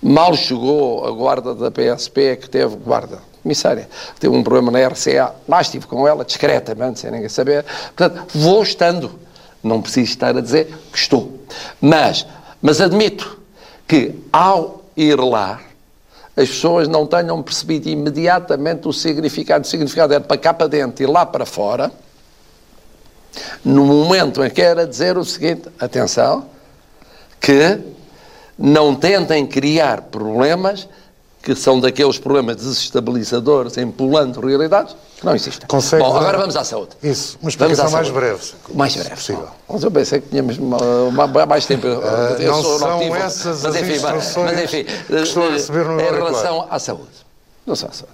Mal 0.02 0.34
chegou 0.36 1.06
a 1.06 1.12
guarda 1.12 1.54
da 1.54 1.70
PSP, 1.70 2.38
que 2.38 2.49
teve 2.49 2.76
guarda 2.78 3.20
comissária, 3.43 3.88
teve 4.20 4.36
um 4.36 4.43
problema 4.43 4.72
na 4.72 4.88
RCA, 4.88 5.34
lá 5.47 5.62
estive 5.62 5.86
com 5.86 6.08
ela, 6.08 6.24
discretamente, 6.26 6.99
sem 6.99 7.12
ninguém 7.12 7.30
saber. 7.30 7.66
Portanto, 7.95 8.26
vou 8.34 8.62
estando. 8.64 9.20
Não 9.64 9.80
preciso 9.80 10.12
estar 10.12 10.36
a 10.36 10.41
dizer 10.41 10.76
que 10.91 10.97
estou. 10.97 11.39
Mas, 11.80 12.26
mas 12.60 12.82
admito 12.82 13.39
que, 13.88 14.16
ao 14.34 14.84
ir 14.97 15.20
lá, 15.20 15.62
as 16.36 16.49
pessoas 16.49 16.88
não 16.88 17.06
tenham 17.06 17.41
percebido 17.43 17.88
imediatamente 17.89 18.88
o 18.88 18.93
significado. 18.93 19.66
O 19.66 19.68
significado 19.68 20.14
era 20.14 20.24
para 20.24 20.38
cá 20.38 20.54
para 20.54 20.68
dentro 20.68 21.04
e 21.04 21.06
lá 21.06 21.26
para 21.26 21.45
fora, 21.45 21.91
no 23.64 23.86
momento 23.86 24.43
em 24.43 24.49
que 24.49 24.62
era 24.62 24.88
dizer 24.88 25.18
o 25.18 25.24
seguinte: 25.24 25.70
atenção, 25.80 26.45
que 27.39 27.80
não 28.62 28.95
tentem 28.95 29.45
criar 29.45 30.03
problemas 30.03 30.88
que 31.41 31.55
são 31.55 31.80
daqueles 31.80 32.20
problemas 32.20 32.57
desestabilizadores, 32.57 33.76
empolando 33.78 34.39
realidades, 34.39 34.95
que 35.18 35.26
não 35.26 35.36
existem. 35.36 35.68
Consegue 35.68 36.03
Bom, 36.03 36.16
agora 36.16 36.38
vamos 36.38 36.55
à 36.55 36.64
saúde. 36.64 36.91
Isso, 37.01 37.38
uma 37.41 37.49
explicação 37.49 37.89
mais 37.89 38.09
breve. 38.09 38.39
Mais 38.74 38.95
breve. 38.95 39.16
Possível. 39.16 39.47
Mas 39.68 39.84
eu 39.84 39.91
pensei 39.91 40.22
que 40.22 40.30
tínhamos 40.30 40.57
mais 41.47 41.66
tempo. 41.66 41.88
Uh, 41.88 41.89
eu 42.39 42.51
não 42.51 42.62
sou 42.62 42.80
são 42.80 42.97
notivo, 42.97 43.16
essas 43.16 43.64
mas, 43.64 43.76
enfim, 43.76 43.99
mas, 43.99 44.38
mas 44.38 44.64
enfim, 44.64 44.86
que 45.09 45.16
estou 45.16 45.47
a 45.47 45.51
receber 45.51 45.86
no 45.86 45.99
em 45.99 46.03
relação 46.03 46.68
à 46.70 46.78
saúde. 46.78 47.09
Não 47.66 47.76
sou 47.76 47.89
à 47.89 47.91
saúde. 47.91 48.14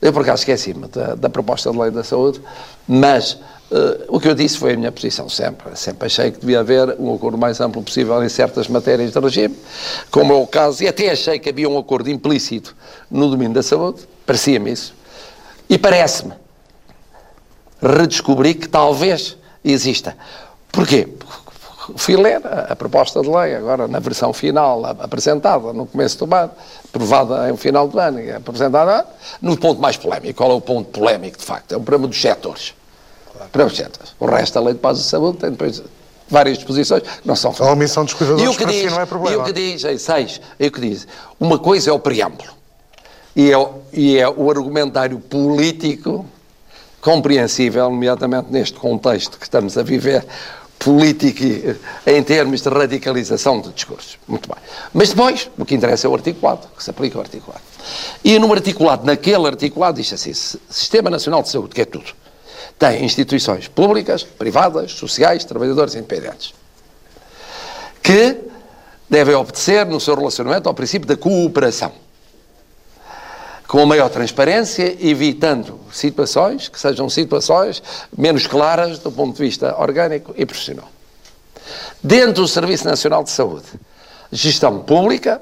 Eu, 0.00 0.12
por 0.12 0.22
acaso, 0.22 0.42
esqueci-me 0.42 0.86
da, 0.88 1.14
da 1.14 1.28
proposta 1.28 1.70
de 1.70 1.78
lei 1.78 1.90
da 1.90 2.04
saúde, 2.04 2.40
mas 2.86 3.36
Uh, 3.70 4.16
o 4.16 4.18
que 4.18 4.26
eu 4.26 4.34
disse 4.34 4.58
foi 4.58 4.74
a 4.74 4.76
minha 4.76 4.90
posição 4.90 5.28
sempre. 5.28 5.76
Sempre 5.76 6.06
achei 6.06 6.32
que 6.32 6.40
devia 6.40 6.58
haver 6.58 6.96
um 6.98 7.14
acordo 7.14 7.38
mais 7.38 7.60
amplo 7.60 7.80
possível 7.80 8.22
em 8.22 8.28
certas 8.28 8.66
matérias 8.66 9.12
de 9.12 9.20
regime, 9.20 9.56
como 10.10 10.32
é 10.32 10.36
o 10.36 10.46
caso, 10.46 10.82
e 10.82 10.88
até 10.88 11.10
achei 11.10 11.38
que 11.38 11.48
havia 11.48 11.68
um 11.68 11.78
acordo 11.78 12.10
implícito 12.10 12.74
no 13.08 13.30
domínio 13.30 13.54
da 13.54 13.62
saúde, 13.62 14.00
parecia-me 14.26 14.72
isso. 14.72 14.92
E 15.68 15.78
parece-me, 15.78 16.32
redescobri 17.80 18.54
que 18.54 18.68
talvez 18.68 19.36
exista. 19.64 20.16
Porquê? 20.72 21.08
Fui 21.94 22.16
ler 22.16 22.44
a, 22.44 22.72
a 22.72 22.76
proposta 22.76 23.22
de 23.22 23.28
lei, 23.28 23.54
agora 23.54 23.86
na 23.86 24.00
versão 24.00 24.32
final, 24.32 24.84
apresentada 24.84 25.72
no 25.72 25.86
começo 25.86 26.26
do 26.26 26.34
ano, 26.34 26.50
aprovada 26.88 27.48
em 27.48 27.56
final 27.56 27.86
do 27.86 28.00
ano, 28.00 28.18
e 28.18 28.32
apresentada 28.32 29.06
no 29.40 29.56
ponto 29.56 29.80
mais 29.80 29.96
polémico. 29.96 30.34
Qual 30.38 30.50
é 30.50 30.54
o 30.54 30.60
ponto 30.60 30.90
polémico, 30.90 31.38
de 31.38 31.44
facto? 31.44 31.72
É 31.72 31.76
o 31.76 31.80
problema 31.80 32.08
dos 32.08 32.20
setores 32.20 32.74
Objetos. 33.54 34.14
O 34.18 34.26
resto 34.26 34.54
da 34.54 34.60
lei 34.60 34.74
de 34.74 34.80
base 34.80 35.02
de 35.02 35.06
saúde 35.08 35.38
tem 35.38 35.50
depois 35.50 35.82
várias 36.28 36.58
disposições 36.58 37.02
que 37.02 37.08
não 37.26 37.34
são 37.36 37.52
A 37.58 37.72
omissão 37.72 38.04
dos 38.04 38.14
cuidadores 38.14 38.44
e 38.46 38.48
o 38.48 38.56
que 38.56 38.64
si 38.72 38.82
diz, 38.82 38.92
não 38.92 39.00
é 39.00 39.06
problema. 39.06 39.36
E 39.36 39.40
o 39.40 39.44
que 39.44 39.52
diz, 39.52 39.84
em 39.84 39.98
seis, 39.98 40.40
e 40.58 40.66
o 40.66 40.70
que 40.72 40.80
diz, 40.80 41.06
uma 41.38 41.58
coisa 41.58 41.90
é 41.90 41.92
o 41.92 41.98
preâmbulo 41.98 42.50
e 43.34 43.50
é, 43.50 43.58
o- 43.58 43.70
e 43.92 44.16
é 44.18 44.28
o 44.28 44.50
argumentário 44.50 45.18
político 45.18 46.24
compreensível, 47.00 47.84
nomeadamente 47.90 48.48
neste 48.50 48.78
contexto 48.78 49.38
que 49.38 49.44
estamos 49.44 49.76
a 49.78 49.82
viver, 49.82 50.24
político 50.78 51.42
e, 51.44 51.76
eh, 52.06 52.16
em 52.18 52.22
termos 52.22 52.62
de 52.62 52.68
radicalização 52.68 53.60
de 53.60 53.70
discursos. 53.70 54.18
Muito 54.26 54.48
bem. 54.48 54.58
Mas 54.94 55.10
depois, 55.10 55.50
o 55.58 55.64
que 55.64 55.74
interessa 55.74 56.06
é 56.06 56.10
o 56.10 56.14
articulado, 56.14 56.66
que 56.76 56.82
se 56.82 56.90
aplica 56.90 57.18
ao 57.18 57.22
articulado. 57.22 57.60
E 58.24 58.38
no 58.38 58.52
articulado, 58.52 59.04
naquele 59.04 59.46
articulado, 59.46 60.00
diz 60.00 60.12
assim, 60.12 60.30
"S- 60.30 60.58
Sistema 60.70 61.10
Nacional 61.10 61.42
de 61.42 61.50
Saúde, 61.50 61.74
que 61.74 61.82
é 61.82 61.84
tudo, 61.84 62.06
tem 62.80 63.04
instituições 63.04 63.68
públicas, 63.68 64.24
privadas, 64.24 64.92
sociais, 64.92 65.44
trabalhadores 65.44 65.94
independentes 65.94 66.54
que 68.02 68.38
devem 69.08 69.34
obedecer 69.34 69.84
no 69.84 70.00
seu 70.00 70.14
relacionamento 70.14 70.66
ao 70.66 70.74
princípio 70.74 71.06
da 71.06 71.14
cooperação. 71.14 71.92
Com 73.68 73.82
a 73.82 73.86
maior 73.86 74.08
transparência, 74.08 74.96
evitando 74.98 75.78
situações 75.92 76.70
que 76.70 76.80
sejam 76.80 77.10
situações 77.10 77.82
menos 78.16 78.46
claras 78.46 78.98
do 78.98 79.12
ponto 79.12 79.36
de 79.36 79.42
vista 79.42 79.78
orgânico 79.78 80.32
e 80.34 80.46
profissional. 80.46 80.88
Dentro 82.02 82.42
do 82.42 82.48
Serviço 82.48 82.86
Nacional 82.86 83.22
de 83.22 83.30
Saúde, 83.30 83.68
gestão 84.32 84.80
pública, 84.80 85.40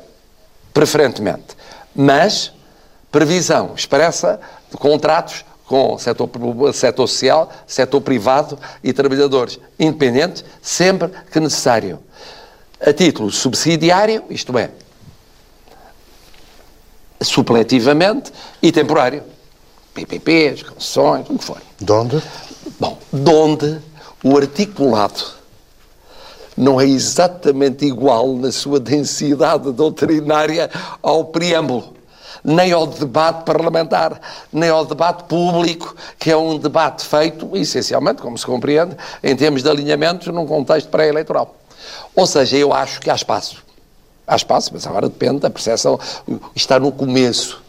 preferentemente, 0.75 1.57
mas 1.95 2.53
previsão 3.13 3.75
expressa 3.77 4.41
de 4.71 4.77
contratos 4.77 5.45
com 5.69 5.95
o 5.95 5.99
setor, 5.99 6.31
setor 6.73 7.07
social, 7.07 7.53
setor 7.67 8.01
privado 8.01 8.59
e 8.83 8.93
trabalhadores 8.93 9.61
independentes, 9.79 10.45
sempre 10.63 11.11
que 11.31 11.39
necessário. 11.39 12.01
A 12.81 12.93
título 12.93 13.31
subsidiário, 13.31 14.25
isto 14.31 14.57
é, 14.57 14.71
supletivamente 17.21 18.33
e 18.63 18.73
temporário. 18.73 19.23
PPPs, 19.93 20.63
concessões, 20.63 21.29
o 21.29 21.37
que 21.37 21.45
for. 21.45 21.61
De 21.79 21.93
onde? 21.93 22.23
Bom, 22.81 22.99
de 23.13 23.31
onde 23.31 23.79
o 24.25 24.37
articulado 24.37 25.39
não 26.57 26.81
é 26.81 26.87
exatamente 26.87 27.85
igual 27.85 28.35
na 28.37 28.51
sua 28.51 28.81
densidade 28.81 29.71
doutrinária 29.73 30.71
ao 31.03 31.27
preâmbulo, 31.27 31.95
nem 32.49 32.73
ao 32.73 32.87
debate 32.87 33.45
parlamentar, 33.45 34.21
nem 34.53 34.71
ao 34.71 34.85
debate 34.85 35.25
público, 35.25 35.95
que 36.19 36.31
é 36.31 36.37
um 36.37 36.59
debate 36.59 37.05
feito, 37.05 37.57
essencialmente, 37.57 38.23
como 38.23 38.37
se 38.39 38.47
compreende, 38.47 38.97
em 39.23 39.37
termos 39.37 39.63
de 39.63 39.69
alinhamentos 39.69 40.29
num 40.29 40.47
contexto 40.47 40.89
pré-eleitoral. 40.89 41.55
Ou 42.15 42.27
seja, 42.27 42.57
eu 42.57 42.73
acho 42.73 43.01
que 43.01 43.11
há 43.11 43.15
espaço. 43.15 43.63
Há 44.27 44.37
espaço, 44.37 44.71
mas 44.73 44.87
agora 44.87 45.09
depende 45.09 45.41
da 45.41 45.51
percepção. 45.51 45.99
Está 46.55 46.79
no 46.79 46.93
começo. 46.93 47.63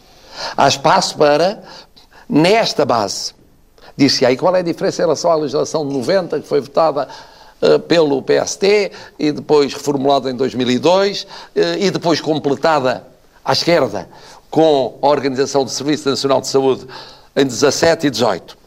Há 0.56 0.68
espaço 0.68 1.16
para, 1.16 1.62
nesta 2.28 2.84
base, 2.84 3.34
Disse 4.00 4.24
aí 4.24 4.34
qual 4.34 4.56
é 4.56 4.60
a 4.60 4.62
diferença 4.62 5.02
em 5.02 5.04
relação 5.04 5.30
à 5.30 5.34
legislação 5.34 5.86
de 5.86 5.92
90, 5.92 6.40
que 6.40 6.48
foi 6.48 6.58
votada 6.58 7.06
eh, 7.60 7.76
pelo 7.76 8.22
PST 8.22 8.92
e 9.18 9.30
depois 9.30 9.74
reformulada 9.74 10.30
em 10.30 10.34
2002 10.34 11.26
eh, 11.54 11.76
e 11.80 11.90
depois 11.90 12.18
completada 12.18 13.06
à 13.44 13.52
esquerda 13.52 14.08
com 14.50 14.98
a 15.00 15.06
Organização 15.06 15.64
do 15.64 15.70
Serviço 15.70 16.08
Nacional 16.08 16.40
de 16.40 16.48
Saúde 16.48 16.86
em 17.36 17.44
17 17.46 18.08
e 18.08 18.10
18. 18.10 18.58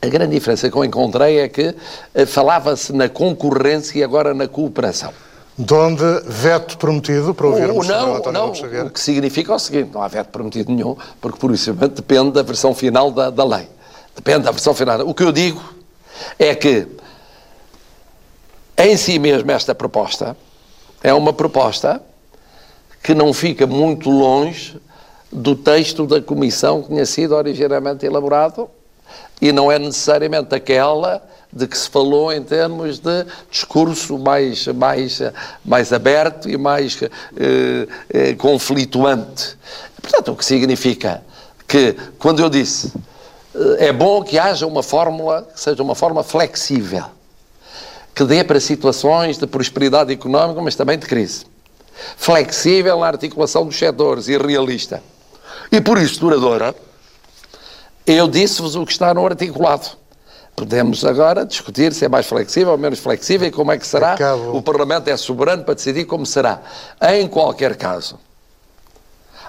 A 0.00 0.08
grande 0.08 0.34
diferença 0.34 0.68
que 0.68 0.76
eu 0.76 0.84
encontrei 0.84 1.38
é 1.38 1.48
que 1.48 1.74
eh, 2.14 2.26
falava-se 2.26 2.92
na 2.92 3.08
concorrência 3.08 3.98
e 3.98 4.02
agora 4.02 4.34
na 4.34 4.48
cooperação. 4.48 5.12
De 5.56 5.72
onde 5.74 6.02
veto 6.24 6.78
prometido 6.78 7.34
para 7.34 7.46
ouvirmos 7.46 7.86
O, 7.86 7.92
não, 7.92 8.16
António 8.16 8.40
não, 8.40 8.54
Xavier? 8.54 8.86
o 8.86 8.90
que 8.90 8.98
significa 8.98 9.52
é 9.52 9.54
o 9.54 9.58
seguinte, 9.58 9.90
não 9.92 10.02
há 10.02 10.08
veto 10.08 10.28
prometido 10.28 10.72
nenhum, 10.72 10.96
porque 11.20 11.38
por 11.38 11.52
isso 11.52 11.72
depende 11.74 12.32
da 12.32 12.42
versão 12.42 12.74
final 12.74 13.10
da, 13.10 13.28
da 13.30 13.44
lei. 13.44 13.68
Depende 14.16 14.40
da 14.40 14.50
versão 14.50 14.74
final. 14.74 15.00
O 15.06 15.14
que 15.14 15.22
eu 15.22 15.30
digo 15.30 15.62
é 16.38 16.54
que, 16.54 16.88
em 18.78 18.96
si 18.96 19.18
mesmo, 19.18 19.50
esta 19.52 19.74
proposta 19.74 20.36
é 21.02 21.12
uma 21.12 21.32
proposta 21.32 22.02
que 23.02 23.14
não 23.14 23.32
fica 23.32 23.66
muito 23.66 24.08
longe 24.08 24.80
do 25.30 25.56
texto 25.56 26.06
da 26.06 26.20
comissão 26.20 26.82
que 26.82 26.88
tinha 26.88 27.06
sido 27.06 27.34
originariamente 27.34 28.06
elaborado 28.06 28.68
e 29.40 29.50
não 29.50 29.72
é 29.72 29.78
necessariamente 29.78 30.54
aquela 30.54 31.22
de 31.52 31.66
que 31.66 31.76
se 31.76 31.88
falou 31.88 32.32
em 32.32 32.42
termos 32.42 32.98
de 32.98 33.26
discurso 33.50 34.18
mais, 34.18 34.66
mais, 34.68 35.20
mais 35.64 35.92
aberto 35.92 36.48
e 36.48 36.56
mais 36.56 37.02
eh, 37.02 37.88
eh, 38.08 38.34
conflituante. 38.34 39.58
Portanto, 40.00 40.32
o 40.32 40.36
que 40.36 40.44
significa 40.44 41.22
que, 41.68 41.94
quando 42.18 42.40
eu 42.40 42.48
disse 42.48 42.92
eh, 43.54 43.88
é 43.88 43.92
bom 43.92 44.22
que 44.22 44.38
haja 44.38 44.66
uma 44.66 44.82
fórmula 44.82 45.42
que 45.52 45.60
seja 45.60 45.82
uma 45.82 45.94
forma 45.94 46.22
flexível, 46.22 47.04
que 48.14 48.24
dê 48.24 48.42
para 48.42 48.60
situações 48.60 49.36
de 49.36 49.46
prosperidade 49.46 50.10
económica, 50.10 50.62
mas 50.62 50.74
também 50.74 50.98
de 50.98 51.06
crise. 51.06 51.51
Flexível 52.16 52.98
na 53.00 53.06
articulação 53.06 53.66
dos 53.66 53.78
setores 53.78 54.28
e 54.28 54.36
realista. 54.36 55.02
E 55.70 55.80
por 55.80 55.98
isso 55.98 56.20
duradoura, 56.20 56.74
eu 58.06 58.28
disse-vos 58.28 58.74
o 58.74 58.84
que 58.84 58.92
está 58.92 59.12
no 59.14 59.24
articulado. 59.24 60.02
Podemos 60.54 61.04
agora 61.04 61.46
discutir 61.46 61.94
se 61.94 62.04
é 62.04 62.08
mais 62.08 62.26
flexível 62.26 62.72
ou 62.72 62.78
menos 62.78 62.98
flexível 62.98 63.48
e 63.48 63.50
como 63.50 63.72
é 63.72 63.78
que 63.78 63.86
será. 63.86 64.16
O 64.52 64.60
Parlamento 64.60 65.08
é 65.08 65.16
soberano 65.16 65.64
para 65.64 65.74
decidir 65.74 66.04
como 66.04 66.26
será. 66.26 66.60
Em 67.00 67.26
qualquer 67.26 67.74
caso, 67.76 68.18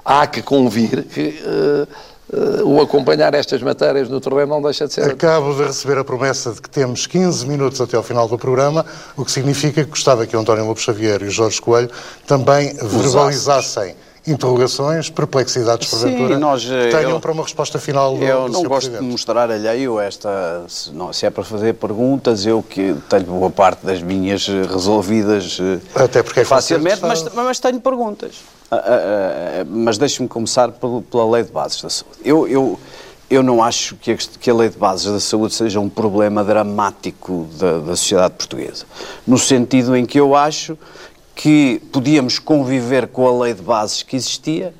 há 0.03 0.25
que 0.27 0.41
convir 0.41 1.03
que 1.03 1.43
eh, 1.45 1.87
eh, 2.33 2.63
o 2.63 2.81
acompanhar 2.81 3.33
estas 3.33 3.61
matérias 3.61 4.09
no 4.09 4.19
terreno 4.19 4.47
não 4.47 4.61
deixa 4.61 4.87
de 4.87 4.93
ser. 4.93 5.11
Acabo 5.11 5.53
de 5.53 5.63
receber 5.63 5.97
a 5.99 6.03
promessa 6.03 6.51
de 6.51 6.61
que 6.61 6.69
temos 6.69 7.05
15 7.05 7.45
minutos 7.47 7.79
até 7.79 7.95
ao 7.95 8.03
final 8.03 8.27
do 8.27 8.37
programa, 8.37 8.85
o 9.15 9.23
que 9.23 9.31
significa 9.31 9.83
que 9.83 9.89
gostava 9.89 10.25
que 10.25 10.35
o 10.35 10.39
António 10.39 10.65
Lopes 10.65 10.83
Xavier 10.83 11.21
e 11.21 11.25
o 11.25 11.31
Jorge 11.31 11.61
Coelho 11.61 11.89
também 12.25 12.73
verbalizassem 12.73 13.95
interrogações, 14.25 15.09
perplexidades 15.09 15.89
porventura, 15.89 16.37
nós, 16.39 16.65
eh, 16.69 16.89
tenham 16.89 17.11
eu- 17.11 17.19
para 17.19 17.31
uma 17.31 17.43
resposta 17.43 17.77
final 17.77 18.15
do, 18.17 18.23
Eu 18.23 18.45
do 18.47 18.53
não 18.53 18.63
gosto 18.63 18.83
de 18.85 18.89
Presidente. 18.91 19.11
mostrar 19.11 19.51
alheio 19.51 19.99
esta. 19.99 20.63
Se, 20.67 20.91
não- 20.91 21.11
se 21.11 21.25
é 21.25 21.29
para 21.29 21.43
fazer 21.43 21.73
perguntas, 21.73 22.45
eu 22.45 22.63
que 22.63 22.95
tenho 23.09 23.25
boa 23.25 23.49
parte 23.49 23.85
das 23.85 24.01
minhas 24.01 24.47
resolvidas 24.47 25.57
eh, 25.61 25.79
Até 25.95 26.23
porque 26.23 26.39
é 26.41 26.45
facilmente, 26.45 27.01
mas, 27.01 27.23
mas 27.33 27.59
tenho 27.59 27.79
perguntas. 27.81 28.35
Ah, 28.71 28.75
ah, 28.77 28.81
ah, 29.61 29.65
mas 29.69 29.97
deixe-me 29.97 30.27
começar 30.27 30.71
pelo- 30.71 31.01
pela 31.01 31.29
Lei 31.29 31.43
de 31.43 31.51
Bases 31.51 31.81
da 31.81 31.89
Saúde. 31.89 32.17
Eu, 32.23 32.47
eu, 32.47 32.79
eu 33.29 33.43
não 33.43 33.61
acho 33.63 33.95
que 33.97 34.11
a, 34.11 34.15
que 34.17 34.49
a 34.49 34.53
Lei 34.53 34.69
de 34.69 34.77
Bases 34.77 35.11
da 35.11 35.19
Saúde 35.19 35.53
seja 35.53 35.79
um 35.79 35.89
problema 35.89 36.43
dramático 36.43 37.45
da, 37.59 37.79
da 37.79 37.95
sociedade 37.95 38.33
portuguesa. 38.35 38.85
No 39.27 39.37
sentido 39.37 39.95
em 39.95 40.05
que 40.05 40.19
eu 40.19 40.35
acho 40.35 40.77
que 41.35 41.81
podíamos 41.91 42.39
conviver 42.39 43.07
com 43.07 43.27
a 43.27 43.43
Lei 43.43 43.53
de 43.53 43.61
Bases 43.61 44.03
que 44.03 44.15
existia 44.15 44.73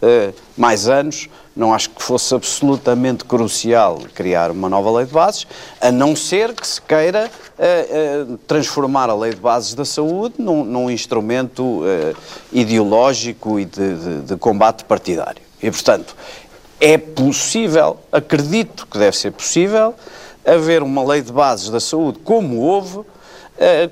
eh, 0.00 0.32
mais 0.56 0.88
anos, 0.88 1.28
não 1.54 1.74
acho 1.74 1.90
que 1.90 2.00
fosse 2.02 2.32
absolutamente 2.34 3.24
crucial 3.24 3.98
criar 4.14 4.50
uma 4.52 4.68
nova 4.68 4.90
lei 4.96 5.04
de 5.06 5.12
bases, 5.12 5.44
a 5.80 5.90
não 5.90 6.14
ser 6.14 6.54
que 6.54 6.64
se 6.66 6.80
queira 6.80 7.28
eh, 7.58 7.88
eh, 7.90 8.26
transformar 8.46 9.10
a 9.10 9.14
lei 9.14 9.32
de 9.34 9.40
bases 9.40 9.74
da 9.74 9.84
saúde 9.84 10.36
num, 10.38 10.62
num 10.64 10.88
instrumento 10.88 11.82
ideológico 12.52 13.58
e 13.58 13.64
de, 13.64 13.94
de- 13.96 14.20
de 14.22 14.36
combate 14.36 14.84
partidário. 14.84 15.42
E, 15.62 15.68
portanto, 15.70 16.14
é 16.80 16.96
possível, 16.96 17.98
acredito 18.12 18.86
que 18.86 18.96
deve 18.98 19.16
ser 19.16 19.32
possível, 19.32 19.94
haver 20.46 20.82
uma 20.82 21.04
lei 21.04 21.20
de 21.22 21.32
bases 21.32 21.70
da 21.70 21.80
saúde 21.80 22.20
como 22.20 22.58
houve, 22.60 23.00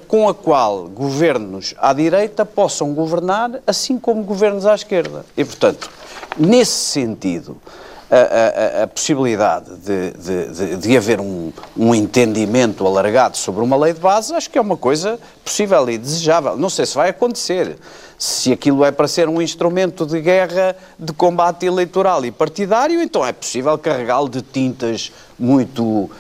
com 0.09 0.29
a 0.29 0.35
qual 0.35 0.85
governos 0.89 1.75
à 1.79 1.93
direita 1.93 2.45
possam 2.45 2.95
governar, 2.95 3.51
assim 3.67 3.99
como 3.99 4.23
governos 4.23 4.65
à 4.67 4.75
esquerda. 4.75 5.25
E, 5.37 5.45
portanto, 5.45 5.91
nesse 6.39 6.73
sentido, 6.73 7.57
a, 8.09 8.81
a- 8.81 8.83
a 8.85 8.87
possibilidade 8.87 9.69
de, 9.79 10.11
de- 10.13 10.47
de- 10.55 10.77
de 10.77 10.97
haver 10.97 11.21
um, 11.21 11.51
um 11.77 11.93
entendimento 11.93 12.87
alargado 12.87 13.37
sobre 13.37 13.63
uma 13.65 13.77
lei 13.77 13.93
de 13.93 13.99
base, 14.01 14.33
acho 14.33 14.49
que 14.49 14.57
é 14.59 14.61
uma 14.61 14.77
coisa 14.77 15.19
possível 15.45 15.91
e 15.91 15.99
desejável. 15.99 16.57
Não 16.57 16.71
sei 16.71 16.87
se 16.87 16.95
vai 16.95 17.09
acontecer. 17.09 17.77
Se 18.19 18.53
aquilo 18.53 18.85
é 18.85 18.91
para 18.91 19.07
ser 19.07 19.29
um 19.29 19.43
instrumento 19.43 20.07
de 20.07 20.21
guerra, 20.21 20.77
de 20.99 21.13
combate 21.13 21.67
eleitoral 21.67 22.25
e 22.25 22.31
partidário, 22.31 23.03
então 23.03 23.25
é 23.25 23.33
possível 23.33 23.77
carregá-lo 23.77 24.29
de 24.29 24.41
tintas 24.41 25.13
muito 25.39 25.83
uh, 25.83 26.11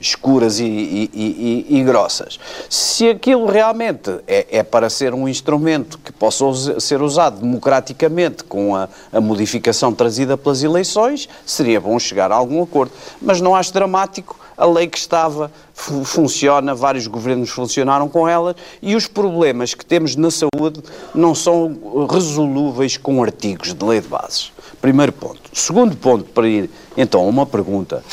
escuras 0.00 0.58
e, 0.58 0.64
e, 0.64 1.10
e, 1.14 1.78
e, 1.78 1.84
grossas. 1.84 2.38
Se 2.68 3.08
aquilo 3.08 3.46
realmente 3.46 4.10
é, 4.26 4.58
é, 4.58 4.62
para 4.62 4.90
ser 4.90 5.14
um 5.14 5.28
instrumento 5.28 5.98
que 5.98 6.12
possa 6.12 6.80
ser 6.80 7.00
usado 7.00 7.40
democraticamente 7.40 8.42
com 8.42 8.74
a, 8.74 8.88
a, 9.12 9.20
modificação 9.20 9.92
trazida 9.92 10.36
pelas 10.36 10.62
eleições, 10.62 11.28
seria 11.46 11.80
bom 11.80 11.98
chegar 11.98 12.32
a 12.32 12.34
algum 12.34 12.62
acordo. 12.62 12.92
Mas 13.22 13.40
não 13.40 13.54
acho 13.54 13.72
dramático 13.72 14.38
a 14.60 14.66
lei 14.66 14.86
que 14.86 14.98
estava 14.98 15.50
funciona, 15.72 16.74
vários 16.74 17.06
governos 17.06 17.48
funcionaram 17.48 18.08
com 18.08 18.28
ela 18.28 18.54
e 18.82 18.94
os 18.94 19.06
problemas 19.06 19.72
que 19.72 19.84
temos 19.84 20.14
na 20.16 20.30
saúde 20.30 20.82
não 21.14 21.34
são 21.34 22.06
resolúveis 22.10 22.98
com 22.98 23.22
artigos 23.22 23.72
de 23.72 23.84
lei 23.84 24.00
de 24.02 24.08
bases. 24.08 24.52
Primeiro 24.78 25.12
ponto. 25.12 25.40
Segundo 25.54 25.96
ponto, 25.96 26.24
para 26.24 26.46
ir 26.46 26.70
então 26.94 27.22
a 27.22 27.24
uma 27.24 27.46
pergunta. 27.46 28.04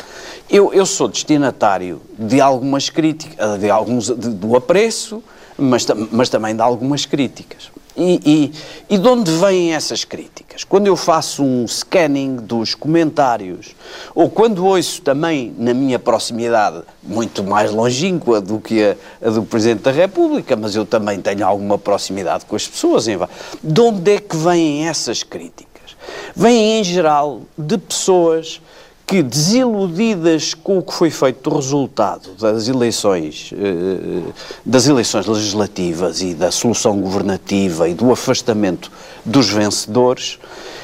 Eu, 0.50 0.74
eu 0.74 0.86
sou 0.86 1.10
destinatário 1.10 2.02
de 2.18 2.40
algumas 2.40 2.90
críticas, 2.90 3.60
de 3.60 3.70
alguns, 3.70 4.06
de, 4.06 4.30
do 4.30 4.56
apreço, 4.56 5.22
mas, 5.58 5.86
mas 6.10 6.30
também 6.30 6.56
de 6.56 6.62
algumas 6.62 7.06
críticas. 7.06 7.70
E, 7.98 8.22
e, 8.24 8.94
e, 8.94 8.98
de 9.00 9.08
onde 9.08 9.32
vêm 9.32 9.74
essas 9.74 10.04
críticas? 10.04 10.64
Quando 10.64 10.86
eu 10.86 10.96
faço 10.96 11.44
um 11.44 11.68
scanning 11.68 12.36
dos 12.36 12.76
comentários, 12.76 13.76
ou 14.14 14.30
quando 14.30 14.64
ouço 14.64 15.02
também 15.02 15.52
na 15.58 15.74
minha 15.74 15.98
proximidade, 15.98 16.84
muito 17.02 17.44
mais 17.44 17.72
longínqua 17.72 18.40
do 18.40 18.60
que 18.60 18.84
a, 18.84 18.96
a 19.20 19.32
do 19.32 19.42
Presidente 19.42 19.82
da 19.82 19.92
República, 19.92 20.56
mas 20.56 20.76
eu 20.76 20.86
também 20.86 21.20
tenho 21.20 21.44
alguma 21.44 21.80
proximidade 21.80 22.46
com 22.46 22.56
as 22.56 22.68
pessoas, 22.68 23.08
em, 23.08 23.18
de 23.64 23.82
onde 23.82 24.12
é 24.12 24.20
que 24.20 24.38
vêm 24.38 24.88
essas 24.88 25.24
críticas? 25.24 25.98
Vêm, 26.36 26.80
em 26.80 26.84
geral, 26.84 27.42
de 27.58 27.80
pessoas 27.80 28.62
que, 29.08 29.24
desiludidas 29.24 30.54
com 30.54 30.80
o 30.80 30.84
que 30.84 30.94
foi 30.94 31.10
feito 31.10 31.50
do 31.50 31.56
resultado 31.56 32.32
das 32.38 32.68
eleições, 32.68 33.54
eh, 33.54 34.34
das 34.66 34.86
eleições 34.86 35.26
legislativas 35.26 36.22
e 36.22 36.34
da 36.34 36.52
solução 36.52 37.00
governativa 37.00 37.88
e 37.88 37.94
do 37.94 38.12
afastamento 38.12 38.92
dos 39.24 39.50
vencedores, 39.50 40.38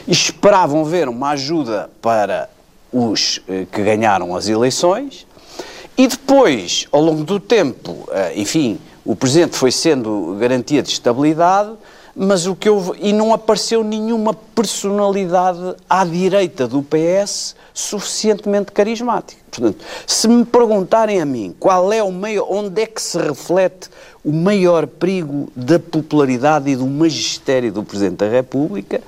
esperavam 0.07 0.85
ver 0.85 1.09
uma 1.09 1.31
ajuda 1.31 1.89
para 2.01 2.49
os 2.93 3.41
eh, 3.49 3.65
que 3.69 3.83
ganharam 3.83 4.33
as 4.33 4.47
eleições. 4.47 5.27
E 5.97 6.07
depois, 6.07 6.87
ao 6.93 7.01
longo 7.01 7.25
do 7.25 7.41
tempo, 7.41 8.07
eh, 8.09 8.33
enfim, 8.37 8.79
o 9.03 9.17
Presidente 9.17 9.57
foi 9.57 9.69
sendo 9.69 10.37
garantia 10.39 10.81
de 10.81 10.89
estabilidade, 10.89 11.73
mas 12.15 12.45
o 12.45 12.55
que 12.55 12.69
eu, 12.69 12.95
e 12.99 13.11
não 13.11 13.33
apareceu 13.33 13.83
nenhuma 13.83 14.33
personalidade 14.33 15.75
à 15.89 16.05
direita 16.05 16.67
do 16.67 16.83
PS 16.83 17.55
suficientemente 17.73 18.71
carismática. 18.71 19.41
Portanto, 19.49 19.83
se 20.05 20.27
me 20.27 20.45
perguntarem 20.45 21.21
a 21.21 21.25
mim 21.25 21.55
qual 21.59 21.91
é 21.91 22.03
o 22.03 22.11
meio, 22.11 22.45
onde 22.49 22.81
é 22.81 22.85
que 22.85 23.01
se 23.01 23.17
reflete 23.17 23.89
o 24.23 24.31
maior 24.31 24.87
perigo 24.87 25.51
da 25.55 25.79
popularidade 25.79 26.69
e 26.69 26.75
do 26.75 26.87
magistério 26.87 27.71
do 27.71 27.83
Presidente 27.83 28.17
da 28.17 28.29
República, 28.29 29.01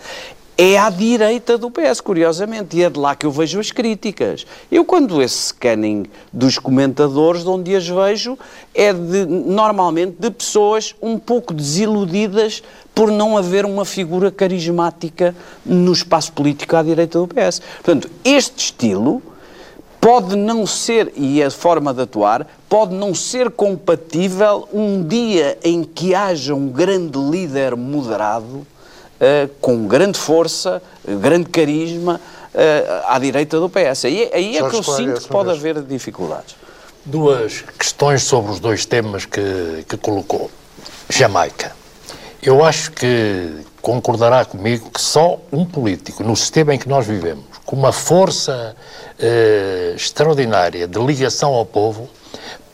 é 0.57 0.77
à 0.77 0.89
direita 0.89 1.57
do 1.57 1.69
PS, 1.69 1.99
curiosamente, 1.99 2.77
e 2.77 2.83
é 2.83 2.89
de 2.89 2.97
lá 2.97 3.15
que 3.15 3.25
eu 3.25 3.31
vejo 3.31 3.59
as 3.59 3.71
críticas. 3.71 4.45
Eu, 4.71 4.85
quando 4.85 5.21
esse 5.21 5.47
scanning 5.47 6.05
dos 6.31 6.57
comentadores, 6.57 7.43
de 7.43 7.49
onde 7.49 7.75
as 7.75 7.87
vejo, 7.87 8.37
é 8.73 8.93
de, 8.93 9.25
normalmente 9.25 10.15
de 10.17 10.31
pessoas 10.31 10.95
um 11.01 11.19
pouco 11.19 11.53
desiludidas 11.53 12.63
por 12.93 13.11
não 13.11 13.37
haver 13.37 13.65
uma 13.65 13.83
figura 13.83 14.31
carismática 14.31 15.35
no 15.65 15.91
espaço 15.91 16.31
político 16.31 16.75
à 16.77 16.83
direita 16.83 17.19
do 17.19 17.27
PS. 17.27 17.61
Portanto, 17.83 18.09
este 18.23 18.65
estilo 18.65 19.21
pode 19.99 20.35
não 20.35 20.65
ser, 20.65 21.11
e 21.17 21.43
a 21.43 21.51
forma 21.51 21.93
de 21.93 22.03
atuar, 22.03 22.47
pode 22.69 22.93
não 22.93 23.13
ser 23.13 23.49
compatível 23.49 24.69
um 24.71 25.05
dia 25.05 25.57
em 25.63 25.83
que 25.83 26.15
haja 26.15 26.53
um 26.53 26.69
grande 26.69 27.17
líder 27.17 27.75
moderado 27.75 28.65
uh, 29.19 29.49
com 29.61 29.87
grande 29.87 30.17
força, 30.17 30.81
grande 31.07 31.49
carisma 31.49 32.19
uh, 32.53 33.03
à 33.07 33.19
direita 33.19 33.59
do 33.59 33.69
PS. 33.69 34.05
Aí, 34.05 34.29
aí 34.33 34.57
é 34.57 34.69
que 34.69 34.75
eu 34.75 34.83
sinto 34.83 35.21
que 35.21 35.27
pode 35.27 35.49
haver 35.49 35.81
dificuldades. 35.81 36.55
Duas 37.03 37.61
questões 37.77 38.23
sobre 38.23 38.51
os 38.51 38.59
dois 38.59 38.85
temas 38.85 39.25
que, 39.25 39.85
que 39.87 39.97
colocou. 39.97 40.49
Jamaica. 41.09 41.75
Eu 42.41 42.63
acho 42.63 42.91
que 42.91 43.65
concordará 43.81 44.45
comigo 44.45 44.89
que 44.89 45.01
só 45.01 45.39
um 45.51 45.65
político, 45.65 46.23
no 46.23 46.35
sistema 46.35 46.73
em 46.73 46.79
que 46.79 46.89
nós 46.89 47.05
vivemos, 47.05 47.45
com 47.65 47.75
uma 47.75 47.91
força 47.91 48.75
eh, 49.19 49.93
extraordinária 49.95 50.87
de 50.87 50.99
ligação 50.99 51.53
ao 51.53 51.65
povo, 51.65 52.09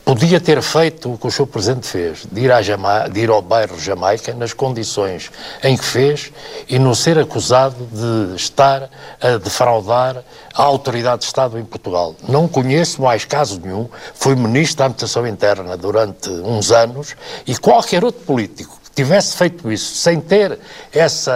podia 0.04 0.40
ter 0.40 0.60
feito 0.62 1.12
o 1.12 1.18
que 1.18 1.26
o 1.26 1.30
seu 1.30 1.46
Presidente 1.46 1.86
fez, 1.86 2.26
de 2.30 2.40
ir, 2.40 2.62
Jama 2.62 3.08
de 3.08 3.20
ir 3.20 3.30
ao 3.30 3.40
bairro 3.40 3.78
Jamaica 3.78 4.34
nas 4.34 4.52
condições 4.52 5.30
em 5.62 5.76
que 5.76 5.84
fez 5.84 6.32
e 6.68 6.78
não 6.78 6.94
ser 6.94 7.18
acusado 7.18 7.88
de 7.90 8.36
estar 8.36 8.90
a 9.20 9.36
defraudar 9.38 10.22
a 10.54 10.62
autoridade 10.62 11.20
de 11.20 11.26
Estado 11.26 11.58
em 11.58 11.64
Portugal. 11.64 12.14
Não 12.28 12.48
conheço 12.48 13.00
mais 13.00 13.24
caso 13.24 13.60
nenhum, 13.60 13.88
fui 14.14 14.34
Ministro 14.34 14.78
da 14.78 14.84
Administração 14.86 15.26
Interna 15.26 15.76
durante 15.76 16.28
uns 16.28 16.70
anos 16.70 17.14
e 17.46 17.56
qualquer 17.56 18.04
outro 18.04 18.22
político 18.24 18.80
tivesse 18.94 19.36
feito 19.36 19.72
isso 19.72 19.94
sem 19.94 20.20
ter 20.20 20.58
essa 20.92 21.32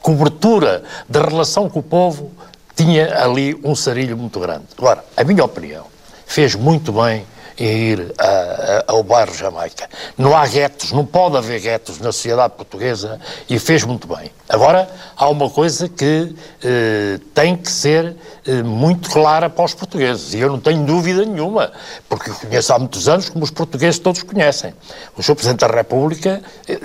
cobertura 0.00 0.82
de 1.08 1.20
relação 1.20 1.68
com 1.68 1.78
o 1.78 1.82
povo, 1.82 2.32
tinha 2.74 3.22
ali 3.22 3.58
um 3.62 3.74
sarilho 3.74 4.16
muito 4.16 4.40
grande. 4.40 4.64
Agora, 4.76 5.04
a 5.16 5.24
minha 5.24 5.44
opinião, 5.44 5.86
fez 6.26 6.54
muito 6.54 6.92
bem 6.92 7.24
em 7.58 7.92
ir 7.92 8.14
a, 8.18 8.26
a, 8.26 8.84
ao 8.88 9.02
bairro 9.02 9.34
Jamaica. 9.34 9.88
Não 10.16 10.36
há 10.36 10.46
guetos, 10.46 10.92
não 10.92 11.04
pode 11.04 11.36
haver 11.36 11.60
guetos 11.60 11.98
na 11.98 12.12
sociedade 12.12 12.54
portuguesa 12.54 13.20
e 13.48 13.58
fez 13.58 13.84
muito 13.84 14.06
bem. 14.06 14.30
Agora, 14.48 14.88
há 15.16 15.28
uma 15.28 15.50
coisa 15.50 15.88
que 15.88 16.32
eh, 16.62 17.18
tem 17.34 17.56
que 17.56 17.70
ser 17.70 18.14
eh, 18.46 18.62
muito 18.62 19.10
clara 19.10 19.50
para 19.50 19.64
os 19.64 19.74
portugueses, 19.74 20.34
e 20.34 20.38
eu 20.38 20.48
não 20.48 20.60
tenho 20.60 20.84
dúvida 20.84 21.24
nenhuma, 21.24 21.72
porque 22.08 22.30
conheço 22.30 22.72
há 22.72 22.78
muitos 22.78 23.08
anos, 23.08 23.28
como 23.28 23.44
os 23.44 23.50
portugueses 23.50 23.98
todos 23.98 24.22
conhecem. 24.22 24.72
O 25.16 25.22
Sr. 25.22 25.34
Presidente 25.34 25.60
da 25.60 25.66
República, 25.66 26.40
eh, 26.68 26.78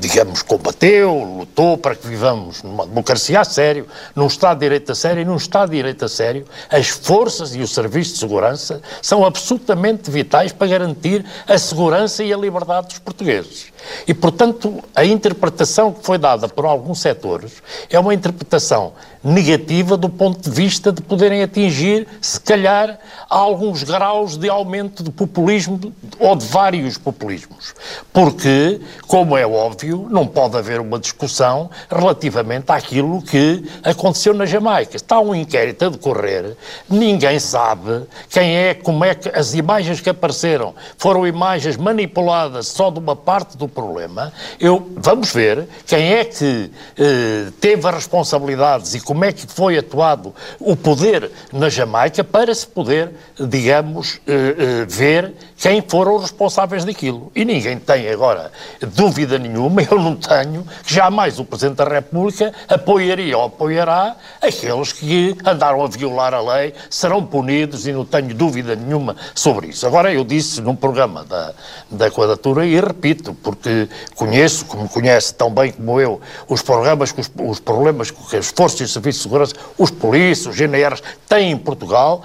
digamos, 0.00 0.42
combateu, 0.42 1.14
lutou 1.38 1.78
para 1.78 1.94
que 1.94 2.08
vivamos 2.08 2.62
numa 2.64 2.84
democracia 2.84 3.40
a 3.40 3.44
sério, 3.44 3.86
num 4.16 4.26
Estado 4.26 4.58
de 4.58 4.64
Direito 4.64 4.90
a 4.90 4.94
sério, 4.96 5.22
e 5.22 5.24
num 5.24 5.36
Estado 5.36 5.70
de 5.70 5.76
Direito 5.76 6.04
a 6.04 6.08
sério, 6.08 6.44
as 6.68 6.88
forças 6.88 7.54
e 7.54 7.60
o 7.60 7.68
Serviço 7.68 8.14
de 8.14 8.18
Segurança 8.18 8.82
são 9.00 9.24
absolutamente 9.24 9.89
vitais 10.10 10.52
para 10.52 10.66
garantir 10.66 11.24
a 11.46 11.58
segurança 11.58 12.22
e 12.22 12.32
a 12.32 12.36
liberdade 12.36 12.88
dos 12.88 12.98
portugueses. 12.98 13.66
E, 14.06 14.14
portanto, 14.14 14.82
a 14.94 15.04
interpretação 15.04 15.92
que 15.92 16.04
foi 16.04 16.18
dada 16.18 16.48
por 16.48 16.64
alguns 16.64 17.00
setores 17.00 17.62
é 17.88 17.98
uma 17.98 18.14
interpretação 18.14 18.92
negativa 19.22 19.96
do 19.96 20.08
ponto 20.08 20.40
de 20.40 20.50
vista 20.50 20.90
de 20.90 21.02
poderem 21.02 21.42
atingir, 21.42 22.06
se 22.20 22.40
calhar, 22.40 22.98
alguns 23.28 23.82
graus 23.82 24.36
de 24.36 24.48
aumento 24.48 25.02
de 25.02 25.10
populismo 25.10 25.78
ou 26.18 26.34
de 26.34 26.46
vários 26.46 26.96
populismos. 26.96 27.74
Porque, 28.12 28.80
como 29.06 29.36
é 29.36 29.46
óbvio, 29.46 30.06
não 30.10 30.26
pode 30.26 30.56
haver 30.56 30.80
uma 30.80 30.98
discussão 30.98 31.70
relativamente 31.90 32.70
àquilo 32.70 33.20
que 33.22 33.64
aconteceu 33.82 34.32
na 34.32 34.46
Jamaica. 34.46 34.96
Está 34.96 35.20
um 35.20 35.34
inquérito 35.34 35.84
a 35.84 35.88
decorrer, 35.90 36.56
ninguém 36.88 37.38
sabe 37.38 38.04
quem 38.30 38.56
é, 38.56 38.74
como 38.74 39.04
é 39.04 39.14
que 39.14 39.28
as 39.28 39.54
imagens 39.54 39.79
que 40.00 40.10
apareceram 40.10 40.74
foram 40.98 41.26
imagens 41.26 41.76
manipuladas 41.76 42.66
só 42.66 42.90
de 42.90 42.98
uma 42.98 43.16
parte 43.16 43.56
do 43.56 43.68
problema. 43.68 44.32
Eu, 44.58 44.90
vamos 44.96 45.32
ver 45.32 45.66
quem 45.86 46.12
é 46.12 46.24
que 46.24 46.70
eh, 46.98 47.50
teve 47.60 47.86
as 47.88 47.94
responsabilidades 47.94 48.94
e 48.94 49.00
como 49.00 49.24
é 49.24 49.32
que 49.32 49.46
foi 49.46 49.78
atuado 49.78 50.34
o 50.58 50.76
poder 50.76 51.30
na 51.52 51.68
Jamaica 51.68 52.22
para 52.22 52.54
se 52.54 52.66
poder, 52.66 53.12
digamos, 53.38 54.20
eh, 54.26 54.56
eh, 54.58 54.86
ver 54.86 55.32
quem 55.60 55.84
foram 55.86 56.16
os 56.16 56.22
responsáveis 56.22 56.86
daquilo. 56.86 57.30
E 57.36 57.44
ninguém 57.44 57.78
tem 57.78 58.08
agora 58.08 58.50
dúvida 58.80 59.38
nenhuma, 59.38 59.82
eu 59.88 60.00
não 60.00 60.16
tenho, 60.16 60.66
que 60.82 60.92
jamais 60.92 61.38
o 61.38 61.44
Presidente 61.44 61.76
da 61.76 61.84
República 61.84 62.52
apoiaria 62.66 63.36
ou 63.36 63.44
apoiará 63.44 64.16
aqueles 64.40 64.92
que 64.92 65.36
andaram 65.44 65.84
a 65.84 65.86
violar 65.86 66.32
a 66.32 66.40
lei, 66.40 66.72
serão 66.88 67.24
punidos 67.24 67.86
e 67.86 67.92
não 67.92 68.06
tenho 68.06 68.34
dúvida 68.34 68.74
nenhuma 68.74 69.14
sobre 69.34 69.68
isso. 69.68 69.86
Agora, 69.86 70.12
eu 70.12 70.24
disse 70.24 70.62
num 70.62 70.74
programa 70.74 71.24
da, 71.24 71.52
da 71.90 72.10
Quadratura 72.10 72.64
e 72.64 72.80
repito, 72.80 73.34
porque 73.34 73.86
conheço, 74.14 74.64
como 74.64 74.88
conhece 74.88 75.34
tão 75.34 75.50
bem 75.50 75.72
como 75.72 76.00
eu, 76.00 76.20
os 76.48 76.62
programas, 76.62 77.14
os, 77.16 77.30
os 77.38 77.60
problemas 77.60 78.10
que 78.10 78.36
as 78.36 78.48
forças 78.48 78.78
de 78.78 78.88
serviço 78.88 79.18
de 79.18 79.22
segurança, 79.24 79.54
os 79.76 79.90
polícias, 79.90 80.46
os 80.46 80.56
GNRs 80.56 81.02
têm 81.28 81.50
em 81.50 81.58
Portugal, 81.58 82.22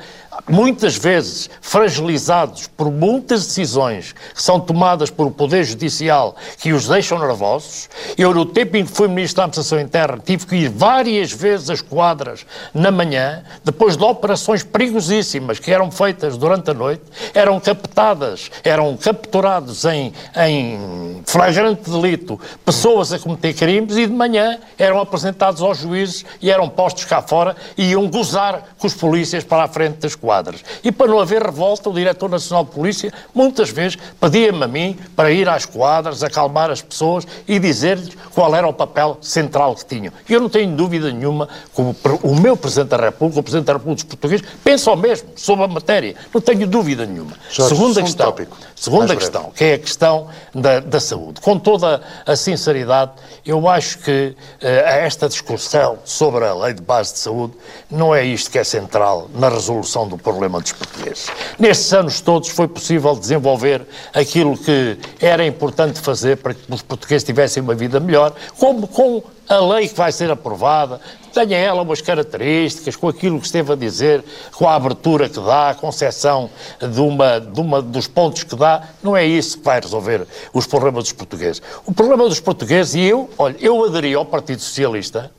muitas 0.48 0.96
vezes 0.98 1.50
fragilizados 1.62 2.68
por 2.68 2.92
muitas 2.92 3.46
decisões 3.46 4.14
que 4.34 4.42
são 4.42 4.60
tomadas 4.60 5.10
por 5.10 5.28
o 5.28 5.32
Poder 5.32 5.64
Judicial 5.64 6.36
que 6.58 6.74
os 6.74 6.88
deixam 6.88 7.20
nervosos. 7.20 7.90
Eu, 8.18 8.34
no 8.34 8.46
tempo 8.46 8.78
em 8.78 8.86
que 8.86 8.92
fui 8.92 9.08
Ministro 9.08 9.38
da 9.38 9.44
Administração 9.44 9.80
Interna, 9.80 10.22
tive 10.24 10.46
que 10.46 10.56
ir 10.56 10.70
várias 10.70 11.32
vezes 11.32 11.70
às 11.70 11.82
quadras 11.82 12.46
na 12.74 12.92
manhã, 12.92 13.44
depois 13.64 13.98
de 13.98 14.04
operações 14.04 14.64
perigosíssimas 14.64 15.60
que 15.60 15.72
eram 15.72 15.92
feitas 15.92 16.38
durante 16.38 16.72
a 16.72 16.74
noite, 16.74 17.04
eram 17.34 17.60
captadas, 17.60 18.52
eram 18.64 18.96
capturados 18.98 19.86
em, 19.86 20.14
em 20.38 21.22
flagrante 21.26 21.90
delito 21.90 22.40
pessoas 22.64 23.12
a 23.14 23.20
cometer 23.20 23.54
crimes 23.54 23.98
e 23.98 24.08
de 24.08 24.14
manhã 24.14 24.58
eram 24.78 25.00
apresentados 25.00 25.62
aos 25.62 25.78
juízes 25.80 26.26
e 26.42 26.50
eram 26.52 26.70
postos 26.70 27.06
cá 27.06 27.22
fora 27.22 27.56
e 27.78 27.92
iam 27.92 28.08
gozar 28.10 28.76
com 28.78 28.88
os 28.88 28.94
polícias 28.94 29.44
para 29.44 29.64
a 29.64 29.68
frente 29.68 29.98
das 29.98 30.16
quadras. 30.26 30.64
E 30.84 30.92
para 30.92 31.08
não 31.08 31.20
haver 31.20 31.44
revolta, 31.44 31.90
o 31.90 31.94
Diretor 31.94 32.30
Nacional 32.30 32.66
de 32.66 32.72
Polícia 32.72 33.14
muitas 33.34 33.70
vezes 33.70 33.98
pedia-me 34.20 34.64
a 34.64 34.68
mim 34.68 34.98
para 35.16 35.32
ir 35.32 35.48
às 35.48 35.66
quadras, 35.66 36.24
acalmar 36.24 36.72
as 36.72 36.82
pessoas 36.82 37.28
e 37.48 37.60
dizer-lhes 37.60 38.18
qual 38.34 38.56
era 38.56 38.68
o 38.68 38.74
papel 38.74 39.18
central 39.22 39.76
que 39.76 39.86
tinham. 39.86 40.12
E 40.28 40.34
eu 40.34 40.42
não 40.42 40.50
tenho 40.50 40.76
dúvida 40.76 41.12
nenhuma 41.12 41.48
que 41.74 41.82
o, 41.82 41.96
o 42.24 42.36
meu 42.36 42.58
Presidente 42.58 42.90
da 42.90 42.98
República, 42.98 43.40
o 43.40 43.44
Presidente 43.44 43.68
da 43.68 43.74
República 43.74 43.96
dos 43.96 44.04
Portugueses, 44.06 44.46
pensa 44.64 44.92
o 44.92 44.96
mesmo 44.96 45.30
sobre 45.36 45.66
a 45.66 45.68
matéria. 45.68 46.16
Não 46.34 46.42
tenho 46.42 46.66
dúvida 46.66 47.06
nenhuma. 47.06 47.34
Jorge, 47.52 47.76
segunda 47.76 48.02
questão, 48.02 48.26
tópico. 48.26 48.58
segunda 48.76 49.16
questão, 49.16 49.52
que 49.56 49.64
é 49.64 49.74
a 49.76 49.80
questão 49.80 50.28
da, 50.54 50.80
da 50.80 51.00
saúde. 51.00 51.40
Com 51.40 51.60
toda 51.60 52.02
a 52.26 52.36
sinceridade, 52.36 53.12
eu 53.46 53.70
acho 53.70 54.00
que 54.00 54.36
eh, 54.62 55.06
esta 55.06 55.30
discussão 55.30 56.00
sobre 56.04 56.46
a 56.46 56.54
lei 56.54 56.74
de 56.74 56.82
base 56.82 57.14
de 57.14 57.20
saúde 57.20 57.54
não 57.92 58.14
é 58.14 58.26
isto 58.26 58.50
que 58.50 58.58
é 58.58 58.64
central 58.64 59.30
na 59.36 59.50
resolução 59.50 60.08
do 60.08 60.14
problema 60.18 60.59
dos 60.59 60.72
portugueses. 60.72 61.28
Nestes 61.59 61.93
anos 61.93 62.22
todos 62.22 62.49
foi 62.49 62.68
possível 62.68 63.16
desenvolver 63.16 63.86
aquilo 64.13 64.57
que 64.57 64.97
era 65.20 65.45
importante 65.45 65.99
fazer 65.99 66.38
para 66.38 66.53
que 66.53 66.61
os 66.70 66.82
portugueses 66.82 67.24
tivessem 67.24 67.61
uma 67.61 67.76
vida 67.76 67.99
melhor, 67.99 68.34
como 68.57 68.88
com 68.88 69.24
a 69.47 69.59
lei 69.59 69.88
que 69.88 69.95
vai 69.95 70.11
ser 70.11 70.32
aprovada, 70.32 70.99
tenha 71.34 71.57
ela 71.57 71.82
umas 71.82 72.01
características, 72.01 72.95
com 72.95 73.07
aquilo 73.07 73.39
que 73.39 73.45
esteve 73.45 73.72
a 73.72 73.76
dizer, 73.76 74.24
com 74.53 74.68
a 74.68 74.76
abertura 74.76 75.30
que 75.30 75.39
dá, 75.39 75.70
a 75.70 75.76
concessão 75.76 76.49
de 76.80 76.99
uma, 76.99 77.39
de 77.39 77.59
uma 77.59 77.82
dos 77.82 78.07
pontos 78.07 78.43
que 78.43 78.55
dá, 78.55 78.88
não 79.03 79.16
é 79.16 79.26
isso 79.26 79.59
que 79.59 79.63
vai 79.63 79.80
resolver 79.80 80.26
os 80.53 80.66
problemas 80.66 81.03
dos 81.03 81.13
portugueses. 81.13 81.61
O 81.86 81.93
problema 81.93 82.28
dos 82.28 82.39
portugueses, 82.39 82.95
e 82.95 83.01
eu, 83.01 83.30
olha, 83.38 83.55
eu 83.59 83.84
aderi 83.86 84.13
ao 84.16 84.26
Partido 84.26 84.61
Socialista 84.61 85.32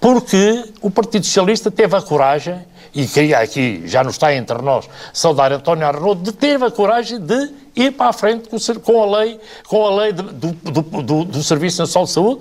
porque 0.00 0.64
o 0.80 0.90
Partido 0.90 1.24
Socialista 1.24 1.70
teve 1.70 1.96
a 1.96 2.02
coragem, 2.02 2.64
e 2.94 3.06
queria 3.06 3.38
aqui, 3.38 3.82
já 3.86 4.02
não 4.02 4.10
está 4.10 4.34
entre 4.34 4.60
nós, 4.62 4.88
saudar 5.12 5.52
António 5.52 5.86
Arnaud, 5.86 6.32
ter 6.32 6.62
a 6.62 6.70
coragem 6.70 7.20
de 7.20 7.50
ir 7.76 7.92
para 7.92 8.10
a 8.10 8.12
frente 8.12 8.48
com, 8.82 9.02
a 9.02 9.18
lei, 9.18 9.40
com 9.66 9.86
a 9.86 9.94
lei 10.02 10.12
do, 10.12 10.22
do, 10.22 11.02
do, 11.02 11.24
do 11.24 11.42
Serviço 11.42 11.80
Nacional 11.82 12.06
de 12.06 12.12
Saúde, 12.12 12.40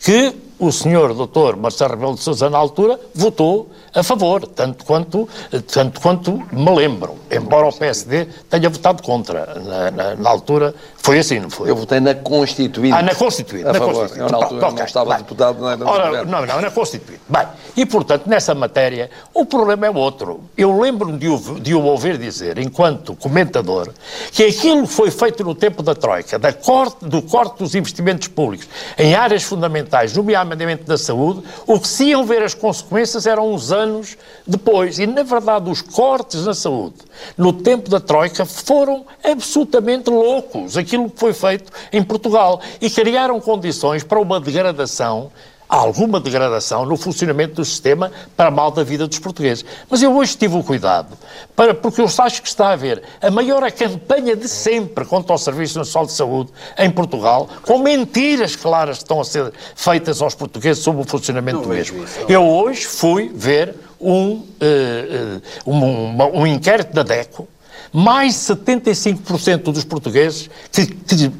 que 0.00 0.45
o 0.58 0.72
senhor 0.72 1.12
doutor 1.14 1.56
Marcelo 1.56 1.90
Rebelo 1.90 2.14
de 2.14 2.20
Sousa, 2.22 2.48
na 2.48 2.56
altura, 2.58 2.98
votou 3.14 3.70
a 3.94 4.02
favor, 4.02 4.46
tanto 4.46 4.84
quanto, 4.84 5.28
tanto 5.72 6.00
quanto 6.00 6.32
me 6.52 6.74
lembro, 6.74 7.16
embora 7.30 7.66
o 7.66 7.72
PSD 7.72 8.26
tenha 8.48 8.68
votado 8.68 9.02
contra. 9.02 9.54
Na, 9.62 9.90
na- 9.90 10.14
na 10.16 10.30
altura, 10.30 10.74
foi 10.96 11.18
assim, 11.18 11.40
não 11.40 11.50
foi? 11.50 11.68
Eu 11.70 11.76
votei 11.76 12.00
na 12.00 12.14
Constituinte. 12.14 12.96
Ah, 12.96 13.02
na 13.02 13.14
Constituinte. 13.14 13.68
A 13.68 13.72
na 13.72 13.78
favor. 13.78 13.94
Constituinte. 13.94 14.20
Eu, 14.20 14.30
na 14.38 14.44
altura, 14.44 14.60
Pronto, 14.60 14.78
não 14.78 14.84
estava 14.84 15.10
bem. 15.10 15.18
deputado, 15.18 15.58
não 15.60 15.70
era 15.70 15.84
Ora. 15.88 16.24
Não, 16.24 16.46
não, 16.46 16.60
na 16.60 16.70
Constituinte. 16.70 17.20
Bem, 17.28 17.46
e 17.76 17.84
portanto, 17.86 18.26
nessa 18.26 18.54
matéria, 18.54 19.10
o 19.34 19.44
problema 19.46 19.86
é 19.86 19.90
outro. 19.90 20.40
Eu 20.56 20.78
lembro-me 20.80 21.18
de, 21.18 21.28
o- 21.28 21.60
de 21.60 21.74
o 21.74 21.82
ouvir 21.82 22.16
dizer, 22.18 22.58
enquanto 22.58 23.14
comentador, 23.14 23.90
que 24.32 24.44
aquilo 24.44 24.82
que 24.86 24.92
foi 24.92 25.10
feito 25.10 25.44
no 25.44 25.54
tempo 25.54 25.82
da 25.82 25.94
Troika, 25.94 26.38
da 26.38 26.52
corte, 26.52 27.04
do 27.06 27.20
corte 27.22 27.58
dos 27.58 27.74
investimentos 27.74 28.28
públicos 28.28 28.66
em 28.98 29.14
áreas 29.14 29.42
fundamentais, 29.42 30.14
nomeadamente 30.16 30.45
da 30.84 30.98
saúde, 30.98 31.42
o 31.66 31.80
que 31.80 31.88
se 31.88 32.04
iam 32.04 32.24
ver 32.24 32.42
as 32.42 32.54
consequências 32.54 33.26
eram 33.26 33.52
uns 33.52 33.72
anos 33.72 34.16
depois. 34.46 34.98
E, 34.98 35.06
na 35.06 35.22
verdade, 35.22 35.70
os 35.70 35.80
cortes 35.82 36.44
na 36.44 36.54
saúde, 36.54 36.96
no 37.36 37.52
tempo 37.52 37.90
da 37.90 37.98
Troika, 37.98 38.44
foram 38.44 39.04
absolutamente 39.24 40.10
loucos. 40.10 40.76
Aquilo 40.76 41.10
que 41.10 41.18
foi 41.18 41.32
feito 41.32 41.72
em 41.92 42.02
Portugal. 42.02 42.60
E 42.80 42.90
criaram 42.90 43.40
condições 43.40 44.04
para 44.04 44.20
uma 44.20 44.38
degradação 44.38 45.30
alguma 45.68 46.20
degradação 46.20 46.84
no 46.86 46.96
funcionamento 46.96 47.54
do 47.56 47.64
sistema 47.64 48.12
para 48.36 48.50
mal 48.50 48.70
da 48.70 48.84
vida 48.84 49.06
dos 49.06 49.18
portugueses. 49.18 49.64
Mas 49.90 50.02
eu 50.02 50.14
hoje 50.16 50.36
tive 50.36 50.56
o 50.56 50.62
cuidado, 50.62 51.16
para, 51.56 51.74
porque 51.74 52.00
eu 52.00 52.06
acho 52.18 52.40
que 52.42 52.48
está 52.48 52.68
a 52.68 52.72
haver 52.72 53.02
a 53.20 53.30
maior 53.30 53.70
campanha 53.72 54.36
de 54.36 54.48
sempre 54.48 55.04
contra 55.04 55.34
o 55.34 55.38
Serviço 55.38 55.78
Nacional 55.78 56.06
de 56.06 56.12
Saúde 56.12 56.50
em 56.78 56.90
Portugal, 56.90 57.48
com 57.62 57.78
mentiras 57.78 58.54
claras 58.54 58.98
que 58.98 59.04
estão 59.04 59.20
a 59.20 59.24
ser 59.24 59.52
feitas 59.74 60.22
aos 60.22 60.34
portugueses 60.34 60.82
sobre 60.82 61.02
o 61.02 61.04
funcionamento 61.04 61.60
do 61.62 61.68
mesmo. 61.68 62.04
Eu 62.28 62.44
hoje 62.46 62.84
fui 62.86 63.30
ver 63.34 63.74
um, 64.00 64.42
eh, 64.60 65.38
eh, 65.40 65.40
um, 65.66 66.40
um 66.40 66.46
inquérito 66.46 66.92
da 66.92 67.02
DECO, 67.02 67.48
mais 67.92 68.34
de 68.34 68.54
75% 68.54 69.62
dos 69.72 69.84
portugueses 69.84 70.50
que, 70.70 70.86
que- 70.86 71.30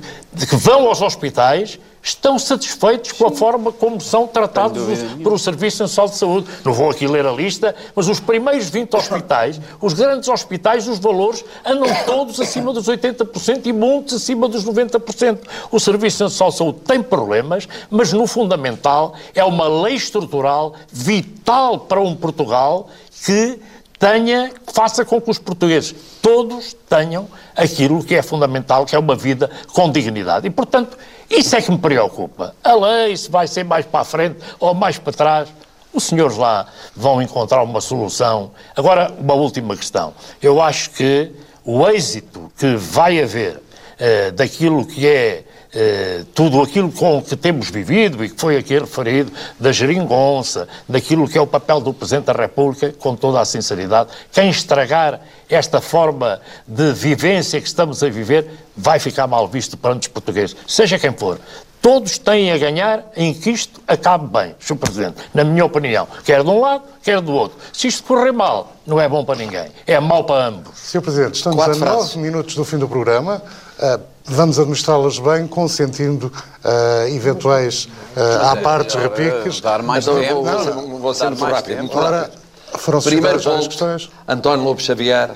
que 0.47 0.57
vão 0.57 0.87
aos 0.89 1.01
hospitais 1.03 1.79
estão 2.09 2.39
satisfeitos 2.39 3.11
com 3.13 3.27
a 3.27 3.33
forma 3.33 3.73
como 3.73 4.01
são 4.01 4.29
tratados 4.29 4.81
os- 4.89 5.23
por 5.23 5.33
o 5.33 5.39
Serviço 5.39 5.83
Nacional 5.83 6.09
de 6.09 6.17
Saúde. 6.17 6.47
Não 6.65 6.73
vou 6.73 6.89
aqui 6.89 7.07
ler 7.07 7.27
a 7.27 7.33
lista, 7.33 7.75
mas 7.97 8.07
os 8.09 8.21
primeiros 8.21 8.69
20 8.71 8.95
hospitais, 8.97 9.61
os 9.81 9.93
grandes 9.93 10.29
hospitais, 10.29 10.87
os 10.87 10.99
valores 11.01 11.45
andam 11.65 11.89
todos 12.07 12.41
acima 12.41 12.73
dos 12.73 12.87
80% 12.89 13.67
e 13.67 13.73
muitos 13.73 14.15
acima 14.15 14.49
dos 14.49 14.65
90%. 14.65 15.39
O 15.71 15.81
Serviço 15.81 16.23
Nacional 16.23 16.53
de 16.53 16.59
Saúde 16.59 16.79
tem 16.87 17.03
problemas, 17.03 17.69
mas 17.91 18.13
no 18.13 18.27
fundamental 18.27 19.15
é 19.35 19.43
uma 19.45 19.67
lei 19.67 19.95
estrutural 19.97 20.75
vital 20.93 21.81
para 21.81 22.01
um 22.01 22.15
Portugal 22.15 22.89
que 23.25 23.59
tenha, 23.99 24.53
faça 24.73 25.05
com 25.05 25.21
que 25.21 25.31
os 25.31 25.39
portugueses 25.39 25.95
todos 26.23 26.77
tenham 26.89 27.27
aquilo 27.57 28.05
que 28.05 28.15
é 28.15 28.23
fundamental, 28.23 28.85
que 28.85 28.95
é 28.95 28.99
uma 28.99 29.17
vida 29.17 29.51
com 29.73 29.91
dignidade. 29.91 30.47
E, 30.47 30.51
portanto, 30.51 30.97
isso 31.31 31.57
é 31.57 31.63
que 31.63 31.71
me 31.71 31.79
preocupa. 31.79 32.55
A 32.63 32.75
lei, 32.75 33.17
se 33.17 33.31
vai 33.31 33.47
ser 33.47 33.65
mais 33.65 33.85
para 33.85 34.01
a 34.01 34.05
frente 34.05 34.39
ou 34.59 34.75
mais 34.75 34.99
para 34.99 35.13
trás, 35.13 35.49
os 35.93 36.05
senhores 36.05 36.37
lá 36.37 36.67
vão 36.95 37.23
encontrar 37.23 37.63
uma 37.63 37.81
solução. 37.81 38.51
Agora, 38.77 39.13
uma 39.19 39.35
última 39.35 39.77
questão. 39.77 40.13
Eu 40.43 40.61
acho 40.61 40.91
que 40.91 41.33
o 41.65 41.87
êxito 41.89 42.53
que 42.57 42.77
vai 42.77 43.21
haver 43.21 43.61
eh, 43.99 44.31
daquilo 44.31 44.85
que 44.85 45.07
é 45.07 45.45
eh, 45.73 46.25
tudo 46.35 46.63
aquilo 46.63 46.91
com 46.91 47.23
que 47.23 47.37
temos 47.37 47.71
vivido 47.71 48.25
e 48.25 48.31
que 48.31 48.41
foi 48.41 48.57
aqui 48.57 48.79
referido, 48.79 49.31
da 49.59 49.73
geringonça, 49.73 50.67
daquilo 50.89 51.29
que 51.29 51.37
é 51.37 51.41
o 51.41 51.47
papel 51.47 51.81
do 51.81 51.93
Presidente 51.93 52.27
da 52.27 52.33
República, 52.33 52.95
com 52.99 53.15
toda 53.15 53.41
a 53.41 53.45
sinceridade, 53.45 54.11
quem 54.33 54.49
estragar 54.49 55.21
esta 55.49 55.81
forma 55.81 56.41
de 56.67 56.93
vivência 56.93 57.61
que 57.61 57.67
estamos 57.67 58.03
a 58.03 58.09
viver 58.09 58.49
vai 58.77 58.99
ficar 58.99 59.27
mal 59.27 59.47
visto 59.49 59.77
perante 59.77 60.09
os 60.09 60.09
portugueses, 60.09 60.57
seja 60.67 60.99
quem 60.99 61.13
for. 61.13 61.39
Todos 61.81 62.19
têm 62.19 62.51
a 62.51 62.59
ganhar 62.59 63.05
em 63.17 63.33
que 63.33 63.51
isto 63.51 63.81
acabe 63.87 64.27
bem, 64.27 64.57
Sr. 64.59 64.77
Presidente, 64.77 65.17
na 65.33 65.45
minha 65.45 65.65
opinião. 65.65 66.09
Quer 66.25 66.43
de 66.43 66.51
um 66.51 66.61
lado, 66.61 66.83
quer 67.03 67.21
do 67.21 67.33
outro. 67.33 67.59
Se 67.73 67.87
isto 67.87 68.03
correr 68.03 68.33
mal, 68.33 68.73
não 68.85 69.01
é 69.01 69.09
bom 69.09 69.25
para 69.25 69.37
ninguém. 69.37 69.69
É 69.87 70.01
mau 70.01 70.25
para 70.25 70.47
ambos. 70.47 70.77
Sr. 70.79 71.01
Presidente, 71.01 71.35
estamos 71.35 71.57
Quatro 71.57 71.75
a 71.75 71.77
frases. 71.77 72.17
nove 72.17 72.19
minutos 72.19 72.55
do 72.57 72.65
fim 72.65 72.79
do 72.79 72.89
programa. 72.89 73.41
Ah, 73.81 74.01
vamos 74.25 74.59
administrá-las 74.59 75.19
bem, 75.19 75.47
consentindo 75.47 76.33
ah, 76.65 77.09
eventuais 77.09 77.89
ah, 78.17 78.53
à 78.53 78.57
partes 78.57 78.95
repiques. 78.95 79.61
Dar 79.61 79.83
mais 79.83 80.07
Então 80.07 80.21
tempo. 80.21 80.35
vou, 80.35 80.45
vou 80.45 80.65
ser- 80.65 80.71
Não, 80.75 80.89
não. 80.89 80.99
vou 80.99 81.15
ser 81.15 81.25
muito 81.27 81.41
mais 81.41 81.55
rápido. 81.57 81.77
tempo. 81.77 81.99
Ora, 81.99 82.31
foram 82.79 83.01
Primeiro 83.01 83.41
ponto, 83.43 83.69
questões. 83.69 84.11
António 84.27 84.65
Lobo 84.65 84.81
Xavier, 84.81 85.31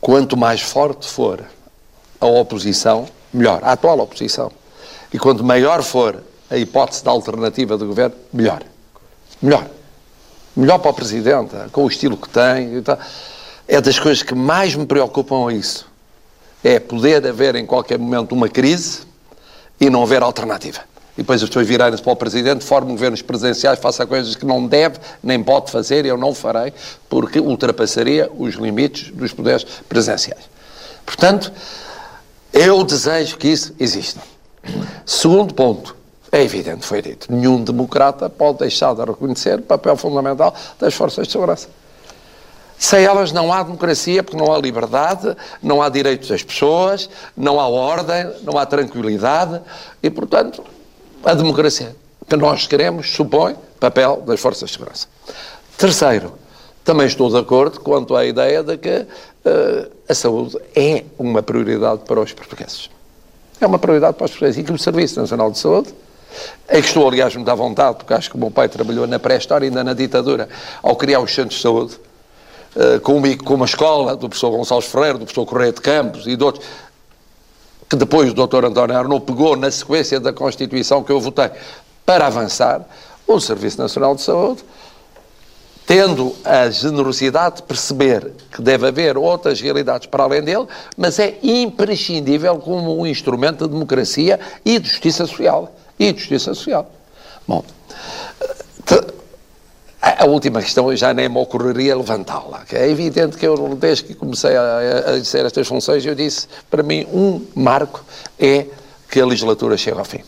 quanto 0.00 0.36
mais 0.36 0.60
forte 0.60 1.06
for 1.06 1.44
a 2.20 2.26
oposição, 2.26 3.06
melhor, 3.32 3.60
a 3.62 3.72
atual 3.72 3.98
oposição. 4.00 4.50
E 5.12 5.18
quanto 5.18 5.44
maior 5.44 5.82
for 5.82 6.22
a 6.50 6.56
hipótese 6.56 7.04
da 7.04 7.10
alternativa 7.10 7.76
do 7.78 7.86
governo, 7.86 8.16
melhor. 8.32 8.62
Melhor. 9.40 9.66
Melhor 10.56 10.78
para 10.78 10.90
o 10.90 10.94
Presidente, 10.94 11.54
com 11.72 11.84
o 11.84 11.88
estilo 11.88 12.16
que 12.16 12.28
tem. 12.28 12.76
e 12.76 12.82
tal. 12.82 12.98
É 13.66 13.80
das 13.80 13.98
coisas 13.98 14.22
que 14.22 14.34
mais 14.34 14.74
me 14.74 14.86
preocupam 14.86 15.50
é 15.50 15.54
isso. 15.54 15.86
É 16.64 16.80
poder 16.80 17.24
haver 17.26 17.54
em 17.54 17.66
qualquer 17.66 17.98
momento 17.98 18.32
uma 18.32 18.48
crise 18.48 19.02
e 19.78 19.88
não 19.90 20.02
haver 20.02 20.22
alternativa. 20.22 20.80
E 21.16 21.18
depois 21.18 21.40
as 21.42 21.48
pessoas 21.48 21.68
virarem-se 21.68 22.02
para 22.02 22.12
o 22.12 22.16
Presidente, 22.16 22.64
formem 22.64 22.94
governos 22.94 23.22
presidenciais, 23.22 23.78
faça 23.78 24.04
coisas 24.04 24.34
que 24.34 24.44
não 24.44 24.66
deve 24.66 24.98
nem 25.22 25.42
pode 25.42 25.70
fazer, 25.70 26.04
e 26.04 26.08
eu 26.08 26.16
não 26.16 26.34
farei, 26.34 26.72
porque 27.08 27.38
ultrapassaria 27.38 28.28
os 28.36 28.54
limites 28.54 29.12
dos 29.12 29.32
poderes 29.32 29.64
presidenciais. 29.88 30.42
Portanto, 31.06 31.52
eu 32.52 32.82
desejo 32.82 33.36
que 33.36 33.48
isso 33.48 33.72
exista. 33.78 34.20
Segundo 35.06 35.54
ponto, 35.54 35.94
é 36.32 36.42
evidente, 36.42 36.84
foi 36.84 37.00
dito, 37.00 37.32
nenhum 37.32 37.62
democrata 37.62 38.28
pode 38.28 38.58
deixar 38.58 38.92
de 38.94 39.04
reconhecer 39.04 39.60
o 39.60 39.62
papel 39.62 39.96
fundamental 39.96 40.52
das 40.80 40.94
forças 40.94 41.28
de 41.28 41.32
segurança. 41.32 41.68
Sem 42.84 43.02
elas 43.02 43.32
não 43.32 43.50
há 43.50 43.62
democracia, 43.62 44.22
porque 44.22 44.36
não 44.36 44.52
há 44.52 44.58
liberdade, 44.58 45.34
não 45.62 45.80
há 45.80 45.88
direitos 45.88 46.28
das 46.28 46.42
pessoas, 46.42 47.08
não 47.34 47.58
há 47.58 47.66
ordem, 47.66 48.30
não 48.42 48.58
há 48.58 48.66
tranquilidade 48.66 49.58
e, 50.02 50.10
portanto, 50.10 50.62
a 51.24 51.32
democracia 51.32 51.96
que 52.28 52.36
nós 52.36 52.66
queremos 52.66 53.10
supõe 53.10 53.56
papel 53.80 54.22
das 54.26 54.38
forças 54.38 54.68
de 54.68 54.74
segurança. 54.74 55.08
Terceiro, 55.78 56.34
também 56.84 57.06
estou 57.06 57.30
de 57.30 57.38
acordo 57.38 57.80
quanto 57.80 58.14
à 58.14 58.26
ideia 58.26 58.62
de 58.62 58.76
que 58.76 58.98
uh, 58.98 59.90
a 60.06 60.14
saúde 60.14 60.58
é 60.76 61.04
uma 61.18 61.42
prioridade 61.42 62.02
para 62.06 62.20
os 62.20 62.34
portugueses. 62.34 62.90
É 63.62 63.66
uma 63.66 63.78
prioridade 63.78 64.14
para 64.14 64.26
os 64.26 64.30
portugueses. 64.30 64.60
E 64.60 64.62
que 64.62 64.72
o 64.72 64.78
Serviço 64.78 65.18
Nacional 65.18 65.50
de 65.50 65.58
Saúde, 65.58 65.88
é 66.68 66.82
que 66.82 66.86
estou, 66.86 67.08
aliás, 67.08 67.34
muito 67.34 67.50
à 67.50 67.54
vontade, 67.54 67.96
porque 67.96 68.12
acho 68.12 68.28
que 68.28 68.36
o 68.36 68.38
meu 68.38 68.50
pai 68.50 68.68
trabalhou 68.68 69.06
na 69.06 69.18
pré-história, 69.18 69.66
ainda 69.66 69.82
na 69.82 69.94
ditadura, 69.94 70.50
ao 70.82 70.94
criar 70.96 71.20
os 71.20 71.34
centros 71.34 71.54
de 71.54 71.62
saúde, 71.62 71.98
uh, 72.76 73.00
com, 73.00 73.22
com 73.38 73.54
uma 73.54 73.66
escola 73.66 74.16
do 74.16 74.28
professor 74.28 74.50
Gonçalves 74.50 74.88
Ferreira, 74.88 75.14
do 75.14 75.24
professor 75.24 75.46
Correia 75.46 75.72
de 75.72 75.80
Campos 75.80 76.26
e 76.26 76.36
de 76.36 76.44
outros, 76.44 76.64
que 77.88 77.96
depois 77.96 78.30
o 78.30 78.34
Dr. 78.34 78.64
António 78.64 78.96
Arnaud 78.96 79.24
pegou 79.24 79.56
na 79.56 79.70
sequência 79.70 80.18
da 80.18 80.32
Constituição 80.32 81.02
que 81.02 81.12
eu 81.12 81.20
votei 81.20 81.50
para 82.04 82.26
avançar, 82.26 82.86
o 83.26 83.40
Serviço 83.40 83.78
Nacional 83.78 84.14
de 84.14 84.22
Saúde 84.22 84.64
tendo 85.86 86.34
a 86.44 86.70
generosidade 86.70 87.56
de 87.56 87.62
perceber 87.62 88.32
que 88.50 88.62
deve 88.62 88.86
haver 88.86 89.18
outras 89.18 89.60
realidades 89.60 90.06
para 90.06 90.24
além 90.24 90.42
dele, 90.42 90.66
mas 90.96 91.18
é 91.18 91.38
imprescindível 91.42 92.58
como 92.58 92.98
um 92.98 93.06
instrumento 93.06 93.66
de 93.66 93.72
democracia 93.72 94.40
e 94.64 94.78
de 94.78 94.88
justiça 94.88 95.26
social. 95.26 95.74
E 95.98 96.12
de 96.12 96.18
justiça 96.18 96.54
social. 96.54 96.90
Bom, 97.46 97.62
a 100.04 100.26
última 100.26 100.60
questão 100.60 100.94
já 100.94 101.14
nem 101.14 101.28
me 101.28 101.38
ocorreria 101.38 101.96
levantá-la. 101.96 102.64
É 102.70 102.88
evidente 102.88 103.38
que 103.38 103.46
eu, 103.46 103.74
desde 103.74 104.04
que 104.04 104.14
comecei 104.14 104.54
a, 104.54 104.78
a 105.06 105.12
exercer 105.12 105.46
estas 105.46 105.66
funções, 105.66 106.04
eu 106.04 106.14
disse, 106.14 106.46
para 106.70 106.82
mim, 106.82 107.06
um 107.12 107.44
marco 107.54 108.04
é 108.38 108.66
que 109.10 109.18
a 109.18 109.24
legislatura 109.24 109.76
chegue 109.76 109.98
ao 109.98 110.04
fim. 110.04 110.22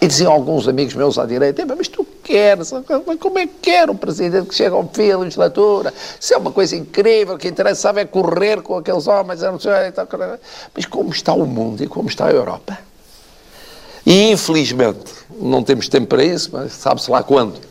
E 0.00 0.06
diziam 0.06 0.32
alguns 0.32 0.68
amigos 0.68 0.94
meus 0.94 1.18
à 1.18 1.26
direita, 1.26 1.66
mas 1.66 1.88
tu 1.88 2.06
queres, 2.22 2.72
como 3.18 3.38
é 3.38 3.46
que 3.46 3.54
quer 3.60 3.90
um 3.90 3.96
presidente 3.96 4.48
que 4.48 4.54
chega 4.54 4.74
ao 4.74 4.88
fim 4.92 5.08
da 5.08 5.18
legislatura? 5.18 5.92
Isso 6.20 6.32
é 6.32 6.36
uma 6.36 6.52
coisa 6.52 6.76
incrível, 6.76 7.34
o 7.34 7.38
que 7.38 7.48
interessava 7.48 8.00
é 8.00 8.04
correr 8.04 8.62
com 8.62 8.76
aqueles 8.76 9.06
homens, 9.08 9.40
mas 10.72 10.86
como 10.86 11.10
está 11.10 11.34
o 11.34 11.44
mundo 11.44 11.82
e 11.82 11.88
como 11.88 12.08
está 12.08 12.26
a 12.26 12.30
Europa? 12.30 12.78
E 14.06 14.30
infelizmente, 14.30 15.12
não 15.38 15.62
temos 15.64 15.88
tempo 15.88 16.06
para 16.06 16.22
isso, 16.22 16.50
mas 16.52 16.72
sabe-se 16.72 17.10
lá 17.10 17.22
quando, 17.22 17.67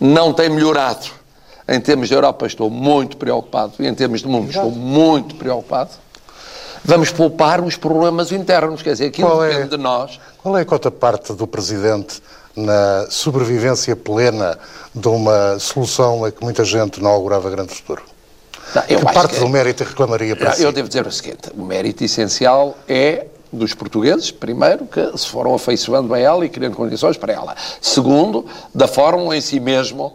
não 0.00 0.32
tem 0.32 0.48
melhorado. 0.48 1.06
Em 1.68 1.80
termos 1.80 2.08
de 2.08 2.14
Europa 2.14 2.46
estou 2.46 2.68
muito 2.70 3.16
preocupado, 3.16 3.74
e 3.78 3.86
em 3.86 3.94
termos 3.94 4.20
de 4.20 4.26
mundo 4.26 4.48
estou 4.50 4.70
muito 4.70 5.34
preocupado. 5.36 5.90
Vamos 6.82 7.10
poupar 7.12 7.60
os 7.60 7.76
problemas 7.76 8.32
internos, 8.32 8.82
quer 8.82 8.92
dizer, 8.92 9.06
aquilo 9.06 9.28
Qual 9.28 9.42
depende 9.42 9.62
é? 9.62 9.66
de 9.66 9.76
nós 9.76 10.18
qual 10.42 10.56
é 10.56 10.62
a 10.62 10.90
parte 10.90 11.34
do 11.34 11.46
Presidente 11.46 12.22
na 12.56 13.06
sobrevivência 13.10 13.94
plena 13.94 14.58
de 14.94 15.06
uma 15.06 15.58
solução 15.58 16.24
a 16.24 16.32
que 16.32 16.42
muita 16.42 16.64
gente 16.64 17.02
não 17.02 17.10
augurava 17.10 17.50
grande 17.50 17.74
futuro? 17.74 18.02
Não, 18.74 18.82
que 18.82 19.12
parte 19.12 19.34
que, 19.34 19.40
do 19.40 19.48
mérito 19.48 19.84
reclamaria 19.84 20.34
para 20.34 20.50
eu, 20.50 20.54
si? 20.54 20.62
Eu 20.62 20.72
devo 20.72 20.88
dizer 20.88 21.06
o 21.06 21.12
seguinte, 21.12 21.50
o 21.54 21.62
mérito 21.62 22.02
essencial 22.04 22.76
é 22.88 23.26
dos 23.52 23.74
portugueses, 23.74 24.30
primeiro, 24.30 24.86
que 24.86 25.16
se 25.18 25.26
foram 25.26 25.54
afeiçoando 25.54 26.14
a 26.14 26.18
ela 26.18 26.44
e 26.44 26.48
criando 26.48 26.76
condições 26.76 27.16
para 27.16 27.32
ela. 27.32 27.56
Segundo, 27.80 28.46
da 28.74 28.86
fórmula 28.86 29.36
em 29.36 29.40
si 29.40 29.58
mesmo, 29.58 30.14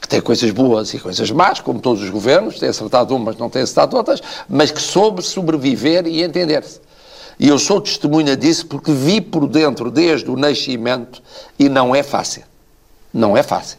que 0.00 0.08
tem 0.08 0.20
coisas 0.20 0.50
boas 0.50 0.94
e 0.94 0.98
coisas 0.98 1.30
más, 1.30 1.60
como 1.60 1.80
todos 1.80 2.02
os 2.02 2.10
governos, 2.10 2.58
tem 2.58 2.68
acertado 2.68 3.14
umas, 3.14 3.36
não 3.36 3.50
tem 3.50 3.62
acertado 3.62 3.96
outras, 3.96 4.22
mas 4.48 4.70
que 4.70 4.80
soube 4.80 5.22
sobreviver 5.22 6.06
e 6.06 6.22
entender-se. 6.22 6.80
E 7.38 7.48
eu 7.48 7.58
sou 7.58 7.80
testemunha 7.80 8.36
disso 8.36 8.66
porque 8.66 8.92
vi 8.92 9.18
por 9.20 9.48
dentro 9.48 9.90
desde 9.90 10.30
o 10.30 10.36
nascimento 10.36 11.22
e 11.58 11.70
não 11.70 11.94
é 11.94 12.02
fácil. 12.02 12.42
Não 13.12 13.34
é 13.34 13.42
fácil. 13.42 13.78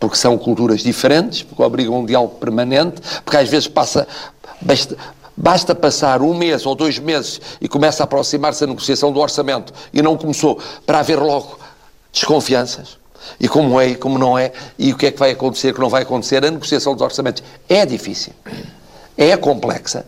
Porque 0.00 0.16
são 0.16 0.38
culturas 0.38 0.80
diferentes, 0.80 1.42
porque 1.42 1.62
obrigam 1.62 2.00
um 2.00 2.06
diálogo 2.06 2.36
permanente, 2.36 3.00
porque 3.24 3.36
às 3.36 3.48
vezes 3.48 3.68
passa. 3.68 4.08
Basta, 5.40 5.72
passar 5.72 6.20
um 6.20 6.34
mês 6.34 6.66
ou 6.66 6.74
dois 6.74 6.98
meses 6.98 7.40
e 7.60 7.68
começa 7.68 8.02
a 8.02 8.04
aproximar-se 8.04 8.64
a 8.64 8.66
negociação 8.66 9.12
do 9.12 9.20
orçamento 9.20 9.72
e 9.92 10.02
não 10.02 10.16
começou 10.16 10.58
para 10.84 10.98
haver 10.98 11.16
logo 11.20 11.56
desconfianças. 12.12 12.98
E 13.38 13.46
como 13.46 13.80
é 13.80 13.90
e 13.90 13.94
como 13.94 14.18
não 14.18 14.36
é, 14.36 14.52
e 14.76 14.92
o 14.92 14.96
que 14.96 15.06
é 15.06 15.12
que 15.12 15.18
vai 15.18 15.30
acontecer, 15.30 15.70
o 15.70 15.74
que 15.74 15.80
não 15.80 15.88
vai 15.88 16.02
acontecer, 16.02 16.44
a 16.44 16.50
negociação 16.50 16.92
dos 16.92 17.02
orçamentos 17.02 17.44
é 17.68 17.86
difícil, 17.86 18.32
é 19.16 19.36
complexa. 19.36 20.04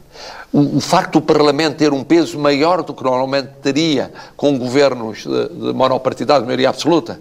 O, 0.52 0.78
o, 0.78 0.80
facto 0.80 1.12
do 1.12 1.22
Parlamento 1.22 1.76
ter 1.76 1.92
um 1.92 2.02
peso 2.02 2.36
maior 2.36 2.82
do 2.82 2.92
que 2.92 3.04
normalmente 3.04 3.50
teria 3.62 4.12
com 4.36 4.58
governos 4.58 5.18
de, 5.18 5.48
de 5.48 5.72
monopartidário, 5.72 6.42
de 6.42 6.46
maioria 6.46 6.70
absoluta, 6.70 7.20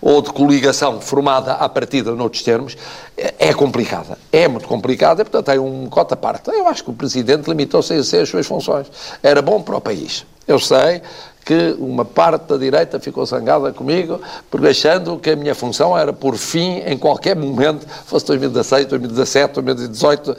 ou 0.00 0.22
de 0.22 0.32
coligação 0.32 1.00
formada 1.00 1.54
à 1.54 1.68
partida 1.68 2.12
noutros 2.12 2.42
termos, 2.42 2.76
é, 3.16 3.34
é 3.38 3.54
complicada. 3.54 4.18
É 4.32 4.48
muito 4.48 4.66
complicada 4.68 5.24
portanto, 5.24 5.46
tem 5.46 5.58
um 5.58 5.86
cota 5.88 6.16
parte. 6.16 6.50
Eu 6.50 6.66
acho 6.68 6.84
que 6.84 6.90
o 6.90 6.94
Presidente 6.94 7.48
limitou-se 7.48 7.92
a 7.92 7.96
exercer 7.96 8.22
as 8.22 8.28
suas 8.28 8.46
funções. 8.46 8.86
Era 9.22 9.42
bom 9.42 9.62
para 9.62 9.76
o 9.76 9.80
país. 9.80 10.24
Eu 10.46 10.58
sei 10.58 11.02
que 11.44 11.74
uma 11.78 12.04
parte 12.04 12.46
da 12.46 12.58
direita 12.58 13.00
ficou 13.00 13.24
zangada 13.24 13.72
comigo, 13.72 14.20
porque 14.50 14.66
achando 14.68 15.18
que 15.18 15.30
a 15.30 15.36
minha 15.36 15.54
função 15.54 15.96
era 15.96 16.12
por 16.12 16.36
fim, 16.36 16.82
em 16.84 16.98
qualquer 16.98 17.34
momento, 17.34 17.86
fosse 18.04 18.26
2016, 18.26 18.86
2017, 18.86 19.54
2018, 19.54 20.36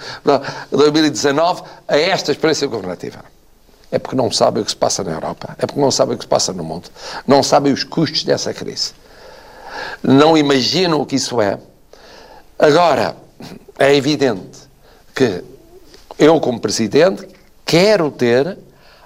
2019, 0.69 1.63
a 1.87 1.97
esta 1.97 2.31
experiência 2.31 2.67
governativa. 2.67 3.25
É 3.91 3.97
porque 3.97 4.15
não 4.15 4.31
sabem 4.31 4.61
o 4.61 4.65
que 4.65 4.69
se 4.69 4.77
passa 4.77 5.03
na 5.03 5.11
Europa, 5.11 5.55
é 5.57 5.65
porque 5.65 5.81
não 5.81 5.89
sabem 5.89 6.13
o 6.13 6.17
que 6.17 6.25
se 6.25 6.29
passa 6.29 6.53
no 6.53 6.63
mundo, 6.63 6.89
não 7.25 7.41
sabem 7.41 7.73
os 7.73 7.83
custos 7.83 8.23
dessa 8.23 8.53
crise. 8.53 8.93
Não 10.03 10.37
imaginam 10.37 11.01
o 11.01 11.05
que 11.05 11.15
isso 11.15 11.41
é. 11.41 11.59
Agora, 12.57 13.15
é 13.77 13.95
evidente 13.95 14.59
que 15.15 15.43
eu, 16.17 16.39
como 16.39 16.59
Presidente, 16.59 17.27
quero 17.65 18.11
ter 18.11 18.57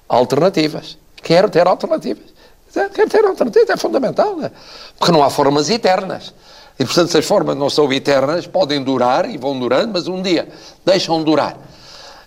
alternativas. 0.09 0.97
Quero 1.15 1.49
ter 1.49 1.67
alternativas. 1.67 2.33
Quero 2.71 3.09
ter 3.09 3.23
alternativas, 3.23 3.69
é 3.69 3.77
fundamental. 3.77 4.35
Né? 4.35 4.51
Porque 4.97 5.11
não 5.11 5.23
há 5.23 5.29
formas 5.29 5.69
eternas. 5.69 6.33
E, 6.79 6.85
portanto, 6.85 7.11
se 7.11 7.17
as 7.17 7.25
formas 7.25 7.55
não 7.55 7.69
são 7.69 7.91
eternas, 7.93 8.47
podem 8.47 8.83
durar 8.83 9.29
e 9.29 9.37
vão 9.37 9.57
durando, 9.59 9.93
mas 9.93 10.07
um 10.07 10.21
dia 10.21 10.47
deixam 10.83 11.19
de 11.19 11.25
durar. 11.25 11.55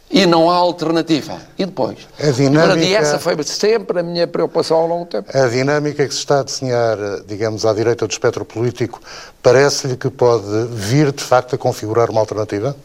E 0.08 0.24
não 0.24 0.48
há 0.48 0.54
alternativa. 0.54 1.36
E 1.58 1.66
depois? 1.66 1.98
A 2.18 2.30
dinâmica... 2.30 2.86
E 2.86 2.94
essa 2.94 3.18
foi 3.18 3.36
sempre 3.42 3.98
a 4.00 4.02
minha 4.02 4.26
preocupação 4.26 4.76
ao 4.76 4.86
longo 4.86 5.04
do 5.04 5.08
tempo. 5.08 5.36
A 5.36 5.48
dinâmica 5.48 6.06
que 6.06 6.14
se 6.14 6.20
está 6.20 6.40
a 6.40 6.42
desenhar, 6.44 6.96
digamos, 7.26 7.66
à 7.66 7.72
direita 7.72 8.06
do 8.06 8.10
espectro 8.10 8.44
político, 8.44 9.00
parece-lhe 9.42 9.96
que 9.96 10.08
pode 10.08 10.44
vir, 10.70 11.10
de 11.10 11.24
facto, 11.24 11.56
a 11.56 11.58
configurar 11.58 12.08
uma 12.08 12.20
alternativa? 12.20 12.76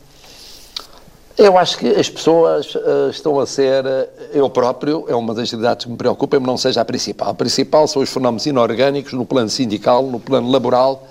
Eu 1.38 1.57
acho 1.57 1.78
que 1.78 1.88
as 1.88 2.09
pessoas 2.09 2.76
uh, 2.76 3.09
estão 3.09 3.39
a 3.39 3.45
ser, 3.45 3.86
uh, 3.86 4.07
eu 4.34 4.49
próprio, 4.49 5.05
é 5.07 5.15
uma 5.15 5.34
das 5.34 5.49
realidades 5.49 5.86
que 5.86 5.91
me 5.91 5.97
preocupa, 5.97 6.39
mas 6.39 6.47
não 6.47 6.57
seja 6.57 6.82
a 6.82 6.86
principal. 6.86 7.30
A 7.30 7.34
principal 7.34 7.88
são 7.88 8.01
os 8.01 8.09
fenómenos 8.09 8.45
inorgânicos 8.45 9.13
no 9.13 9.26
plano 9.26 9.49
sindical, 9.49 10.03
no 10.03 10.19
plano 10.19 10.51
laboral 10.51 11.07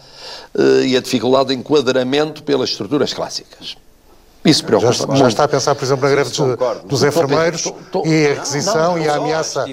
uh, 0.54 0.82
e 0.82 0.96
a 0.96 1.00
dificuldade 1.00 1.48
de 1.48 1.54
enquadramento 1.54 2.42
pelas 2.42 2.70
estruturas 2.70 3.14
clássicas. 3.14 3.76
Isso 4.42 4.64
preocupa. 4.64 4.92
Já, 4.92 5.14
já 5.16 5.28
está 5.28 5.44
a 5.44 5.48
pensar, 5.48 5.74
por 5.74 5.84
exemplo, 5.84 6.08
na 6.08 6.14
greve 6.14 6.30
dos, 6.30 6.82
dos 6.84 7.04
enfermeiros 7.04 7.60
estou, 7.60 7.78
estou, 7.80 8.06
e 8.06 8.26
a 8.26 8.34
requisição 8.34 8.74
não, 8.74 8.96
não, 8.96 8.98
e 8.98 9.08
a 9.08 9.14
ameaça. 9.16 9.66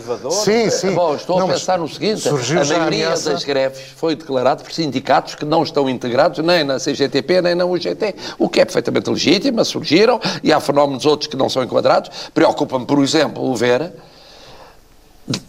Sim, 0.44 0.70
sim. 0.70 0.92
Bom, 0.92 1.16
estou 1.16 1.40
não, 1.40 1.50
a 1.50 1.54
pensar 1.54 1.80
no 1.80 1.88
seguinte: 1.88 2.28
a 2.28 2.34
maioria 2.66 3.14
a 3.14 3.18
das 3.18 3.46
greves 3.46 3.80
foi 3.96 4.16
declarada 4.16 4.62
por 4.62 4.74
sindicatos 4.74 5.36
que 5.36 5.46
não 5.46 5.64
estão 5.64 5.90
integrados 5.90 6.44
nem 6.44 6.66
na 6.66 6.80
CGTP 6.80 7.42
nem 7.42 7.56
na 7.56 7.64
UGT, 7.64 8.16
o 8.38 8.50
que 8.50 8.60
é 8.60 8.66
perfeitamente 8.66 9.10
legítimo, 9.10 9.64
surgiram 9.64 10.20
e 10.44 10.52
há 10.52 10.60
fenómenos 10.60 11.06
outros 11.06 11.28
que 11.28 11.38
não 11.38 11.48
são 11.48 11.64
enquadrados. 11.64 12.12
Preocupa-me, 12.34 12.86
por 12.86 13.02
exemplo, 13.02 13.50
o 13.50 13.56
ver 13.56 13.94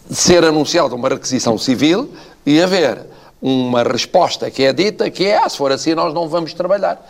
ser 0.09 0.45
anunciada 0.45 0.95
uma 0.95 1.09
requisição 1.09 1.57
civil 1.57 2.09
e 2.45 2.61
haver 2.61 2.99
uma 3.41 3.83
resposta 3.83 4.49
que 4.49 4.63
é 4.63 4.73
dita 4.73 5.09
que 5.09 5.25
é, 5.25 5.37
ah, 5.37 5.47
se 5.47 5.57
for 5.57 5.71
assim 5.71 5.93
nós 5.93 6.13
não 6.13 6.27
vamos 6.27 6.53
trabalhar. 6.53 7.01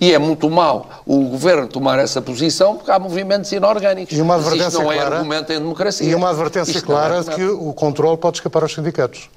E 0.00 0.14
é 0.14 0.18
muito 0.18 0.48
mau 0.48 0.88
o 1.06 1.24
governo 1.24 1.66
tomar 1.68 1.98
essa 1.98 2.22
posição 2.22 2.76
porque 2.76 2.90
há 2.90 2.98
movimentos 2.98 3.52
inorgânicos. 3.52 4.16
E 4.16 4.20
uma 4.22 4.36
advertência 4.36 4.68
Isto 4.68 4.82
não 4.82 4.90
é 4.92 4.96
clara, 4.96 5.16
argumento 5.16 5.52
em 5.52 5.58
democracia. 5.58 6.10
E 6.10 6.14
uma 6.14 6.30
advertência 6.30 6.72
Isto 6.72 6.84
é 6.84 6.86
clara 6.86 7.16
é 7.18 7.22
de 7.22 7.30
que 7.30 7.44
o 7.44 7.72
controle 7.74 8.16
pode 8.16 8.38
escapar 8.38 8.62
aos 8.62 8.72
sindicatos. 8.72 9.28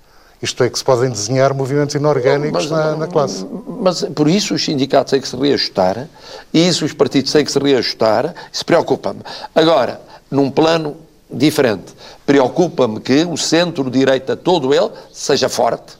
Isto 0.41 0.63
é, 0.63 0.69
que 0.69 0.77
se 0.77 0.83
podem 0.83 1.09
desenhar 1.09 1.53
movimentos 1.53 1.95
inorgânicos 1.95 2.69
mas, 2.69 2.71
na, 2.71 2.95
na, 2.95 3.07
classe. 3.07 3.45
Mas 3.79 4.03
por 4.03 4.29
isso 4.29 4.53
os 4.53 4.63
sindicatos 4.63 5.11
têm 5.11 5.21
que 5.21 5.27
se 5.27 5.37
reajustar, 5.37 6.09
e 6.53 6.67
isso 6.67 6.83
os 6.83 6.91
partidos 6.91 7.31
têm 7.31 7.45
que 7.45 7.51
se 7.51 7.59
reajustar, 7.59 8.33
isso 8.51 8.65
preocupa-me. 8.65 9.21
Agora, 9.55 10.01
num 10.29 10.51
plano 10.51 10.97
diferente, 11.31 11.93
preocupa-me 12.25 12.99
que 12.99 13.23
o 13.23 13.37
centro-direita, 13.37 14.35
todo 14.35 14.73
ele, 14.73 14.91
seja 15.13 15.47
forte 15.47 15.93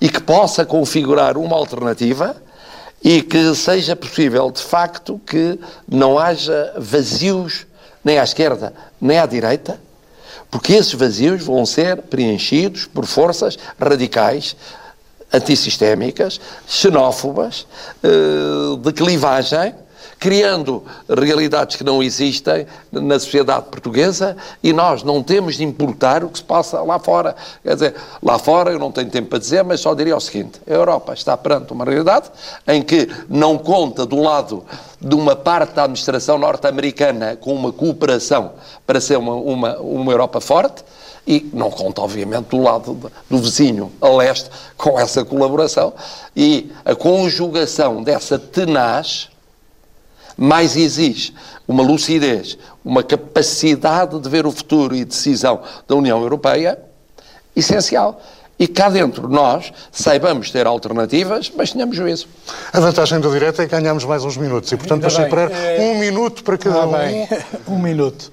e 0.00 0.08
que 0.08 0.20
possa 0.20 0.64
configurar 0.64 1.36
uma 1.36 1.56
alternativa 1.56 2.36
e 3.04 3.20
que 3.20 3.54
seja 3.54 3.94
possível, 3.94 4.50
de 4.50 4.62
facto, 4.62 5.20
que 5.26 5.60
não 5.86 6.18
haja 6.18 6.72
vazios 6.78 7.66
nem 8.02 8.18
à 8.18 8.24
esquerda 8.24 8.72
nem 8.98 9.18
à 9.18 9.26
direita, 9.26 9.78
porque 10.50 10.72
esses 10.72 10.94
vazios 10.94 11.42
vão 11.42 11.66
ser 11.66 12.00
preenchidos 12.02 12.86
por 12.86 13.04
forças 13.04 13.58
radicais, 13.78 14.56
antissistémicas, 15.32 16.40
xenófobas, 16.66 17.66
eh, 18.02 18.76
de 18.78 18.92
clivagem, 18.92 19.74
criando 20.24 20.82
realidades 21.06 21.76
que 21.76 21.84
não 21.84 22.02
existem 22.02 22.66
na 22.90 23.18
sociedade 23.18 23.66
portuguesa 23.66 24.34
e 24.62 24.72
nós 24.72 25.02
não 25.02 25.22
temos 25.22 25.56
de 25.56 25.64
importar 25.64 26.24
o 26.24 26.30
que 26.30 26.38
se 26.38 26.44
passa 26.44 26.80
lá 26.80 26.98
fora. 26.98 27.36
Quer 27.62 27.74
dizer, 27.74 27.94
lá 28.22 28.38
fora 28.38 28.70
eu 28.70 28.78
não 28.78 28.90
tenho 28.90 29.10
tempo 29.10 29.28
para 29.28 29.38
dizer, 29.38 29.62
mas 29.64 29.80
só 29.80 29.92
diria 29.92 30.16
o 30.16 30.20
seguinte: 30.20 30.62
a 30.66 30.72
Europa 30.72 31.12
está 31.12 31.36
perante 31.36 31.74
uma 31.74 31.84
realidade 31.84 32.30
em 32.66 32.80
que 32.80 33.06
não 33.28 33.58
conta 33.58 34.06
do 34.06 34.18
lado 34.22 34.64
de 34.98 35.14
uma 35.14 35.36
parte 35.36 35.74
da 35.74 35.82
administração 35.82 36.38
norte-americana 36.38 37.36
com 37.36 37.52
uma 37.52 37.70
cooperação 37.70 38.52
para 38.86 39.02
ser 39.02 39.18
uma, 39.18 39.34
uma, 39.34 39.76
uma 39.76 40.10
Europa 40.10 40.40
forte 40.40 40.82
e 41.26 41.50
não 41.52 41.70
conta, 41.70 42.00
obviamente, 42.00 42.46
do 42.46 42.62
lado 42.62 43.12
do 43.28 43.38
vizinho 43.38 43.92
a 44.00 44.08
leste 44.08 44.48
com 44.78 44.98
essa 44.98 45.22
colaboração 45.22 45.92
e 46.34 46.72
a 46.82 46.94
conjugação 46.94 48.02
dessa 48.02 48.38
tenaz 48.38 49.33
mais 50.36 50.76
exige 50.76 51.34
uma 51.66 51.82
lucidez, 51.82 52.58
uma 52.84 53.02
capacidade 53.02 54.18
de 54.18 54.28
ver 54.28 54.46
o 54.46 54.50
futuro 54.52 54.94
e 54.94 55.04
decisão 55.04 55.62
da 55.88 55.94
União 55.94 56.20
Europeia 56.20 56.78
essencial. 57.54 58.20
E 58.58 58.68
cá 58.68 58.88
dentro 58.88 59.28
nós 59.28 59.72
saibamos 59.90 60.50
ter 60.50 60.66
alternativas, 60.66 61.50
mas 61.56 61.72
tenhamos 61.72 61.96
juízo. 61.96 62.28
A 62.72 62.78
vantagem 62.78 63.18
do 63.18 63.30
direto 63.30 63.62
é 63.62 63.66
que 63.66 63.72
ganhamos 63.72 64.04
mais 64.04 64.24
uns 64.24 64.36
minutos 64.36 64.70
e, 64.70 64.76
portanto, 64.76 65.00
deixem 65.00 65.28
para 65.28 65.50
é... 65.50 65.80
um 65.80 65.98
minuto 65.98 66.44
para 66.44 66.56
cada 66.56 66.86
um. 66.86 66.92
Bem. 66.92 67.28
um 67.66 67.78
minuto. 67.78 68.30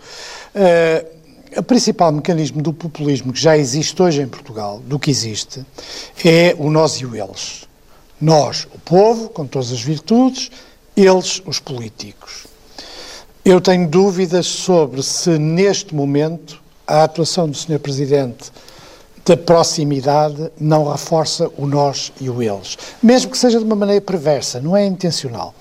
Uh, 0.56 1.22
o 1.58 1.64
principal 1.64 2.12
mecanismo 2.12 2.62
do 2.62 2.72
populismo 2.72 3.34
que 3.34 3.42
já 3.42 3.58
existe 3.58 4.00
hoje 4.02 4.22
em 4.22 4.28
Portugal, 4.28 4.80
do 4.86 5.00
que 5.00 5.10
existe, 5.10 5.66
é 6.24 6.56
o 6.58 6.70
nós 6.70 6.94
e 6.94 7.06
o 7.06 7.16
eles. 7.16 7.68
Nós, 8.22 8.68
o 8.74 8.80
povo, 8.80 9.30
com 9.30 9.46
todas 9.46 9.72
as 9.72 9.82
virtudes, 9.82 10.52
eles, 10.96 11.42
os 11.46 11.60
políticos. 11.60 12.46
Eu 13.44 13.60
tenho 13.60 13.88
dúvidas 13.88 14.46
sobre 14.46 15.02
se, 15.02 15.38
neste 15.40 15.96
momento, 15.96 16.62
a 16.86 17.04
atuação 17.04 17.50
do 17.50 17.58
Sr. 17.58 17.80
Presidente 17.80 18.52
da 19.26 19.38
proximidade 19.38 20.52
não 20.60 20.90
reforça 20.90 21.50
o 21.58 21.66
nós 21.68 22.12
e 22.20 22.30
o 22.30 22.42
eles. 22.42 22.78
Mesmo 23.02 23.32
que 23.32 23.38
seja 23.38 23.60
de 23.60 23.66
uma 23.66 23.76
maneira 23.76 24.02
perversa, 24.02 24.60
não 24.60 24.76
é 24.76 24.86
intencional. 24.86 25.54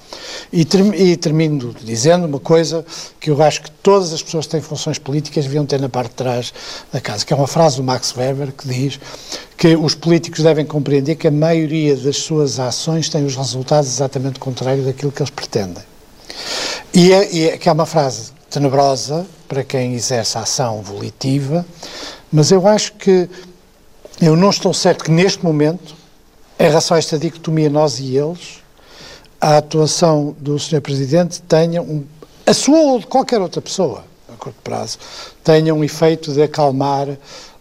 E, 0.53 0.67
e 0.97 1.17
termino 1.17 1.75
dizendo 1.83 2.27
uma 2.27 2.41
coisa 2.41 2.85
que 3.21 3.31
eu 3.31 3.43
acho 3.43 3.63
que 3.63 3.71
todas 3.71 4.13
as 4.13 4.23
pessoas 4.23 4.47
que 4.47 4.53
têm 4.53 4.61
funções 4.61 4.99
políticas 4.99 5.45
deviam 5.45 5.67
ter 5.67 5.81
na 5.81 5.89
parte 5.89 6.11
de 6.11 6.17
trás 6.17 6.53
da 6.93 7.01
casa, 7.01 7.25
que 7.25 7.33
é 7.33 7.37
uma 7.37 7.47
frase 7.47 7.77
do 7.77 7.83
Max 7.83 8.15
Weber 8.17 8.53
que 8.53 8.67
diz 8.67 8.99
que 9.57 9.77
os 9.77 9.95
políticos 9.95 10.43
devem 10.43 10.65
compreender 10.65 11.17
que 11.17 11.29
a 11.29 11.31
maioria 11.31 11.95
das 11.97 12.17
suas 12.17 12.59
ações 12.59 13.09
tem 13.09 13.25
os 13.25 13.37
resultados 13.37 13.91
exatamente 13.91 14.39
contrários 14.39 14.87
daquilo 14.87 15.13
que 15.13 15.21
eles 15.21 15.31
pretendem. 15.31 15.85
E 16.95 17.13
é, 17.13 17.33
e 17.33 17.49
é, 17.51 17.59
que 17.59 17.69
é 17.69 17.73
uma 17.73 17.87
frase 17.87 18.33
tenebrosa 18.49 19.27
para 19.47 19.63
quem 19.63 19.95
exerce 19.95 20.39
a 20.39 20.43
ação 20.43 20.83
volitiva, 20.83 21.65
mas 22.33 22.51
eu 22.51 22.67
acho 22.67 22.95
que 22.95 23.29
eu 24.21 24.37
não 24.37 24.51
estou 24.51 24.75
certo 24.75 25.05
que 25.05 25.11
neste 25.11 25.43
momento, 25.43 25.95
em 26.59 26.65
relação 26.65 26.95
a 26.95 26.99
esta 26.99 27.19
dicotomia 27.19 27.71
nós 27.71 27.99
e 27.99 28.17
eles, 28.17 28.61
a 29.41 29.57
atuação 29.57 30.37
do 30.39 30.59
Sr. 30.59 30.83
Presidente 30.83 31.41
tenha 31.43 31.81
um, 31.81 32.05
a 32.47 32.53
sua 32.53 32.79
ou 32.79 32.99
de 32.99 33.07
qualquer 33.07 33.41
outra 33.41 33.63
pessoa, 33.63 34.05
a 34.29 34.37
curto 34.37 34.61
prazo, 34.63 34.99
tenha 35.43 35.75
um 35.75 35.83
efeito 35.83 36.33
de 36.33 36.43
acalmar 36.43 37.09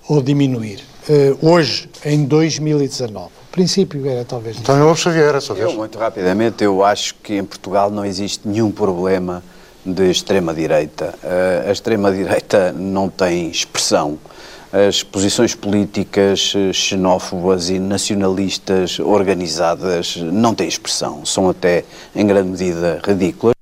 ou 0.08 0.22
diminuir. 0.22 0.84
Uh, 1.08 1.50
hoje, 1.50 1.90
em 2.04 2.26
2019. 2.26 3.28
O 3.28 3.52
princípio 3.52 4.08
era 4.08 4.26
talvez. 4.26 4.58
Então, 4.60 4.78
eu 4.78 4.96
Xavier, 4.96 5.34
a 5.34 5.42
sua 5.42 5.56
vez. 5.56 5.70
Eu, 5.70 5.76
muito 5.76 5.98
rapidamente, 5.98 6.64
eu 6.64 6.84
acho 6.84 7.16
que 7.16 7.36
em 7.36 7.44
Portugal 7.44 7.90
não 7.90 8.06
existe 8.06 8.48
nenhum 8.48 8.70
problema 8.70 9.42
de 9.84 10.12
extrema-direita. 10.12 11.16
Uh, 11.24 11.70
a 11.70 11.72
extrema-direita 11.72 12.74
não 12.74 13.10
tem 13.10 13.50
expressão 13.50 14.20
as 14.72 15.02
posições 15.02 15.56
políticas 15.56 16.54
eh, 16.56 16.72
xenófobas 16.72 17.70
e 17.70 17.80
nacionalistas 17.80 19.00
organizadas 19.00 20.16
não 20.18 20.54
têm 20.54 20.68
expressão, 20.68 21.26
são 21.26 21.50
até 21.50 21.84
em 22.16 22.26
grande 22.26 22.50
medida 22.50 23.02
ridículas 23.04 23.56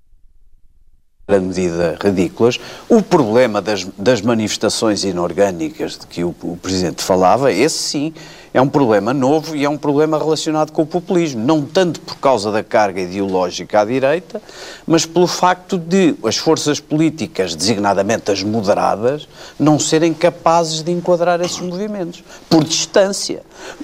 grande 1.29 1.47
medida 1.47 1.97
ridículas. 2.01 2.57
O 2.87 3.01
problema 3.01 3.61
das, 3.61 3.83
das 3.97 4.21
manifestações 4.21 5.03
inorgânicas 5.03 5.97
de 5.97 6.07
que 6.07 6.23
o, 6.23 6.33
o, 6.41 6.55
Presidente 6.55 7.03
falava, 7.03 7.51
esse 7.51 7.77
sim, 7.77 8.13
é 8.57 8.61
um 8.61 8.67
problema 8.67 9.13
novo 9.13 9.55
e 9.55 9.63
é 9.63 9.69
um 9.69 9.77
problema 9.77 10.17
relacionado 10.17 10.71
com 10.71 10.81
o 10.81 10.85
populismo. 10.85 11.45
Não 11.45 11.61
tanto 11.61 12.01
por 12.01 12.15
causa 12.15 12.51
da 12.51 12.63
carga 12.63 12.99
ideológica 12.99 13.81
à 13.81 13.85
direita, 13.85 14.41
mas 14.87 15.05
pelo 15.05 15.27
facto 15.27 15.77
de 15.77 16.15
as 16.23 16.37
forças 16.37 16.79
políticas, 16.79 17.53
designadamente 17.53 18.31
as 18.31 18.41
moderadas, 18.41 19.27
não 19.59 19.77
serem 19.77 20.11
capazes 20.11 20.81
de 20.81 20.91
enquadrar 20.91 21.39
esses 21.39 21.59
movimentos. 21.59 22.23
Por 22.49 22.63
distância, 22.63 23.43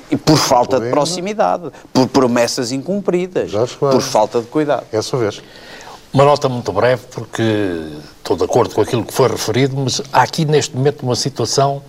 e 0.09 0.17
por 0.17 0.37
falta 0.37 0.79
de 0.79 0.89
proximidade, 0.89 1.69
por 1.93 2.07
promessas 2.07 2.71
incumpridas, 2.71 3.51
por 3.79 4.01
falta 4.01 4.41
de 4.41 4.47
cuidado. 4.47 4.85
É 4.91 4.97
a 4.97 5.03
sua 5.03 5.19
vez. 5.19 5.39
Uma 6.11 6.25
nota 6.25 6.49
muito 6.49 6.71
breve, 6.71 7.03
porque 7.11 7.43
estou 8.17 8.35
de 8.35 8.43
acordo 8.43 8.73
com 8.73 8.81
aquilo 8.81 9.03
que 9.03 9.13
foi 9.13 9.27
referido, 9.27 9.75
mas 9.77 10.01
há 10.11 10.23
aqui 10.23 10.45
neste 10.45 10.75
momento 10.75 11.03
uma 11.03 11.15
situação 11.15 11.83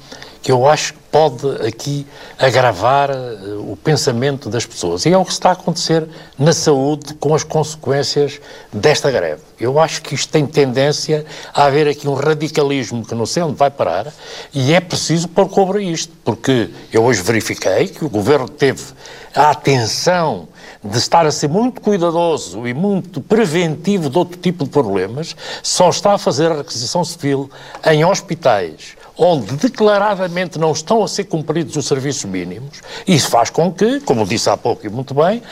que 0.45 0.53
eu 0.53 0.69
acho 0.69 0.93
que 0.93 0.99
pode 1.11 1.67
aqui 1.67 2.07
agravar 2.39 3.11
uh, 3.11 3.73
o 3.73 3.79
pensamento 3.79 4.51
das 4.51 4.67
pessoas. 4.67 5.07
E 5.07 5.11
é 5.11 5.17
o 5.17 5.25
que 5.25 5.33
está 5.33 5.49
a 5.49 5.53
acontecer 5.53 6.07
na 6.39 6.53
saúde 6.53 7.15
com 7.15 7.35
as 7.35 7.43
consequências 7.43 8.39
desta 8.71 9.11
greve. 9.11 9.41
Eu 9.59 9.81
acho 9.81 10.03
que 10.03 10.15
isto 10.15 10.31
tem 10.31 10.47
tendência 10.47 11.25
a 11.55 11.65
haver 11.65 11.89
aqui 11.89 12.07
um 12.07 12.13
radicalismo 12.13 13.07
que 13.07 13.15
não 13.15 13.25
sei 13.25 13.43
onde 13.43 13.55
vai 13.55 13.71
parar 13.71 14.13
e 14.53 14.75
é 14.75 14.81
preciso 14.81 15.29
pôr 15.29 15.49
cobre 15.49 15.83
isto, 15.83 16.13
porque 16.23 16.69
eu 16.93 17.05
hoje 17.05 17.23
verifiquei 17.23 17.89
que 17.89 18.05
o 18.05 18.11
governo 18.11 18.47
teve 18.47 18.83
a 19.35 19.49
atenção 19.49 20.47
de 20.85 20.99
estar 20.99 21.25
a 21.25 21.31
ser 21.31 21.49
muito 21.49 21.81
cuidadoso 21.81 22.69
e 22.69 22.75
muito 22.75 23.23
preventivo 23.23 24.11
de 24.11 24.19
outro 24.19 24.39
tipo 24.39 24.65
de 24.65 24.71
problemas, 24.71 25.35
só 25.63 25.89
está 25.89 26.13
a 26.13 26.19
fazer 26.19 26.53
a 26.53 26.57
requisição 26.57 27.03
civil 27.03 27.51
em 27.87 28.05
hospitais 28.05 28.95
onde 29.17 29.55
declaradamente 29.57 30.59
não 30.59 30.73
estão 30.73 31.03
a 31.03 31.09
ser 31.09 31.25
cumpridos 31.25 31.77
os 31.77 31.87
serviços 31.87 32.25
mínimos, 32.25 32.81
isso 33.07 33.29
faz 33.29 33.51
com 33.51 33.73
que, 33.73 34.01
como 34.01 34.27
disse 34.27 34.51
há 34.51 34.57
pouco 34.57 34.87
e 34.87 34.89
muito 34.89 35.15
bem, 35.15 35.43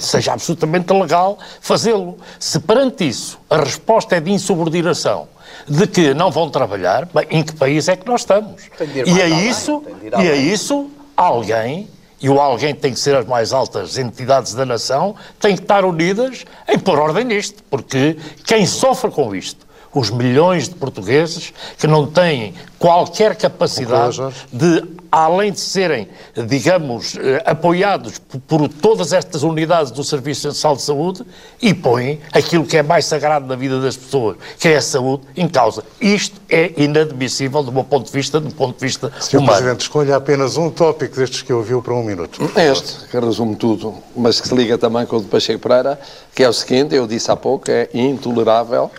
seja 0.00 0.32
absolutamente 0.32 0.92
legal 0.92 1.38
fazê-lo. 1.60 2.18
Se 2.38 2.58
perante 2.60 3.06
isso 3.06 3.38
a 3.50 3.58
resposta 3.58 4.16
é 4.16 4.20
de 4.20 4.30
insubordinação, 4.30 5.28
de 5.68 5.86
que 5.86 6.14
não 6.14 6.30
vão 6.30 6.48
trabalhar, 6.48 7.06
bem, 7.06 7.26
em 7.30 7.42
que 7.42 7.54
país 7.54 7.88
é 7.88 7.96
que 7.96 8.06
nós 8.06 8.22
estamos? 8.22 8.62
E 9.06 9.20
a 9.20 9.28
isso, 9.28 9.82
e 10.22 10.30
a 10.30 10.34
isso 10.34 10.90
alguém 11.16 11.88
e 12.22 12.28
o 12.28 12.40
alguém 12.40 12.72
tem 12.72 12.92
que 12.92 13.00
ser 13.00 13.16
as 13.16 13.26
mais 13.26 13.52
altas 13.52 13.98
entidades 13.98 14.54
da 14.54 14.64
nação, 14.64 15.16
tem 15.40 15.56
que 15.56 15.62
estar 15.62 15.84
unidas 15.84 16.44
em 16.68 16.78
pôr 16.78 17.00
ordem 17.00 17.24
nisto, 17.24 17.64
porque 17.68 18.16
quem 18.46 18.64
sofre 18.64 19.10
com 19.10 19.34
isto 19.34 19.66
os 19.94 20.10
milhões 20.10 20.68
de 20.68 20.74
portugueses 20.74 21.52
que 21.78 21.86
não 21.86 22.06
têm 22.06 22.54
qualquer 22.78 23.36
capacidade 23.36 24.18
de, 24.52 24.82
além 25.10 25.52
de 25.52 25.60
serem, 25.60 26.08
digamos, 26.48 27.16
eh, 27.16 27.40
apoiados 27.46 28.18
por, 28.48 28.68
todas 28.68 29.12
estas 29.12 29.44
unidades 29.44 29.92
do 29.92 30.02
Serviço 30.02 30.48
Nacional 30.48 30.76
de 30.76 30.82
Saúde 30.82 31.26
e 31.60 31.72
põem 31.72 32.20
aquilo 32.32 32.64
que 32.64 32.76
é 32.76 32.82
mais 32.82 33.04
sagrado 33.04 33.46
na 33.46 33.54
vida 33.54 33.80
das 33.80 33.96
pessoas, 33.96 34.36
que 34.58 34.66
é 34.66 34.76
a 34.76 34.82
saúde, 34.82 35.22
em 35.36 35.46
causa. 35.46 35.84
Isto 36.00 36.40
é 36.48 36.72
inadmissível 36.76 37.62
do 37.62 37.70
meu 37.70 37.84
ponto 37.84 38.06
de 38.06 38.12
vista, 38.12 38.40
do 38.40 38.52
ponto 38.52 38.76
de 38.76 38.84
vista 38.84 39.12
Sr. 39.20 39.36
humano. 39.36 39.52
Presidente, 39.52 39.80
escolha 39.82 40.16
apenas 40.16 40.56
um 40.56 40.68
tópico 40.68 41.14
destes 41.14 41.42
que 41.42 41.52
ouviu 41.52 41.80
para 41.80 41.94
um 41.94 42.02
minuto. 42.02 42.50
Este, 42.56 43.06
que 43.08 43.20
resume 43.20 43.54
tudo, 43.54 43.94
mas 44.16 44.40
que 44.40 44.48
se 44.48 44.54
liga 44.54 44.76
também 44.76 45.06
com 45.06 45.18
o 45.18 45.20
de 45.20 45.28
Pacheco 45.28 45.60
Pereira, 45.60 46.00
que 46.34 46.42
é 46.42 46.48
o 46.48 46.52
seguinte, 46.52 46.96
eu 46.96 47.06
disse 47.06 47.30
há 47.30 47.36
pouco, 47.36 47.70
é 47.70 47.88
intolerável 47.94 48.90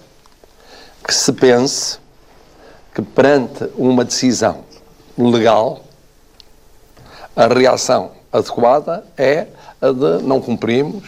que 1.06 1.14
se 1.14 1.32
pense 1.34 2.00
que 2.94 3.02
perante 3.02 3.70
uma 3.76 4.06
decisão 4.06 4.64
legal, 5.18 5.82
a 7.36 7.48
reação 7.48 8.12
adequada 8.32 9.04
é 9.18 9.48
a 9.82 9.92
de 9.92 10.24
não 10.24 10.40
cumprimos, 10.40 11.04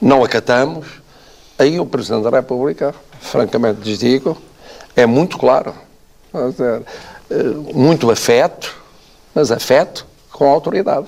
não 0.00 0.24
acatamos. 0.24 0.86
Aí 1.58 1.78
o 1.78 1.86
Presidente 1.86 2.24
da 2.24 2.30
República, 2.30 2.94
francamente 3.20 3.80
lhes 3.82 3.98
digo, 3.98 4.36
é 4.96 5.06
muito 5.06 5.38
claro. 5.38 5.74
Eh, 6.34 6.82
muito 7.72 8.10
afeto, 8.10 8.76
mas 9.34 9.50
afeto 9.50 10.06
com 10.32 10.48
autoridade. 10.50 11.06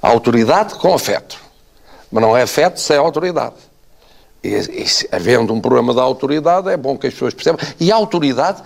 A 0.00 0.08
autoridade 0.08 0.74
com 0.74 0.94
afeto. 0.94 1.38
Mas 2.10 2.22
não 2.22 2.36
é 2.36 2.42
afeto 2.42 2.78
sem 2.78 2.96
autoridade. 2.96 3.56
E, 4.44 4.48
e 4.48 4.86
havendo 5.10 5.54
um 5.54 5.60
problema 5.60 5.94
da 5.94 6.02
autoridade, 6.02 6.68
é 6.68 6.76
bom 6.76 6.98
que 6.98 7.06
as 7.06 7.14
pessoas 7.14 7.32
percebam. 7.32 7.66
E 7.80 7.90
a 7.90 7.96
autoridade 7.96 8.62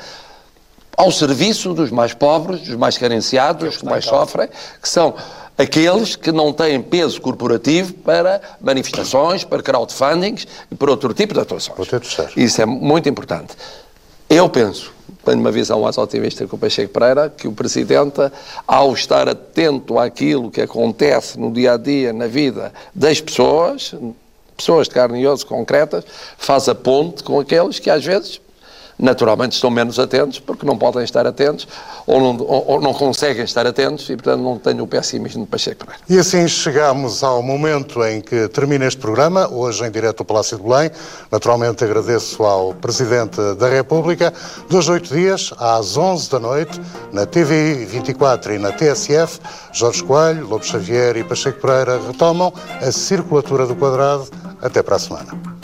ao 0.97 1.13
serviço 1.13 1.73
dos 1.73 1.93
mais 1.93 2.13
pobres, 2.13 2.63
dos 2.63 2.75
mais 2.75 2.99
carenciados, 2.99 3.77
que 3.77 3.85
mais 3.85 4.05
sofrem, 4.05 4.49
que 4.83 4.89
são 4.89 5.15
aqueles 5.57 6.17
que 6.17 6.33
não 6.33 6.53
têm 6.53 6.83
peso 6.83 7.21
corporativo 7.21 7.95
para 7.95 8.41
manifestações, 8.61 9.45
para 9.45 9.63
crowdfundings 9.63 10.49
e 10.69 10.75
para 10.75 10.91
outro 10.91 11.15
tipo 11.15 11.35
de 11.35 11.41
atuações. 11.41 11.77
Isso 12.37 12.61
é 12.61 12.67
muito 12.67 13.09
importante. 13.09 13.55
Eu 14.29 14.49
penso, 14.49 14.93
tenho 15.25 15.39
uma 15.39 15.53
visão 15.53 15.83
mais 15.83 15.97
otimista 15.97 16.45
que 16.45 16.55
o 16.55 16.59
Pacheco 16.59 16.93
Pereira, 16.93 17.31
que 17.31 17.47
o 17.47 17.53
Presidente, 17.53 18.21
ao 18.67 18.93
estar 18.93 19.29
atento 19.29 20.01
àquilo 20.01 20.51
que 20.51 20.61
acontece 20.61 21.39
no 21.39 21.53
dia 21.53 21.75
a 21.75 21.77
dia, 21.77 22.13
na 22.13 22.27
vida 22.27 22.73
das 22.93 23.21
pessoas, 23.21 23.95
pessoas 24.59 24.89
de 24.89 24.95
carne 24.95 25.21
e 25.21 25.27
osso 25.27 25.47
concretas, 25.47 26.05
faz 26.37 26.69
a 26.69 26.75
ponte 26.75 27.23
com 27.23 27.39
aqueles 27.41 27.79
que 27.79 27.89
às 27.89 28.05
vezes 28.05 28.41
naturalmente 28.99 29.53
estão 29.53 29.71
menos 29.71 29.99
atentos 29.99 30.41
porque 30.41 30.67
não 30.67 30.77
podem 30.77 31.05
estar 31.05 31.27
atentos 31.27 31.69
ou 32.07 32.21
não, 32.21 32.45
ou, 32.45 32.65
ou 32.67 32.81
não 32.81 32.93
conseguem 32.93 33.45
estar 33.45 33.67
atentos 33.67 34.09
e, 34.09 34.17
portanto, 34.17 34.41
não 34.41 34.59
tenho 34.59 34.83
o 34.83 34.87
pessimismo 34.87 35.45
de 35.45 35.51
Pacheco 35.51 35.85
Pereira. 35.85 36.03
E 36.09 36.19
assim 36.19 36.49
chegamos 36.49 37.23
ao 37.23 37.43
momento 37.43 38.03
em 38.05 38.21
que 38.21 38.49
termina 38.49 38.87
este 38.87 39.01
programa, 39.01 39.49
hoje 39.49 39.85
em 39.85 39.91
direto 39.91 40.21
ao 40.21 40.27
Palácio 40.27 40.57
de 40.57 40.63
Belém. 40.63 40.91
Naturalmente 41.31 41.85
agradeço 41.85 42.43
ao 42.43 42.75
Presidente 42.75 43.41
da 43.55 43.69
República. 43.69 44.33
Dois, 44.69 44.89
oito 44.89 45.15
dias, 45.15 45.53
às 45.59 45.97
11 45.97 46.31
da 46.31 46.41
noite, 46.41 46.81
na 47.13 47.27
TV 47.27 47.87
24 47.87 48.55
e 48.55 48.59
na 48.59 48.73
TSF, 48.73 49.39
Jorge 49.73 50.03
Coelho, 50.03 50.49
Lobo 50.49 50.65
Xavier 50.65 51.17
e 51.17 51.25
Pacheco 51.25 51.61
Pereira 51.61 52.01
retomam 52.05 52.53
a 52.81 52.91
circulatura 52.91 53.67
do 53.67 53.77
quadrado. 53.77 54.29
Até 54.61 54.83
para 54.83 54.97
a 54.97 54.99
semana. 54.99 55.58